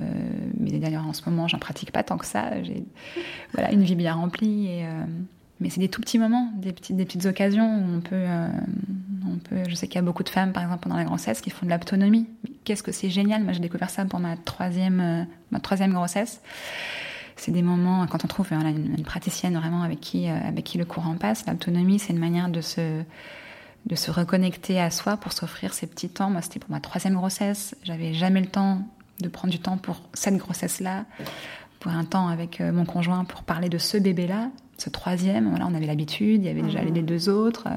mais 0.57 0.71
d'ailleurs 0.71 1.05
en 1.05 1.13
ce 1.13 1.29
moment, 1.29 1.47
j'en 1.47 1.59
pratique 1.59 1.91
pas 1.91 2.03
tant 2.03 2.17
que 2.17 2.25
ça. 2.25 2.61
J'ai 2.63 2.85
voilà 3.53 3.71
une 3.71 3.83
vie 3.83 3.95
bien 3.95 4.13
remplie 4.13 4.67
et 4.67 4.85
mais 5.59 5.69
c'est 5.69 5.79
des 5.79 5.89
tout 5.89 6.01
petits 6.01 6.19
moments, 6.19 6.51
des 6.55 6.71
petites, 6.71 7.25
occasions 7.25 7.65
où 7.65 7.97
on 7.97 8.01
peut, 8.01 8.09
euh, 8.13 8.47
on 9.25 9.37
peut. 9.37 9.63
Je 9.67 9.73
sais 9.73 9.87
qu'il 9.87 9.95
y 9.95 9.99
a 9.99 10.03
beaucoup 10.03 10.23
de 10.23 10.29
femmes, 10.29 10.53
par 10.53 10.63
exemple, 10.63 10.83
pendant 10.83 10.97
la 10.97 11.03
grossesse, 11.03 11.41
qui 11.41 11.49
font 11.49 11.65
de 11.65 11.71
l'autonomie. 11.71 12.27
Qu'est-ce 12.63 12.83
que 12.83 12.91
c'est 12.91 13.09
génial 13.09 13.43
Moi, 13.43 13.53
j'ai 13.53 13.59
découvert 13.59 13.89
ça 13.89 14.05
pour 14.05 14.19
ma 14.19 14.37
troisième, 14.37 14.99
euh, 14.99 15.23
ma 15.51 15.59
troisième 15.59 15.93
grossesse. 15.93 16.41
C'est 17.37 17.51
des 17.51 17.63
moments 17.63 18.05
quand 18.07 18.23
on 18.23 18.27
trouve 18.27 18.51
une, 18.51 18.95
une, 18.97 19.03
praticienne 19.03 19.55
vraiment 19.57 19.81
avec 19.81 19.99
qui, 19.99 20.29
euh, 20.29 20.37
avec 20.47 20.63
qui 20.63 20.77
le 20.77 20.85
courant 20.85 21.15
passe. 21.15 21.45
L'autonomie, 21.47 21.97
c'est 21.97 22.13
une 22.13 22.19
manière 22.19 22.49
de 22.49 22.61
se, 22.61 23.01
de 23.87 23.95
se 23.95 24.11
reconnecter 24.11 24.79
à 24.79 24.91
soi 24.91 25.17
pour 25.17 25.33
s'offrir 25.33 25.73
ces 25.73 25.87
petits 25.87 26.09
temps. 26.09 26.29
Moi, 26.29 26.43
c'était 26.43 26.59
pour 26.59 26.69
ma 26.69 26.81
troisième 26.81 27.15
grossesse. 27.15 27.75
J'avais 27.83 28.13
jamais 28.13 28.41
le 28.41 28.47
temps 28.47 28.81
de 29.21 29.27
prendre 29.27 29.51
du 29.51 29.59
temps 29.59 29.77
pour 29.77 30.03
cette 30.13 30.37
grossesse-là, 30.37 31.05
pour 31.79 31.91
un 31.91 32.05
temps 32.05 32.27
avec 32.27 32.59
mon 32.59 32.85
conjoint 32.85 33.25
pour 33.25 33.41
parler 33.41 33.69
de 33.69 33.79
ce 33.79 33.97
bébé-là 33.97 34.51
ce 34.77 34.89
troisième, 34.89 35.49
voilà, 35.49 35.67
on 35.67 35.73
avait 35.73 35.85
l'habitude, 35.85 36.43
il 36.43 36.45
y 36.45 36.49
avait 36.49 36.61
déjà 36.61 36.83
les 36.83 37.01
deux 37.01 37.29
autres. 37.29 37.67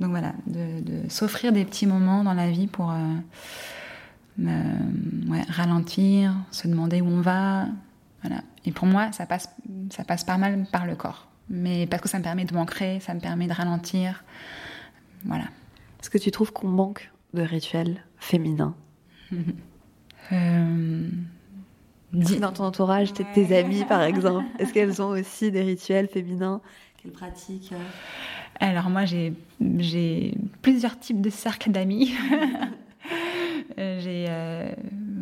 Donc 0.00 0.10
voilà, 0.10 0.34
de, 0.46 0.80
de 0.80 1.08
s'offrir 1.08 1.52
des 1.52 1.64
petits 1.64 1.86
moments 1.86 2.22
dans 2.22 2.34
la 2.34 2.50
vie 2.50 2.66
pour 2.66 2.90
euh, 2.90 2.94
euh, 4.40 4.62
ouais, 5.28 5.42
ralentir, 5.48 6.34
se 6.50 6.68
demander 6.68 7.00
où 7.00 7.06
on 7.06 7.20
va. 7.20 7.66
Voilà. 8.22 8.42
Et 8.64 8.72
pour 8.72 8.86
moi, 8.86 9.12
ça 9.12 9.26
passe, 9.26 9.50
ça 9.90 10.04
passe 10.04 10.24
pas 10.24 10.36
mal 10.36 10.66
par 10.70 10.86
le 10.86 10.96
corps. 10.96 11.28
Mais 11.48 11.86
parce 11.86 12.02
que 12.02 12.08
ça 12.08 12.18
me 12.18 12.24
permet 12.24 12.44
de 12.44 12.54
m'ancrer, 12.54 13.00
ça 13.00 13.14
me 13.14 13.20
permet 13.20 13.46
de 13.46 13.52
ralentir. 13.52 14.24
Voilà. 15.24 15.44
Est-ce 16.00 16.10
que 16.10 16.18
tu 16.18 16.30
trouves 16.30 16.52
qu'on 16.52 16.68
manque 16.68 17.10
de 17.34 17.42
rituels 17.42 18.02
féminins? 18.18 18.74
Euh, 20.32 21.08
dans 22.40 22.52
ton 22.52 22.64
entourage, 22.64 23.12
ouais. 23.12 23.26
tes 23.34 23.56
amies 23.56 23.84
par 23.84 24.02
exemple, 24.02 24.46
est-ce 24.58 24.72
qu'elles 24.72 25.02
ont 25.02 25.10
aussi 25.10 25.50
des 25.50 25.62
rituels 25.62 26.08
féminins 26.08 26.60
qu'elles 27.02 27.12
pratiquent 27.12 27.74
Alors 28.60 28.90
moi 28.90 29.04
j'ai 29.04 29.32
plusieurs 30.62 30.98
types 30.98 31.20
de 31.20 31.30
cercles 31.30 31.70
d'amis. 31.70 32.14
j'ai 33.76 34.26
euh, 34.28 34.68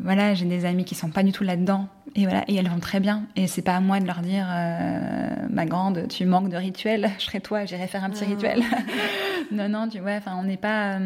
voilà 0.05 0.35
j'ai 0.35 0.45
des 0.45 0.65
amis 0.65 0.85
qui 0.85 0.95
sont 0.95 1.11
pas 1.11 1.23
du 1.23 1.33
tout 1.33 1.45
là-dedans 1.45 1.89
et 2.15 2.25
voilà 2.25 2.45
et 2.47 2.55
elles 2.55 2.69
vont 2.69 2.79
très 2.79 3.01
bien 3.01 3.25
et 3.37 3.47
c'est 3.47 3.63
pas 3.63 3.77
à 3.77 3.81
moi 3.81 4.01
de 4.01 4.07
leur 4.07 4.21
dire 4.21 4.47
euh, 4.49 5.31
ma 5.51 5.67
grande 5.67 6.07
tu 6.09 6.25
manques 6.25 6.51
de 6.51 6.57
rituels 6.57 7.11
je 7.19 7.25
serai 7.25 7.41
toi 7.41 7.65
j'irai 7.65 7.87
faire 7.87 8.05
un 8.05 8.11
petit 8.11 8.25
oh. 8.27 8.31
rituel 8.31 8.63
non 9.53 9.69
non 9.69 9.89
tu 9.89 9.99
vois 9.99 10.13
enfin 10.13 10.37
on 10.39 10.45
n'est 10.45 10.57
pas 10.57 10.99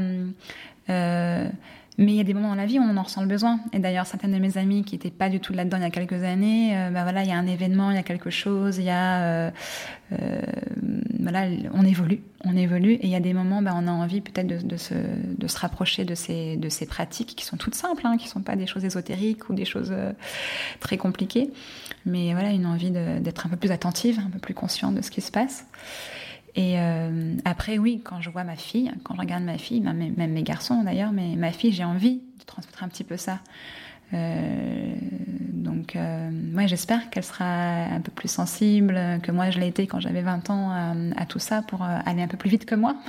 euh, 0.90 1.48
mais 1.98 2.12
il 2.12 2.14
y 2.14 2.20
a 2.20 2.24
des 2.24 2.32
moments 2.32 2.50
dans 2.50 2.54
la 2.54 2.66
vie 2.66 2.78
où 2.78 2.82
on 2.82 2.96
en 2.96 3.02
ressent 3.02 3.22
le 3.22 3.26
besoin. 3.26 3.58
Et 3.72 3.80
d'ailleurs, 3.80 4.06
certaines 4.06 4.32
de 4.32 4.38
mes 4.38 4.56
amies 4.56 4.84
qui 4.84 4.94
n'étaient 4.94 5.10
pas 5.10 5.28
du 5.28 5.40
tout 5.40 5.52
là-dedans 5.52 5.78
il 5.78 5.82
y 5.82 5.86
a 5.86 5.90
quelques 5.90 6.22
années, 6.22 6.78
euh, 6.78 6.90
bah 6.90 7.02
voilà, 7.02 7.24
il 7.24 7.28
y 7.28 7.32
a 7.32 7.36
un 7.36 7.46
événement, 7.46 7.90
il 7.90 7.96
y 7.96 7.98
a 7.98 8.04
quelque 8.04 8.30
chose, 8.30 8.78
il 8.78 8.84
y 8.84 8.90
a, 8.90 9.22
euh, 9.22 9.50
euh, 10.12 10.40
voilà, 11.18 11.48
on 11.74 11.84
évolue, 11.84 12.22
on 12.44 12.56
évolue. 12.56 12.92
Et 12.92 13.06
il 13.06 13.10
y 13.10 13.16
a 13.16 13.20
des 13.20 13.34
moments, 13.34 13.62
bah, 13.62 13.72
on 13.74 13.88
a 13.88 13.90
envie 13.90 14.20
peut-être 14.20 14.46
de, 14.46 14.76
se, 14.76 14.94
rapprocher 15.58 16.04
de 16.04 16.14
ces, 16.14 16.86
pratiques 16.88 17.34
qui 17.34 17.44
sont 17.44 17.56
toutes 17.56 17.74
simples, 17.74 18.06
hein, 18.06 18.16
qui 18.16 18.28
sont 18.28 18.42
pas 18.42 18.54
des 18.54 18.68
choses 18.68 18.84
ésotériques 18.84 19.48
ou 19.50 19.54
des 19.54 19.64
choses 19.64 19.92
très 20.78 20.98
compliquées. 20.98 21.50
Mais 22.06 22.32
voilà, 22.32 22.50
une 22.50 22.66
envie 22.66 22.92
d'être 22.92 23.46
un 23.46 23.48
peu 23.48 23.56
plus 23.56 23.72
attentive, 23.72 24.20
un 24.24 24.30
peu 24.30 24.38
plus 24.38 24.54
consciente 24.54 24.94
de 24.94 25.02
ce 25.02 25.10
qui 25.10 25.20
se 25.20 25.32
passe. 25.32 25.66
Et 26.54 26.78
euh, 26.78 27.36
après, 27.44 27.78
oui, 27.78 28.00
quand 28.04 28.20
je 28.20 28.30
vois 28.30 28.44
ma 28.44 28.56
fille, 28.56 28.90
quand 29.04 29.14
je 29.14 29.20
regarde 29.20 29.44
ma 29.44 29.58
fille, 29.58 29.80
même, 29.80 30.14
même 30.16 30.32
mes 30.32 30.42
garçons 30.42 30.82
d'ailleurs, 30.82 31.12
mais 31.12 31.36
ma 31.36 31.52
fille, 31.52 31.72
j'ai 31.72 31.84
envie 31.84 32.16
de 32.38 32.44
transmettre 32.46 32.82
un 32.82 32.88
petit 32.88 33.04
peu 33.04 33.16
ça. 33.16 33.40
Euh, 34.14 34.94
donc, 35.52 35.96
euh, 35.96 36.30
ouais, 36.54 36.66
j'espère 36.66 37.10
qu'elle 37.10 37.24
sera 37.24 37.44
un 37.44 38.00
peu 38.00 38.10
plus 38.10 38.28
sensible 38.28 38.98
que 39.22 39.32
moi 39.32 39.50
je 39.50 39.58
l'ai 39.58 39.68
été 39.68 39.86
quand 39.86 40.00
j'avais 40.00 40.22
20 40.22 40.50
ans 40.50 40.70
à, 40.70 40.94
à, 41.16 41.26
tout 41.26 41.38
ça 41.38 41.62
pour 41.62 41.82
euh, 41.82 41.98
aller 42.06 42.22
un 42.22 42.28
peu 42.28 42.36
plus 42.36 42.50
vite 42.50 42.64
que 42.64 42.74
moi. 42.74 42.96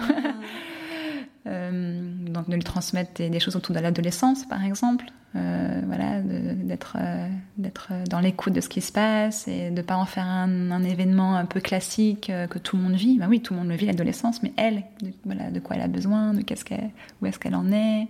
Euh, 1.47 2.01
donc 2.27 2.49
de 2.49 2.55
lui 2.55 2.63
transmettre 2.63 3.13
des, 3.13 3.39
choses 3.39 3.55
autour 3.55 3.73
de 3.73 3.79
l'adolescence, 3.79 4.45
par 4.45 4.63
exemple. 4.63 5.05
Euh, 5.35 5.81
voilà, 5.85 6.21
d'être 6.21 6.97
euh, 6.99 7.29
d'être 7.57 7.91
dans 8.09 8.19
l'écoute 8.19 8.51
de 8.51 8.61
ce 8.61 8.67
qui 8.67 8.81
se 8.81 8.91
passe 8.91 9.47
et 9.47 9.69
de 9.69 9.81
pas 9.83 9.95
en 9.95 10.05
faire 10.05 10.25
un, 10.25 10.83
événement 10.83 11.35
un 11.35 11.45
peu 11.45 11.59
classique 11.59 12.31
que 12.49 12.57
tout 12.57 12.77
le 12.77 12.83
monde 12.83 12.95
vit. 12.95 13.17
Ben 13.19 13.27
oui, 13.29 13.39
tout 13.39 13.53
le 13.53 13.59
monde 13.59 13.69
le 13.69 13.75
vit 13.75 13.85
l'adolescence, 13.85 14.41
mais 14.41 14.53
elle, 14.57 14.83
de, 15.01 15.13
voilà, 15.25 15.51
de 15.51 15.59
quoi 15.59 15.75
elle 15.75 15.83
a 15.83 15.87
besoin, 15.87 16.33
de 16.33 16.41
qu'est-ce 16.41 16.65
qu'elle, 16.65 16.89
où 17.21 17.27
est-ce 17.27 17.37
qu'elle 17.37 17.55
en 17.55 17.71
est. 17.71 18.07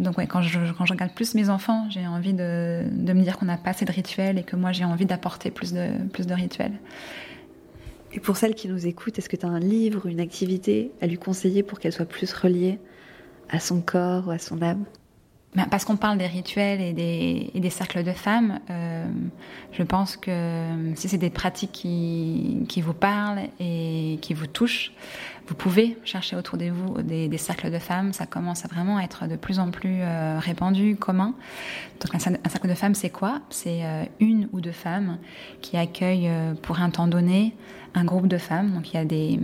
Donc 0.00 0.18
ouais, 0.18 0.26
quand 0.26 0.42
je, 0.42 0.58
regarde 0.58 1.12
plus 1.12 1.34
mes 1.34 1.48
enfants, 1.48 1.86
j'ai 1.90 2.06
envie 2.06 2.32
de, 2.32 2.84
de 2.90 3.12
me 3.12 3.22
dire 3.22 3.38
qu'on 3.38 3.46
n'a 3.46 3.58
pas 3.58 3.70
assez 3.70 3.84
de 3.84 3.92
rituels 3.92 4.38
et 4.38 4.42
que 4.42 4.56
moi 4.56 4.72
j'ai 4.72 4.84
envie 4.84 5.06
d'apporter 5.06 5.50
plus 5.50 5.72
de, 5.72 5.90
plus 6.12 6.26
de 6.26 6.34
rituels. 6.34 6.72
Et 8.12 8.20
pour 8.20 8.36
celles 8.36 8.54
qui 8.54 8.68
nous 8.68 8.86
écoutent, 8.86 9.18
est-ce 9.18 9.28
que 9.28 9.36
tu 9.36 9.46
as 9.46 9.48
un 9.48 9.60
livre 9.60 10.06
ou 10.06 10.08
une 10.08 10.20
activité 10.20 10.92
à 11.00 11.06
lui 11.06 11.18
conseiller 11.18 11.62
pour 11.62 11.78
qu'elle 11.78 11.92
soit 11.92 12.06
plus 12.06 12.32
reliée 12.32 12.80
à 13.48 13.60
son 13.60 13.80
corps 13.82 14.28
ou 14.28 14.30
à 14.32 14.38
son 14.38 14.62
âme? 14.62 14.84
Ben, 15.54 15.66
parce 15.68 15.84
qu'on 15.84 15.96
parle 15.96 16.16
des 16.16 16.28
rituels 16.28 16.80
et 16.80 16.92
des, 16.92 17.50
et 17.54 17.60
des 17.60 17.70
cercles 17.70 18.04
de 18.04 18.12
femmes, 18.12 18.60
euh, 18.70 19.06
je 19.72 19.82
pense 19.82 20.16
que 20.16 20.92
si 20.94 21.08
c'est 21.08 21.18
des 21.18 21.30
pratiques 21.30 21.72
qui, 21.72 22.64
qui, 22.68 22.80
vous 22.80 22.94
parlent 22.94 23.48
et 23.58 24.18
qui 24.22 24.32
vous 24.32 24.46
touchent, 24.46 24.92
vous 25.50 25.56
pouvez 25.56 25.98
chercher 26.04 26.36
autour 26.36 26.56
de 26.58 26.66
vous 26.66 27.02
des, 27.02 27.26
des, 27.26 27.36
cercles 27.36 27.72
de 27.72 27.80
femmes. 27.80 28.12
Ça 28.12 28.24
commence 28.24 28.64
à 28.64 28.68
vraiment 28.68 29.00
être 29.00 29.26
de 29.26 29.34
plus 29.34 29.58
en 29.58 29.72
plus 29.72 29.98
euh, 29.98 30.38
répandu, 30.38 30.94
commun. 30.94 31.34
Donc 32.00 32.14
un, 32.14 32.20
cercle 32.20 32.68
de 32.68 32.74
femmes, 32.74 32.94
c'est 32.94 33.10
quoi? 33.10 33.40
C'est 33.50 33.84
euh, 33.84 34.04
une 34.20 34.48
ou 34.52 34.60
deux 34.60 34.70
femmes 34.70 35.18
qui 35.60 35.76
accueillent 35.76 36.28
euh, 36.28 36.54
pour 36.54 36.80
un 36.80 36.90
temps 36.90 37.08
donné 37.08 37.56
un 37.94 38.04
groupe 38.04 38.28
de 38.28 38.38
femmes. 38.38 38.70
Donc 38.72 38.92
il 38.92 38.94
y 38.94 39.00
a 39.00 39.04
des, 39.04 39.40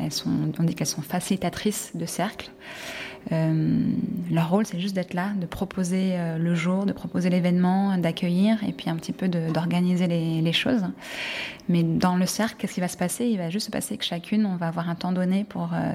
elles 0.00 0.10
sont, 0.10 0.50
on 0.58 0.64
dit 0.64 0.74
qu'elles 0.74 0.88
sont 0.88 1.02
facilitatrices 1.02 1.92
de 1.94 2.04
cercles. 2.04 2.50
Euh, 3.30 3.94
leur 4.30 4.50
rôle, 4.50 4.66
c'est 4.66 4.80
juste 4.80 4.94
d'être 4.94 5.14
là, 5.14 5.30
de 5.36 5.46
proposer 5.46 6.12
euh, 6.12 6.38
le 6.38 6.54
jour, 6.54 6.86
de 6.86 6.92
proposer 6.92 7.30
l'événement, 7.30 7.96
d'accueillir 7.98 8.62
et 8.64 8.72
puis 8.72 8.90
un 8.90 8.96
petit 8.96 9.12
peu 9.12 9.28
d'organiser 9.28 10.06
les, 10.06 10.52
choses. 10.52 10.84
Mais 11.68 11.82
dans 11.82 12.16
le 12.16 12.26
cercle, 12.26 12.56
qu'est-ce 12.58 12.74
qui 12.74 12.80
va 12.80 12.88
se 12.88 12.96
passer? 12.96 13.26
Il 13.26 13.38
va 13.38 13.48
juste 13.48 13.66
se 13.66 13.70
passer 13.70 13.96
que 13.96 14.04
chacune, 14.04 14.44
on 14.44 14.56
va 14.56 14.68
avoir 14.68 14.90
un 14.90 14.94
temps 14.94 15.12
donné 15.12 15.44
pour, 15.44 15.70
euh, 15.72 15.94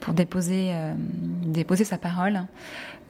pour 0.00 0.14
déposer, 0.14 0.72
déposer 1.42 1.84
sa 1.84 1.98
parole 1.98 2.42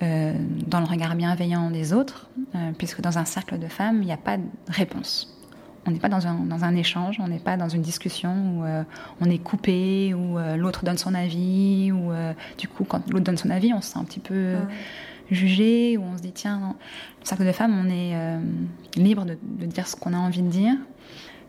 dans 0.01 0.81
le 0.81 0.87
regard 0.87 1.17
bienveillant 1.17 1.71
des 1.71 1.93
autres, 1.93 2.31
puisque 2.79 3.01
dans 3.03 3.19
un 3.19 3.25
cercle 3.25 3.59
de 3.59 3.67
femmes, 3.67 4.01
il 4.01 4.07
n'y 4.07 4.13
a 4.13 4.17
pas 4.17 4.39
de 4.39 4.45
réponse 4.69 5.38
on 5.89 5.91
n'est 5.91 5.99
pas 5.99 6.11
dans 6.11 6.27
un, 6.27 6.35
dans 6.35 6.65
un, 6.65 6.77
échange, 6.77 7.19
on 7.19 7.29
n'est 7.29 7.39
pas 7.39 7.57
dans 7.57 7.69
une 7.69 7.81
discussion 7.81 8.59
où 8.59 8.65
euh, 8.65 8.85
on 9.23 9.31
est 9.31 9.39
coupé, 9.39 10.13
où 10.13 10.39
euh, 10.39 10.57
l'autre 10.57 10.85
donne 10.85 10.99
son 10.99 11.15
avis, 11.15 11.91
ou 11.91 12.13
euh, 12.13 12.35
du 12.59 12.69
coup, 12.69 12.85
quand 12.85 13.09
l'autre 13.11 13.25
donne 13.25 13.39
son 13.39 13.49
avis, 13.49 13.73
on 13.73 13.81
se 13.81 13.93
sent 13.93 13.99
un 13.99 14.05
petit 14.05 14.21
peu 14.21 14.57
jugé, 15.31 15.97
ou 15.97 16.03
on 16.03 16.19
se 16.19 16.23
dit, 16.23 16.33
tiens, 16.33 16.59
dans 16.59 16.69
le 16.69 17.25
cercle 17.25 17.47
de 17.47 17.53
femmes, 17.53 17.75
on 17.75 17.89
est 17.89 18.15
libre 19.03 19.25
de, 19.25 19.39
de, 19.43 19.65
dire 19.65 19.87
ce 19.87 19.97
qu'on 19.97 20.13
a 20.13 20.19
envie 20.19 20.43
de 20.43 20.51
dire. 20.51 20.75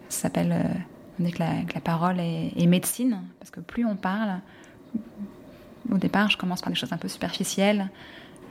Ça 0.07 0.21
s'appelle, 0.21 0.55
on 1.19 1.23
dit 1.23 1.31
que 1.31 1.39
la, 1.39 1.63
que 1.63 1.73
la 1.75 1.81
parole 1.81 2.19
est, 2.21 2.53
est, 2.55 2.65
médecine, 2.65 3.21
parce 3.39 3.51
que 3.51 3.59
plus 3.59 3.85
on 3.85 3.97
parle, 3.97 4.39
au 5.91 5.97
départ, 5.97 6.29
je 6.29 6.37
commence 6.37 6.61
par 6.61 6.71
des 6.71 6.79
choses 6.79 6.93
un 6.93 6.97
peu 6.97 7.09
superficielles, 7.09 7.89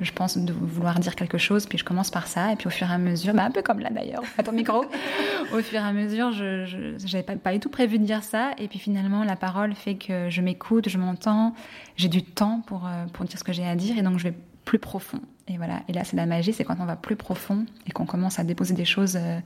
je 0.01 0.12
pense 0.12 0.38
de 0.38 0.53
vouloir 0.53 0.99
dire 0.99 1.16
quelque 1.16 1.38
chose, 1.38 1.66
puis 1.66 1.78
je 1.78 1.84
commence 1.84 2.11
par 2.11 2.26
ça, 2.26 2.53
et 2.53 2.57
puis 2.57 2.66
au 2.66 2.70
fur 2.70 2.88
et 2.90 2.92
à 2.92 2.99
mesure, 2.99 3.34
bah 3.34 3.44
un 3.44 3.51
peu 3.51 3.62
comme 3.62 3.80
là 3.80 3.90
d'ailleurs, 3.90 4.22
à 4.36 4.42
ton 4.42 4.53
micro, 4.53 4.84
au 5.53 5.59
fur 5.59 5.80
et 5.80 5.82
à 5.82 5.92
mesure, 5.92 6.32
je 6.32 6.96
n'avais 7.05 7.22
pas, 7.22 7.36
pas 7.36 7.53
du 7.53 7.61
tout 7.61 7.68
prévu 7.68 7.99
de 7.99 8.05
dire 8.05 8.22
ça, 8.22 8.53
et 8.59 8.68
puis 8.68 8.78
finalement 8.78 9.24
la 9.24 9.36
parole 9.36 9.74
fait 9.74 9.96
que 9.96 10.30
je 10.30 10.40
m'écoute, 10.40 10.88
je 10.88 10.99
m'entends, 10.99 11.55
j'ai 11.96 12.09
du 12.09 12.22
temps 12.22 12.62
pour, 12.66 12.86
euh, 12.86 13.07
pour 13.12 13.24
dire 13.24 13.38
ce 13.38 13.44
que 13.44 13.53
j'ai 13.53 13.66
à 13.66 13.74
dire, 13.74 13.99
et 13.99 14.03
donc 14.03 14.18
je 14.18 14.24
vais 14.24 14.34
plus 14.64 14.78
profond. 14.78 15.20
Et 15.49 15.57
voilà, 15.57 15.80
et 15.88 15.92
là 15.92 16.05
c'est 16.05 16.16
la 16.16 16.26
magie, 16.26 16.53
c'est 16.53 16.64
quand 16.64 16.76
on 16.78 16.84
va 16.84 16.96
plus 16.96 17.16
profond 17.16 17.64
et 17.86 17.90
qu'on 17.90 18.07
commence 18.07 18.38
à 18.38 18.44
déposer 18.44 18.74
des 18.74 18.84
choses 18.84 19.16
euh, 19.16 19.38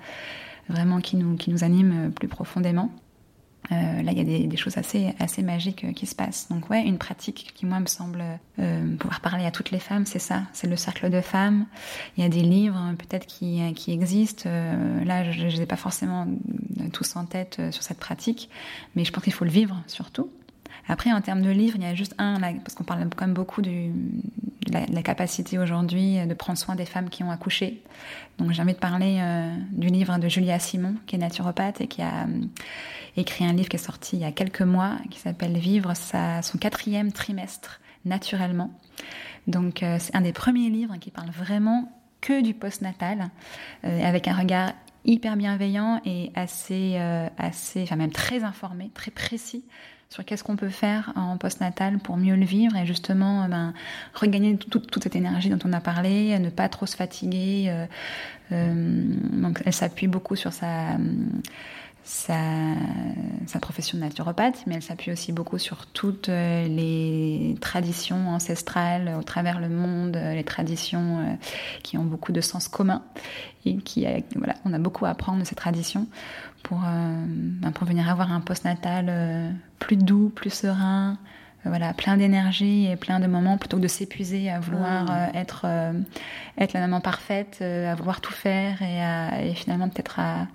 vraiment 0.68 1.00
qui 1.00 1.16
nous, 1.16 1.36
qui 1.36 1.50
nous 1.50 1.64
animent 1.64 2.11
plus 2.12 2.28
profondément. 2.28 2.90
Euh, 3.70 4.02
là, 4.02 4.10
il 4.10 4.18
y 4.18 4.20
a 4.20 4.24
des, 4.24 4.46
des, 4.46 4.56
choses 4.56 4.76
assez, 4.76 5.14
assez 5.20 5.42
magiques 5.42 5.84
euh, 5.84 5.92
qui 5.92 6.06
se 6.06 6.16
passent. 6.16 6.48
Donc, 6.48 6.68
ouais, 6.68 6.82
une 6.82 6.98
pratique 6.98 7.52
qui, 7.54 7.64
moi, 7.64 7.78
me 7.78 7.86
semble 7.86 8.22
euh, 8.58 8.96
pouvoir 8.96 9.20
parler 9.20 9.44
à 9.44 9.52
toutes 9.52 9.70
les 9.70 9.78
femmes, 9.78 10.04
c'est 10.04 10.18
ça. 10.18 10.42
C'est 10.52 10.66
le 10.66 10.76
cercle 10.76 11.10
de 11.10 11.20
femmes. 11.20 11.66
Il 12.16 12.24
y 12.24 12.26
a 12.26 12.28
des 12.28 12.42
livres, 12.42 12.76
hein, 12.76 12.96
peut-être, 12.96 13.26
qui, 13.26 13.60
qui 13.74 13.92
existent. 13.92 14.44
Euh, 14.46 15.04
là, 15.04 15.30
je 15.30 15.44
ne 15.44 15.48
les 15.48 15.62
ai 15.62 15.66
pas 15.66 15.76
forcément 15.76 16.26
tous 16.92 17.16
en 17.16 17.24
tête 17.24 17.56
euh, 17.58 17.72
sur 17.72 17.82
cette 17.82 17.98
pratique, 17.98 18.48
mais 18.94 19.04
je 19.04 19.12
pense 19.12 19.24
qu'il 19.24 19.32
faut 19.32 19.44
le 19.44 19.50
vivre, 19.50 19.82
surtout. 19.86 20.30
Après, 20.88 21.12
en 21.12 21.20
termes 21.20 21.42
de 21.42 21.50
livres, 21.50 21.76
il 21.76 21.82
y 21.82 21.86
a 21.86 21.94
juste 21.94 22.14
un, 22.18 22.40
parce 22.40 22.74
qu'on 22.74 22.84
parle 22.84 23.08
quand 23.16 23.26
même 23.26 23.34
beaucoup 23.34 23.62
de, 23.62 23.90
la, 24.70 25.02
capacité 25.02 25.58
aujourd'hui 25.58 26.18
de 26.26 26.34
prendre 26.34 26.58
soin 26.58 26.74
des 26.74 26.86
femmes 26.86 27.08
qui 27.08 27.22
ont 27.22 27.30
accouché. 27.30 27.82
Donc, 28.38 28.52
j'ai 28.52 28.62
envie 28.62 28.74
de 28.74 28.78
parler 28.78 29.18
euh, 29.20 29.54
du 29.72 29.88
livre 29.88 30.18
de 30.18 30.28
Julia 30.28 30.58
Simon, 30.58 30.94
qui 31.06 31.16
est 31.16 31.18
naturopathe 31.18 31.80
et 31.80 31.86
qui 31.86 32.02
a 32.02 32.24
euh, 32.24 32.44
écrit 33.16 33.44
un 33.44 33.52
livre 33.52 33.68
qui 33.68 33.76
est 33.76 33.80
sorti 33.80 34.16
il 34.16 34.22
y 34.22 34.24
a 34.24 34.32
quelques 34.32 34.62
mois, 34.62 34.96
qui 35.10 35.18
s'appelle 35.18 35.56
Vivre 35.58 35.92
son 35.96 36.58
quatrième 36.58 37.12
trimestre 37.12 37.80
naturellement. 38.04 38.70
Donc, 39.46 39.82
euh, 39.82 39.96
c'est 39.98 40.14
un 40.14 40.20
des 40.20 40.32
premiers 40.32 40.70
livres 40.70 40.96
qui 41.00 41.10
parle 41.10 41.30
vraiment 41.30 41.92
que 42.20 42.42
du 42.42 42.54
postnatal, 42.54 43.30
euh, 43.84 44.04
avec 44.04 44.28
un 44.28 44.34
regard 44.34 44.72
hyper 45.04 45.36
bienveillant 45.36 46.00
et 46.04 46.30
assez, 46.36 46.94
euh, 46.96 47.28
assez, 47.36 47.82
enfin 47.82 47.96
même 47.96 48.12
très 48.12 48.44
informé, 48.44 48.90
très 48.94 49.10
précis 49.10 49.64
sur 50.12 50.26
qu'est-ce 50.26 50.44
qu'on 50.44 50.56
peut 50.56 50.68
faire 50.68 51.10
en 51.16 51.38
postnatal 51.38 51.98
pour 51.98 52.18
mieux 52.18 52.36
le 52.36 52.44
vivre 52.44 52.76
et 52.76 52.84
justement 52.84 53.48
ben, 53.48 53.72
regagner 54.12 54.58
toute, 54.58 55.02
cette 55.02 55.16
énergie 55.16 55.48
dont 55.48 55.58
on 55.64 55.72
a 55.72 55.80
parlé, 55.80 56.38
ne 56.38 56.50
pas 56.50 56.68
trop 56.68 56.84
se 56.84 56.96
fatiguer. 56.96 57.68
Euh, 57.68 57.86
euh, 58.52 59.04
donc 59.32 59.62
elle 59.64 59.72
s'appuie 59.72 60.08
beaucoup 60.08 60.36
sur 60.36 60.52
sa 60.52 60.98
sa, 62.05 62.40
sa, 63.46 63.61
profession 63.61 63.96
de 63.98 64.03
naturopathe, 64.03 64.64
mais 64.66 64.74
elle 64.74 64.82
s'appuie 64.82 65.12
aussi 65.12 65.32
beaucoup 65.32 65.59
sur 65.59 65.86
toutes 65.86 66.28
les 66.28 67.57
traditions 67.61 68.28
ancestrales 68.30 69.14
au 69.18 69.22
travers 69.22 69.61
le 69.61 69.68
monde, 69.68 70.16
les 70.16 70.44
traditions 70.44 71.38
qui 71.82 71.98
ont 71.98 72.05
beaucoup 72.05 72.32
de 72.32 72.40
sens 72.40 72.68
commun 72.68 73.03
et 73.64 73.76
qui, 73.76 74.07
voilà, 74.34 74.55
on 74.64 74.72
a 74.72 74.78
beaucoup 74.78 75.07
à 75.07 75.11
apprendre 75.11 75.40
de 75.40 75.44
ces 75.44 75.55
traditions 75.55 76.09
pour, 76.62 76.82
euh, 76.84 77.70
pour 77.74 77.86
venir 77.86 78.09
avoir 78.09 78.32
un 78.32 78.40
postnatal 78.40 79.07
euh, 79.09 79.50
plus 79.78 79.96
doux, 79.96 80.30
plus 80.34 80.50
serein, 80.50 81.18
euh, 81.66 81.68
voilà, 81.68 81.92
plein 81.92 82.16
d'énergie 82.16 82.86
et 82.86 82.96
plein 82.96 83.20
de 83.20 83.26
moments 83.26 83.59
plutôt 83.59 83.76
que 83.76 83.82
de 83.82 83.88
s'épuiser 83.88 84.50
à 84.50 84.61
vouloir 84.61 85.11
être, 85.34 85.66
être 86.59 86.72
la 86.72 86.80
maman 86.80 87.00
parfaite, 87.00 87.62
à 87.62 87.94
vouloir 87.94 88.20
tout 88.20 88.32
faire 88.32 88.82
et, 88.82 89.03
à, 89.03 89.44
et 89.44 89.55
finalement 89.55 89.88
peut-être 89.88 90.18
à 90.18 90.46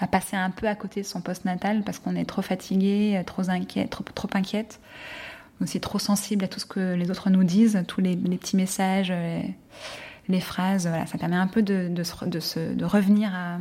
à 0.00 0.06
passer 0.06 0.36
un 0.36 0.50
peu 0.50 0.66
à 0.66 0.74
côté 0.74 1.02
de 1.02 1.06
son 1.06 1.20
postnatal 1.20 1.82
parce 1.84 1.98
qu'on 1.98 2.16
est 2.16 2.24
trop 2.24 2.42
fatigué, 2.42 3.22
trop 3.26 3.50
inquiète, 3.50 3.90
trop, 3.90 4.02
trop 4.02 4.28
inquiète, 4.32 4.80
aussi 5.60 5.80
trop 5.80 5.98
sensible 5.98 6.44
à 6.44 6.48
tout 6.48 6.58
ce 6.58 6.66
que 6.66 6.94
les 6.94 7.10
autres 7.10 7.28
nous 7.30 7.44
disent, 7.44 7.82
tous 7.86 8.00
les, 8.00 8.16
les 8.16 8.38
petits 8.38 8.56
messages, 8.56 9.10
les, 9.10 9.54
les, 10.28 10.40
phrases. 10.40 10.86
Voilà, 10.86 11.06
ça 11.06 11.18
permet 11.18 11.36
un 11.36 11.46
peu 11.46 11.62
de, 11.62 11.88
de, 11.88 12.02
se, 12.02 12.24
de, 12.24 12.40
se, 12.40 12.72
de 12.74 12.84
revenir 12.84 13.30
à, 13.34 13.58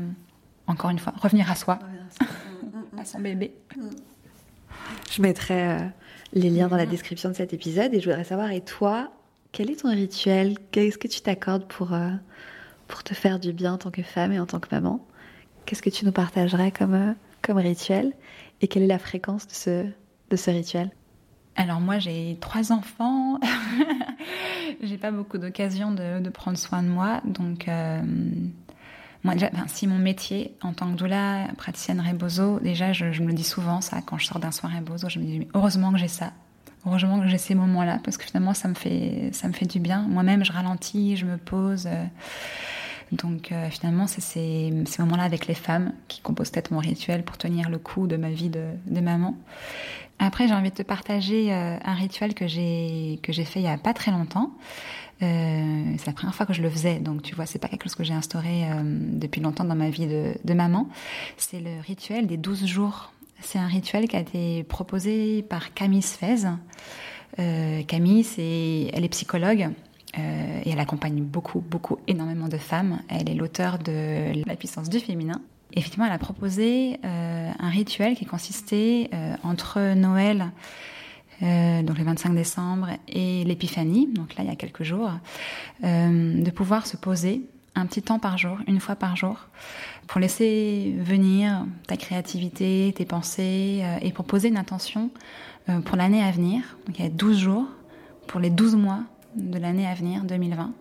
encore 0.68 0.90
une 0.90 1.00
fois, 1.00 1.14
revenir 1.18 1.52
à 1.52 1.56
soi, 1.56 1.80
à 2.98 3.04
son 3.04 3.20
bébé. 3.20 3.54
Je 5.12 5.22
mettrai 5.22 5.70
euh, 5.72 5.80
les 6.34 6.50
liens 6.50 6.70
dans 6.70 6.78
la 6.78 6.86
description 6.86 7.30
de 7.30 7.34
cet 7.34 7.54
épisode 7.54 7.94
et 7.94 8.00
je 8.00 8.10
voudrais 8.10 8.24
savoir, 8.24 8.52
et 8.52 8.62
toi, 8.62 9.12
quel 9.52 9.70
est 9.70 9.82
ton 9.82 9.90
rituel? 9.90 10.58
Qu'est-ce 10.72 10.98
que 10.98 11.08
tu 11.08 11.20
t'accordes 11.20 11.66
pour, 11.66 11.94
euh, 11.94 12.12
pour 12.88 13.04
te 13.04 13.14
faire 13.14 13.40
du 13.40 13.52
bien 13.52 13.74
en 13.74 13.78
tant 13.78 13.92
que 13.92 14.04
femme 14.04 14.32
et 14.32 14.40
en 14.40 14.46
tant 14.46 14.60
que 14.60 14.74
maman? 14.74 15.06
Qu'est-ce 15.70 15.84
que 15.84 15.92
tu 15.92 16.04
nous 16.04 16.12
partagerais 16.12 16.72
comme, 16.72 16.96
euh, 16.96 17.14
comme 17.44 17.60
rituel 17.60 18.14
Et 18.60 18.68
quelle 18.68 18.82
est 18.82 18.88
la 18.88 18.98
fréquence 18.98 19.46
de 19.46 19.54
ce, 19.54 19.86
de 20.32 20.36
ce 20.36 20.50
rituel? 20.50 20.90
Alors 21.56 21.80
moi 21.80 22.00
j'ai 22.00 22.40
trois 22.42 22.72
enfants, 22.72 23.40
j'ai 24.82 24.98
pas 24.98 25.12
beaucoup 25.12 25.38
d'occasions 25.38 25.92
de, 25.92 26.28
prendre 26.30 26.58
soin 26.58 26.82
de 26.82 26.88
moi, 26.88 27.22
donc 27.24 27.68
euh, 27.68 28.02
moi 29.24 29.36
déjà, 29.36 29.52
ben, 29.52 29.68
si 29.68 29.86
mon 29.86 30.00
métier 30.00 30.56
en 30.64 30.74
tant 30.74 30.92
que 30.92 30.98
doula, 30.98 31.46
praticienne 31.56 32.02
rebozo, 32.02 32.60
déjà 32.60 32.92
je, 32.92 33.06
me 33.22 33.28
le 33.28 33.34
dis 33.34 33.44
souvent 33.44 33.80
ça 33.80 34.02
quand 34.02 34.18
je 34.18 34.26
sors 34.26 34.40
d'un 34.40 34.52
soin 34.52 34.72
rebozo, 34.76 35.08
je 35.08 35.20
me 35.20 35.24
dis 35.24 35.48
heureusement 35.54 35.92
que 35.92 36.00
j'ai 36.00 36.08
ça, 36.08 36.34
heureusement 36.88 37.20
que 37.20 37.28
j'ai 37.28 37.38
ces 37.38 37.54
moments-là 37.54 38.00
parce 38.04 38.18
que 38.18 38.26
finalement 38.26 38.56
ça 38.56 38.70
me 38.70 38.74
fait 38.74 39.30
ça 39.34 39.48
me 39.48 39.54
fait 39.54 39.68
du 39.68 39.80
bien. 39.80 40.02
Moi-même 40.10 40.44
je 40.44 40.52
ralentis, 40.52 41.16
je 41.16 41.28
me 41.28 41.38
pose. 41.38 41.86
Euh, 41.86 42.06
donc 43.12 43.52
euh, 43.52 43.70
finalement, 43.70 44.08
c'est 44.08 44.22
ces, 44.22 44.72
moments-là 45.00 45.24
avec 45.24 45.48
les 45.48 45.54
femmes 45.56 45.94
qui 46.08 46.22
composent 46.22 46.52
peut-être 46.52 46.72
mon 46.72 46.80
rituel 46.80 47.24
pour 47.24 47.38
tenir 47.38 47.70
le 47.70 47.78
coup 47.78 48.08
de 48.08 48.18
ma 48.18 48.30
vie 48.30 48.50
de, 48.50 49.00
maman. 49.02 49.36
Après, 50.20 50.48
j'ai 50.48 50.54
envie 50.54 50.70
de 50.70 50.76
te 50.76 50.84
partager 50.84 51.54
euh, 51.54 51.78
un 51.84 51.94
rituel 51.94 52.34
que 52.34 52.48
j'ai 52.48 53.20
que 53.24 53.32
j'ai 53.32 53.46
fait 53.46 53.62
il 53.62 53.66
y 53.66 53.70
a 53.70 53.78
pas 53.78 53.94
très 53.94 54.12
longtemps. 54.12 54.52
Euh, 55.22 55.94
c'est 55.98 56.08
la 56.08 56.14
première 56.14 56.36
fois 56.36 56.46
que 56.46 56.54
je 56.54 56.62
le 56.62 56.70
faisais, 56.70 57.00
donc 57.00 57.24
tu 57.24 57.36
vois, 57.36 57.46
c'est 57.46 57.60
pas 57.60 57.68
quelque 57.68 57.84
chose 57.84 57.96
que 57.96 58.04
j'ai 58.04 58.14
instauré 58.14 58.66
depuis 58.84 59.42
longtemps 59.42 59.66
dans 59.66 59.76
ma 59.76 59.90
vie 59.90 60.08
de, 60.08 60.34
de 60.44 60.54
maman. 60.54 60.88
C'est 61.38 61.60
le 61.60 61.82
rituel 61.86 62.28
des 62.28 62.38
12 62.38 62.66
jours. 62.66 63.12
C'est 63.42 63.60
un 63.60 63.68
rituel 63.68 64.08
qui 64.08 64.16
a 64.16 64.20
été 64.20 64.64
proposé 64.64 65.42
par 65.44 65.74
Camille 65.74 66.02
Sfez. 66.02 66.48
Camille, 67.88 68.24
c'est, 68.24 68.92
elle 68.94 69.04
est 69.04 69.10
psychologue. 69.10 69.72
Euh, 70.18 70.62
et 70.66 70.72
elle 70.72 70.80
accompagne 70.80 71.22
beaucoup, 71.22 71.60
beaucoup, 71.60 71.98
énormément 72.08 72.48
de 72.48 72.58
femmes. 72.58 73.00
Elle 73.10 73.30
est 73.30 73.36
l'auteur 73.36 73.78
de 73.78 74.46
La 74.48 74.56
puissance 74.56 74.90
du 74.90 75.00
féminin. 75.00 75.42
Effectivement, 75.74 76.06
elle 76.06 76.12
a 76.12 76.18
proposé 76.18 77.00
euh, 77.06 77.52
un 77.58 77.70
rituel 77.70 78.16
qui 78.16 78.26
consistait 78.26 79.10
euh, 79.14 79.36
entre 79.44 79.94
Noël, 79.94 80.52
donc 81.42 81.98
le 81.98 82.04
25 82.04 82.36
décembre, 82.36 82.90
et 83.08 83.46
l'Épiphanie, 83.46 84.08
donc 84.08 84.36
là 84.36 84.44
il 84.44 84.50
y 84.50 84.52
a 84.52 84.58
quelques 84.58 84.84
jours, 84.84 85.12
de 85.82 86.50
pouvoir 86.50 86.86
se 86.86 86.98
poser 86.98 87.44
un 87.76 87.86
petit 87.86 88.02
temps 88.02 88.20
par 88.20 88.38
jour, 88.38 88.58
une 88.68 88.82
fois 88.82 88.98
par 88.98 89.16
jour, 89.16 89.48
pour 90.08 90.20
laisser 90.20 90.94
venir 91.00 91.66
ta 91.88 91.96
créativité, 91.96 92.94
tes 92.94 93.06
pensées, 93.06 93.86
et 94.02 94.12
pour 94.12 94.26
poser 94.26 94.50
une 94.50 94.58
intention 94.58 95.12
pour 95.86 95.96
l'année 95.96 96.22
à 96.22 96.32
venir. 96.32 96.62
Donc 96.88 97.00
il 97.00 97.06
y 97.06 97.08
a 97.08 97.10
12 97.10 97.38
jours, 97.38 97.68
pour 98.28 98.42
les 98.42 98.50
12 98.50 98.76
mois 98.76 99.06
de 99.40 99.60
l'année 99.60 99.88
à 99.88 99.94
venir, 99.94 100.24
2020. 100.24 100.72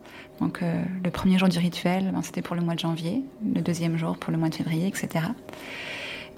Donc 0.41 0.63
euh, 0.63 0.83
le 1.05 1.11
premier 1.11 1.39
jour 1.39 1.49
du 1.49 1.59
rituel, 1.59 2.11
ben, 2.13 2.23
c'était 2.23 2.43
pour 2.43 2.57
le 2.57 2.63
mois 2.63 2.75
de 2.75 2.81
janvier, 2.81 3.23
le 3.55 3.61
deuxième 3.61 3.97
jour 3.97 4.17
pour 4.19 4.33
le 4.33 4.39
mois 4.39 4.49
de 4.49 4.55
février, 4.55 4.87
etc. 4.87 5.27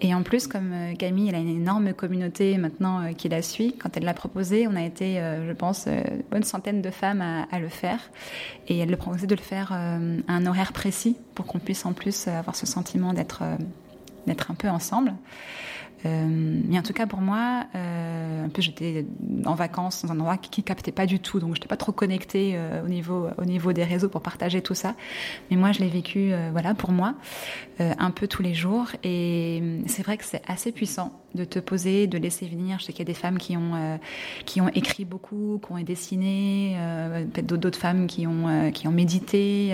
Et 0.03 0.15
en 0.15 0.23
plus, 0.23 0.47
comme 0.47 0.73
euh, 0.73 0.95
Camille, 0.95 1.29
elle 1.29 1.35
a 1.35 1.39
une 1.39 1.49
énorme 1.49 1.93
communauté 1.93 2.57
maintenant 2.57 3.01
euh, 3.01 3.13
qui 3.13 3.29
la 3.29 3.43
suit, 3.43 3.75
quand 3.79 3.97
elle 3.97 4.05
l'a 4.05 4.15
proposé, 4.15 4.67
on 4.67 4.77
a 4.77 4.83
été, 4.83 5.17
je 5.47 5.53
pense, 5.53 5.87
une 5.87 6.23
bonne 6.31 6.43
centaine 6.43 6.81
de 6.81 6.91
femmes 6.91 7.21
à, 7.23 7.59
le 7.59 7.69
faire. 7.69 7.99
Et 8.69 8.79
elle 8.79 8.91
le 8.91 8.97
proposait 8.97 9.27
de 9.27 9.35
le 9.35 9.41
faire 9.41 9.73
à 9.73 9.99
un 10.29 10.47
horaire 10.47 10.73
précis 10.73 11.17
pour 11.35 11.47
qu'on 11.47 11.59
puisse 11.59 11.85
en 11.85 11.93
plus 11.93 12.29
avoir 12.29 12.57
ce 12.57 12.67
sentiment 12.67 13.13
d'être 13.13 13.43
d'être 14.27 14.51
un 14.51 14.55
peu 14.55 14.69
ensemble. 14.69 15.15
Euh, 16.07 16.61
mais 16.69 16.79
en 16.79 16.83
tout 16.83 16.93
cas 16.93 17.07
pour 17.07 17.21
moi, 17.21 17.65
euh, 17.75 18.45
un 18.45 18.49
peu 18.49 18.63
j'étais 18.63 19.05
en 19.45 19.55
vacances 19.55 20.05
dans 20.05 20.13
un 20.13 20.21
endroit 20.21 20.37
qui, 20.37 20.63
captait 20.63 20.93
pas 20.93 21.07
du 21.07 21.21
tout, 21.21 21.41
donc 21.41 21.51
je 21.51 21.61
n'étais 21.61 21.69
pas 21.69 21.77
trop 21.77 21.93
connectée 21.93 22.53
euh, 22.55 22.85
au 22.85 22.89
niveau 22.89 23.29
au 23.39 23.45
niveau 23.45 23.73
des 23.73 23.85
réseaux 23.85 24.09
pour 24.09 24.23
partager 24.23 24.63
tout 24.63 24.75
ça. 24.75 24.95
Mais 25.51 25.57
moi 25.57 25.73
je 25.73 25.81
l'ai 25.81 25.89
vécu 25.89 26.33
euh, 26.33 26.51
voilà 26.53 26.75
pour 26.75 26.91
moi 26.91 27.15
euh, 27.81 27.93
un 27.99 28.11
peu 28.11 28.29
tous 28.29 28.43
les 28.43 28.55
jours 28.55 28.87
et 29.05 29.63
c'est 29.87 30.03
vrai 30.03 30.17
que 30.17 30.25
c'est 30.25 30.43
assez 30.47 30.73
puissant 30.73 31.13
de 31.35 31.45
te 31.45 31.59
poser, 31.59 32.07
de 32.07 32.19
laisser 32.19 32.47
venir. 32.47 32.79
Je 32.79 32.85
sais 32.85 32.93
qu'il 32.93 33.01
y 33.01 33.11
a 33.11 33.13
des 33.13 33.19
femmes 33.19 33.39
qui 33.39 33.57
ont 33.57 33.75
euh, 33.75 33.97
qui 34.47 34.61
ont 34.61 34.69
écrit 34.69 35.05
beaucoup, 35.05 35.61
qui 35.65 35.73
ont 35.73 35.79
dessiné, 35.81 36.77
peut-être 37.33 37.47
d'autres 37.47 37.79
femmes 37.79 38.07
qui 38.07 38.27
ont 38.27 38.71
qui 38.73 38.87
ont 38.89 38.93
médité. 38.93 39.73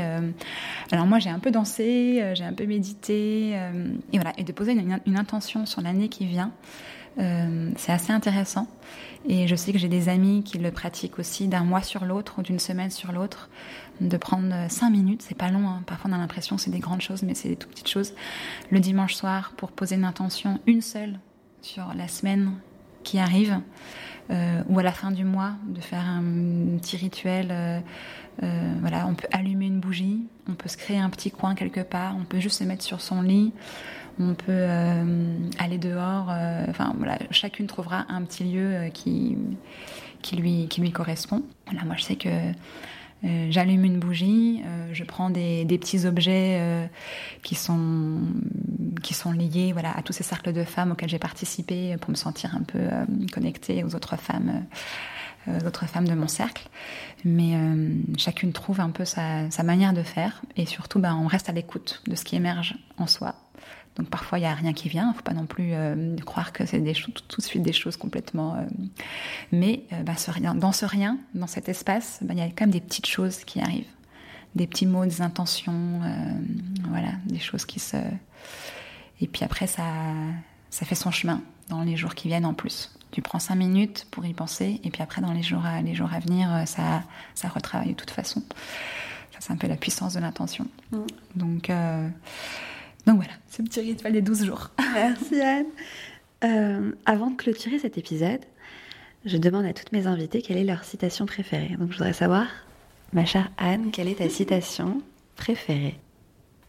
alors 0.92 1.07
moi 1.07 1.18
j'ai 1.18 1.30
un 1.30 1.38
peu 1.38 1.50
dansé, 1.50 2.32
j'ai 2.34 2.44
un 2.44 2.52
peu 2.52 2.66
médité 2.66 3.50
et 4.12 4.18
voilà 4.18 4.32
et 4.36 4.44
de 4.44 4.52
poser 4.52 4.72
une, 4.72 5.16
intention 5.16 5.66
sur 5.66 5.80
l'année 5.80 6.09
qui 6.09 6.26
vient. 6.26 6.52
Euh, 7.18 7.70
c'est 7.76 7.92
assez 7.92 8.12
intéressant. 8.12 8.68
Et 9.28 9.48
je 9.48 9.57
sais 9.57 9.72
que 9.72 9.78
j'ai 9.78 9.88
des 9.88 10.09
amis 10.09 10.42
qui 10.44 10.59
le 10.59 10.70
pratiquent 10.70 11.18
aussi 11.18 11.48
d'un 11.48 11.64
mois 11.64 11.82
sur 11.82 12.04
l'autre 12.04 12.36
ou 12.38 12.42
d'une 12.42 12.59
semaine 12.59 12.90
sur 12.90 13.11
l'autre, 13.11 13.48
de 14.00 14.16
prendre 14.16 14.54
cinq 14.68 14.90
minutes, 14.90 15.22
c'est 15.22 15.36
pas 15.36 15.50
long, 15.50 15.66
hein. 15.66 15.82
parfois 15.86 16.11
on 16.11 16.14
a 16.14 16.18
l'impression 16.18 16.57
que 16.57 16.62
c'est 16.62 16.70
des 16.70 16.78
grandes 16.78 17.00
choses, 17.00 17.22
mais 17.22 17.34
c'est 17.34 17.48
des 17.48 17.57
tout 17.57 17.68
petites 17.68 17.88
choses, 17.88 18.12
le 18.70 18.78
dimanche 18.78 19.14
soir 19.14 19.52
pour 19.57 19.72
poser 19.72 19.96
une 19.96 20.04
intention, 20.04 20.61
une 20.66 20.82
seule, 20.82 21.18
sur 21.66 21.92
la 21.94 22.06
semaine 22.06 22.52
qui 23.02 23.18
arrive, 23.18 23.60
euh, 24.30 24.62
ou 24.68 24.78
à 24.78 24.82
la 24.82 24.92
fin 24.92 25.10
du 25.10 25.24
mois, 25.24 25.52
de 25.66 25.80
faire 25.80 26.04
un 26.04 26.22
petit 26.78 26.96
rituel. 26.96 27.48
Euh, 27.50 27.80
euh, 28.42 28.74
voilà, 28.80 29.06
on 29.06 29.14
peut 29.14 29.26
allumer 29.32 29.66
une 29.66 29.80
bougie, 29.80 30.22
on 30.48 30.54
peut 30.54 30.68
se 30.68 30.76
créer 30.76 30.98
un 30.98 31.10
petit 31.10 31.30
coin 31.30 31.54
quelque 31.54 31.80
part, 31.80 32.14
on 32.16 32.24
peut 32.24 32.38
juste 32.38 32.58
se 32.58 32.64
mettre 32.64 32.84
sur 32.84 33.00
son 33.00 33.20
lit, 33.22 33.52
on 34.20 34.34
peut 34.34 34.66
aller 35.58 35.78
dehors. 35.78 36.28
Enfin 36.68 36.94
voilà, 36.98 37.18
chacune 37.30 37.66
trouvera 37.66 38.06
un 38.08 38.22
petit 38.22 38.44
lieu 38.44 38.88
qui 38.92 39.36
qui 40.22 40.36
lui 40.36 40.68
qui 40.68 40.80
lui 40.80 40.92
correspond. 40.92 41.42
Voilà, 41.66 41.84
moi 41.84 41.96
je 41.96 42.04
sais 42.04 42.16
que 42.16 42.28
euh, 43.24 43.46
j'allume 43.50 43.84
une 43.84 43.98
bougie, 43.98 44.62
euh, 44.64 44.90
je 44.92 45.02
prends 45.02 45.30
des, 45.30 45.64
petits 45.66 46.06
objets 46.06 46.58
euh, 46.60 46.86
qui 47.42 47.54
sont 47.54 48.20
qui 49.02 49.14
sont 49.14 49.32
liés 49.32 49.72
voilà 49.72 49.96
à 49.96 50.02
tous 50.02 50.12
ces 50.12 50.22
cercles 50.22 50.52
de 50.52 50.64
femmes 50.64 50.92
auxquels 50.92 51.08
j'ai 51.08 51.18
participé 51.18 51.96
pour 52.00 52.10
me 52.10 52.16
sentir 52.16 52.54
un 52.54 52.62
peu 52.62 52.80
connectée 53.32 53.84
aux 53.84 53.94
autres 53.94 54.16
femmes 54.16 54.64
femmes 55.86 56.08
de 56.08 56.14
mon 56.14 56.28
cercle. 56.28 56.68
Mais 57.24 57.52
chacune 58.18 58.52
trouve 58.52 58.80
un 58.80 58.90
peu 58.90 59.04
sa, 59.04 59.48
manière 59.62 59.92
de 59.92 60.02
faire 60.02 60.42
et 60.56 60.66
surtout, 60.66 60.98
ben, 60.98 61.14
on 61.14 61.26
reste 61.26 61.48
à 61.48 61.52
l'écoute 61.52 62.02
de 62.06 62.16
ce 62.16 62.24
qui 62.24 62.36
émerge 62.36 62.74
en 62.98 63.06
soi. 63.06 63.34
Donc 63.97 64.09
parfois 64.09 64.38
il 64.38 64.42
n'y 64.42 64.47
a 64.47 64.55
rien 64.55 64.72
qui 64.72 64.88
vient, 64.88 65.05
il 65.05 65.11
ne 65.11 65.14
faut 65.14 65.22
pas 65.22 65.32
non 65.32 65.47
plus 65.47 65.72
euh, 65.72 66.16
croire 66.24 66.53
que 66.53 66.66
c'est 66.66 66.80
tout, 66.92 67.11
tout, 67.11 67.40
de 67.40 67.47
suite 67.47 67.62
des 67.62 67.72
choses 67.72 67.97
complètement. 67.97 68.55
Euh, 68.55 68.64
mais 69.53 69.84
ce 70.16 70.30
rien, 70.30 70.55
dans 70.55 70.72
ce 70.72 70.84
rien, 70.84 71.18
dans 71.34 71.47
cet 71.47 71.68
espace, 71.68 72.18
ben, 72.22 72.36
il 72.36 72.40
y 72.40 72.42
a 72.42 72.47
quand 72.47 72.62
même 72.62 72.70
des 72.70 72.80
petites 72.80 73.07
choses 73.07 73.38
qui 73.38 73.61
arrivent, 73.61 73.84
des 74.55 74.66
petits 74.66 74.86
mots, 74.86 75.05
des 75.05 75.22
intentions, 75.22 76.01
voilà, 76.88 77.12
des 77.26 77.38
choses 77.38 77.64
qui 77.64 77.80
se. 77.80 77.97
Et 79.20 79.26
puis 79.26 79.44
après 79.44 79.66
ça, 79.66 79.84
ça 80.70 80.84
fait 80.84 80.94
son 80.94 81.11
chemin 81.11 81.40
dans 81.68 81.82
les 81.82 81.97
jours 81.97 82.14
qui 82.14 82.28
viennent 82.28 82.47
en 82.47 82.55
plus. 82.55 82.92
Tu 83.12 83.22
prends 83.22 83.38
cinq 83.38 83.55
minutes 83.55 84.07
pour 84.11 84.26
y 84.26 84.34
penser, 84.34 84.80
et 84.84 84.90
puis 84.90 85.03
après, 85.03 85.22
dans 85.22 85.32
les 85.32 85.42
jours 85.42 85.64
à, 85.64 85.80
les 85.80 85.94
jours 85.94 86.12
à 86.12 86.18
venir, 86.18 86.53
euh, 86.53 86.66
ça, 86.66 87.03
ça 87.34 87.49
retravaille 87.49 87.90
de 87.90 87.94
toute 87.94 88.11
façon. 88.11 88.42
Ça, 89.32 89.38
c'est 89.40 89.53
un 89.53 89.57
peu 89.57 89.68
la 89.68 89.76
puissance 89.76 90.14
de 90.14 90.20
l'intention. 90.20 90.66
Mm. 90.90 90.99
Donc, 91.34 91.70
euh, 91.70 92.09
donc 93.07 93.16
voilà, 93.16 93.32
ce 93.48 93.62
petit 93.62 93.80
rituel 93.80 94.12
des 94.12 94.22
12 94.22 94.44
jours. 94.46 94.70
Merci 94.94 95.40
Anne. 95.40 95.66
Euh, 96.44 96.92
avant 97.07 97.30
de 97.30 97.36
clôturer 97.36 97.78
cet 97.78 97.98
épisode, 97.98 98.40
je 99.24 99.36
demande 99.36 99.64
à 99.64 99.72
toutes 99.72 99.92
mes 99.92 100.07
invitées 100.07 100.42
quelle 100.42 100.59
est 100.59 100.64
leur 100.64 100.84
citation 100.84 101.24
préférée. 101.24 101.76
Donc 101.78 101.92
je 101.92 101.96
voudrais 101.96 102.12
savoir, 102.12 102.46
ma 103.12 103.24
chère 103.24 103.50
Anne, 103.59 103.90
quelle 103.92 104.09
est 104.09 104.18
ta 104.18 104.28
citation 104.28 105.00
préférée? 105.36 105.98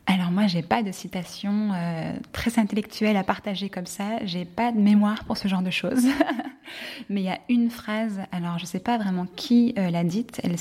Alors 0.09 0.31
moi, 0.31 0.47
j'ai 0.47 0.61
pas 0.61 0.83
de 0.83 0.91
citation 0.93 1.73
euh, 1.73 2.13
très 2.31 2.59
intellectuelle 2.59 3.17
à 3.17 3.25
partager 3.25 3.69
comme 3.69 3.85
ça. 3.85 4.19
J'ai 4.23 4.45
pas 4.45 4.71
de 4.71 4.79
mémoire 4.79 5.25
pour 5.25 5.35
ce 5.35 5.49
genre 5.49 5.61
de 5.61 5.69
choses. 5.69 6.05
Mais 7.09 7.21
il 7.21 7.25
y 7.25 7.29
a 7.29 7.39
une 7.49 7.69
phrase. 7.69 8.21
Alors 8.31 8.57
je 8.57 8.65
sais 8.65 8.79
pas 8.79 8.97
vraiment 8.97 9.25
qui 9.35 9.73
euh, 9.77 9.89
l'a 9.89 10.05
dite. 10.05 10.39
Elle, 10.43 10.55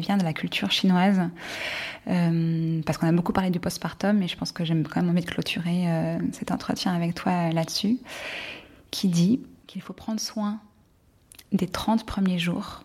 vient 0.00 0.16
de 0.16 0.24
la 0.24 0.32
culture 0.32 0.70
chinoise 0.70 1.20
euh, 2.08 2.80
parce 2.86 2.96
qu'on 2.96 3.06
a 3.06 3.12
beaucoup 3.12 3.34
parlé 3.34 3.50
du 3.50 3.60
postpartum. 3.60 4.16
Mais 4.16 4.28
je 4.28 4.36
pense 4.38 4.50
que 4.50 4.64
j'aime 4.64 4.82
quand 4.88 5.02
même 5.02 5.10
envie 5.10 5.20
de 5.20 5.30
clôturer 5.30 5.84
cet 6.32 6.50
entretien 6.50 6.94
avec 6.94 7.14
toi 7.14 7.50
là-dessus. 7.50 7.98
Qui 8.90 9.08
dit 9.08 9.40
qu'il 9.66 9.82
faut 9.82 9.92
prendre 9.92 10.20
soin 10.20 10.58
des 11.52 11.68
30 11.68 12.06
premiers 12.06 12.38
jours 12.38 12.82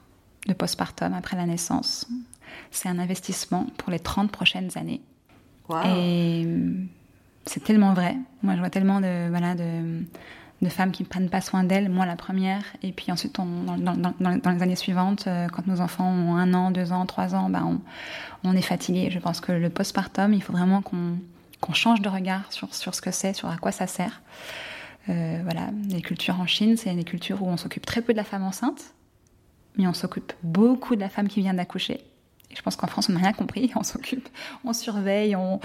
de 0.47 0.53
postpartum 0.53 1.13
après 1.13 1.37
la 1.37 1.45
naissance. 1.45 2.05
C'est 2.69 2.89
un 2.89 2.99
investissement 2.99 3.67
pour 3.77 3.91
les 3.91 3.99
30 3.99 4.29
prochaines 4.29 4.77
années. 4.77 5.01
Et 5.95 6.47
c'est 7.45 7.63
tellement 7.63 7.93
vrai. 7.93 8.15
Moi, 8.43 8.55
je 8.55 8.59
vois 8.59 8.69
tellement 8.69 9.01
de, 9.01 10.69
femmes 10.69 10.91
qui 10.91 11.03
ne 11.03 11.07
prennent 11.07 11.29
pas 11.29 11.41
soin 11.41 11.63
d'elles, 11.63 11.89
moi 11.89 12.05
la 12.05 12.15
première, 12.15 12.63
et 12.83 12.91
puis 12.91 13.11
ensuite 13.11 13.35
dans, 13.35 13.75
les 14.19 14.63
années 14.63 14.75
suivantes, 14.75 15.25
euh, 15.27 15.47
quand 15.47 15.67
nos 15.67 15.81
enfants 15.81 16.07
ont 16.07 16.35
un 16.35 16.53
an, 16.53 16.71
deux 16.71 16.91
ans, 16.91 17.05
trois 17.05 17.33
ans, 17.35 17.49
ben 17.49 17.79
on, 18.43 18.55
est 18.55 18.61
fatigué. 18.61 19.09
Je 19.11 19.19
pense 19.19 19.41
que 19.41 19.51
le 19.51 19.69
postpartum, 19.69 20.33
il 20.33 20.41
faut 20.41 20.53
vraiment 20.53 20.81
qu'on 20.81 21.17
qu 21.61 21.73
change 21.73 22.01
de 22.01 22.09
regard 22.09 22.51
sur, 22.51 22.73
sur 22.73 22.95
ce 22.95 23.01
que 23.01 23.11
c'est, 23.11 23.33
sur 23.33 23.49
à 23.49 23.57
quoi 23.57 23.71
ça 23.71 23.87
sert. 23.87 24.21
Euh, 25.09 25.39
voilà, 25.43 25.69
les 25.89 26.01
cultures 26.01 26.39
en 26.39 26.45
Chine, 26.45 26.77
c'est 26.77 26.93
des 26.93 27.03
cultures 27.03 27.41
où 27.41 27.47
on 27.47 27.57
s'occupe 27.57 27.85
très 27.85 28.01
peu 28.01 28.13
de 28.13 28.17
la 28.17 28.23
femme 28.23 28.43
enceinte, 28.43 28.93
mais 29.77 29.87
on 29.87 29.93
s'occupe 29.93 30.33
beaucoup 30.43 30.95
de 30.95 31.01
la 31.01 31.09
femme 31.09 31.27
qui 31.27 31.41
vient 31.41 31.55
d'accoucher. 31.55 32.01
Et 32.51 32.55
je 32.55 32.61
pense 32.61 32.75
qu'en 32.75 32.87
France, 32.87 33.09
on 33.09 33.13
n'a 33.13 33.19
rien 33.19 33.33
compris. 33.33 33.71
On 33.75 33.83
s'occupe, 33.83 34.27
on 34.63 34.73
surveille, 34.73 35.35
on, 35.35 35.59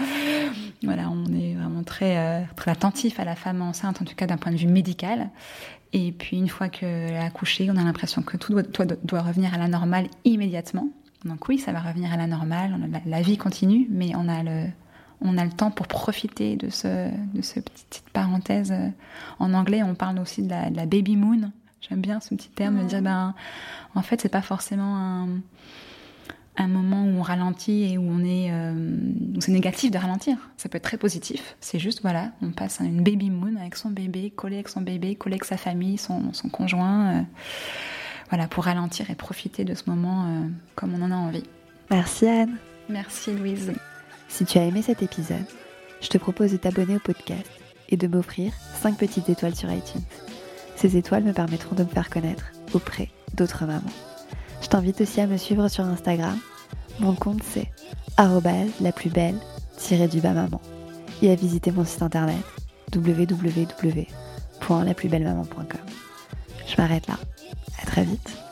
voilà, 0.83 1.09
on 1.09 1.25
est 1.33 1.53
vraiment 1.55 1.83
très, 1.83 2.17
euh, 2.17 2.41
très 2.55 2.71
attentif 2.71 3.19
à 3.19 3.25
la 3.25 3.35
femme 3.35 3.61
enceinte, 3.61 4.01
en 4.01 4.05
tout 4.05 4.15
cas 4.15 4.25
d'un 4.25 4.37
point 4.37 4.51
de 4.51 4.57
vue 4.57 4.67
médical. 4.67 5.29
Et 5.93 6.11
puis, 6.11 6.37
une 6.37 6.49
fois 6.49 6.69
qu'elle 6.69 7.15
a 7.15 7.25
accouché, 7.25 7.69
on 7.71 7.77
a 7.77 7.83
l'impression 7.83 8.21
que 8.21 8.37
tout 8.37 8.53
doit, 8.53 8.63
doit, 8.63 8.85
doit, 9.03 9.21
revenir 9.21 9.53
à 9.53 9.57
la 9.57 9.67
normale 9.67 10.07
immédiatement. 10.25 10.89
Donc 11.25 11.47
oui, 11.47 11.57
ça 11.57 11.71
va 11.71 11.79
revenir 11.79 12.11
à 12.11 12.17
la 12.17 12.27
normale, 12.27 12.89
la, 12.91 12.99
la 13.05 13.21
vie 13.21 13.37
continue, 13.37 13.87
mais 13.89 14.15
on 14.15 14.27
a 14.27 14.43
le, 14.43 14.67
on 15.21 15.37
a 15.37 15.45
le 15.45 15.51
temps 15.51 15.71
pour 15.71 15.87
profiter 15.87 16.55
de 16.55 16.69
ce, 16.69 17.09
de 17.33 17.41
ce 17.41 17.59
petite 17.59 18.03
parenthèse. 18.13 18.73
En 19.39 19.53
anglais, 19.53 19.83
on 19.83 19.95
parle 19.95 20.19
aussi 20.19 20.43
de 20.43 20.49
la, 20.49 20.69
de 20.69 20.75
la 20.75 20.85
baby 20.85 21.15
moon. 21.15 21.51
J'aime 21.81 22.01
bien 22.01 22.19
ce 22.19 22.35
petit 22.35 22.49
terme, 22.49 22.83
de 22.83 22.87
dire 22.87 23.01
ben, 23.01 23.33
en 23.95 24.01
fait, 24.01 24.21
c'est 24.21 24.29
pas 24.29 24.41
forcément 24.41 24.97
un 24.97 25.27
un 26.57 26.67
moment 26.67 27.03
où 27.05 27.19
on 27.19 27.21
ralentit 27.21 27.93
et 27.93 27.97
où 27.97 28.03
on 28.07 28.23
est 28.23 28.51
euh, 28.51 28.73
c'est 29.39 29.51
négatif 29.51 29.91
de 29.91 29.97
ralentir. 29.97 30.37
Ça 30.57 30.69
peut 30.69 30.77
être 30.77 30.83
très 30.83 30.97
positif. 30.97 31.55
C'est 31.61 31.79
juste 31.79 32.01
voilà, 32.01 32.31
on 32.41 32.51
passe 32.51 32.81
à 32.81 32.83
une 32.83 33.03
baby 33.03 33.29
moon 33.29 33.55
avec 33.59 33.75
son 33.75 33.89
bébé, 33.89 34.31
collé 34.31 34.55
avec 34.55 34.69
son 34.69 34.81
bébé, 34.81 35.15
collé 35.15 35.35
avec 35.35 35.45
sa 35.45 35.57
famille, 35.57 35.97
son, 35.97 36.33
son 36.33 36.49
conjoint, 36.49 37.15
euh, 37.15 37.21
voilà 38.29 38.47
pour 38.47 38.65
ralentir 38.65 39.09
et 39.09 39.15
profiter 39.15 39.63
de 39.63 39.75
ce 39.75 39.83
moment 39.87 40.25
euh, 40.25 40.47
comme 40.75 40.93
on 40.95 41.01
en 41.03 41.11
a 41.11 41.15
envie. 41.15 41.43
Merci 41.91 42.27
Anne. 42.27 42.57
Merci 42.89 43.33
Louise. 43.35 43.73
Si 44.27 44.45
tu 44.45 44.57
as 44.57 44.65
aimé 44.65 44.81
cet 44.81 45.03
épisode, 45.03 45.45
je 46.01 46.09
te 46.09 46.17
propose 46.17 46.51
de 46.51 46.57
t'abonner 46.57 46.95
au 46.95 46.99
podcast 46.99 47.49
et 47.89 47.97
de 47.97 48.07
m'offrir 48.07 48.51
5 48.81 48.97
petites 48.97 49.29
étoiles 49.29 49.55
sur 49.55 49.71
iTunes. 49.71 50.01
Ces 50.75 50.97
étoiles 50.97 51.23
me 51.23 51.33
permettront 51.33 51.75
de 51.75 51.83
me 51.83 51.89
faire 51.89 52.09
connaître 52.09 52.51
auprès 52.73 53.09
d'autres 53.35 53.65
mamans. 53.65 54.06
Je 54.61 54.67
t'invite 54.67 55.01
aussi 55.01 55.21
à 55.21 55.27
me 55.27 55.37
suivre 55.37 55.67
sur 55.67 55.85
Instagram. 55.85 56.37
Mon 56.99 57.13
compte 57.13 57.43
c'est 57.43 57.71
la 58.81 58.91
plus 58.91 59.09
belle 59.09 59.35
du 60.09 60.21
bas 60.21 60.33
maman 60.33 60.59
et 61.21 61.31
à 61.31 61.35
visiter 61.35 61.71
mon 61.71 61.85
site 61.85 62.01
internet 62.01 62.43
www.laplusbellemaman.com. 62.95 65.81
Je 66.67 66.81
m'arrête 66.81 67.07
là. 67.07 67.17
À 67.81 67.85
très 67.85 68.03
vite. 68.03 68.46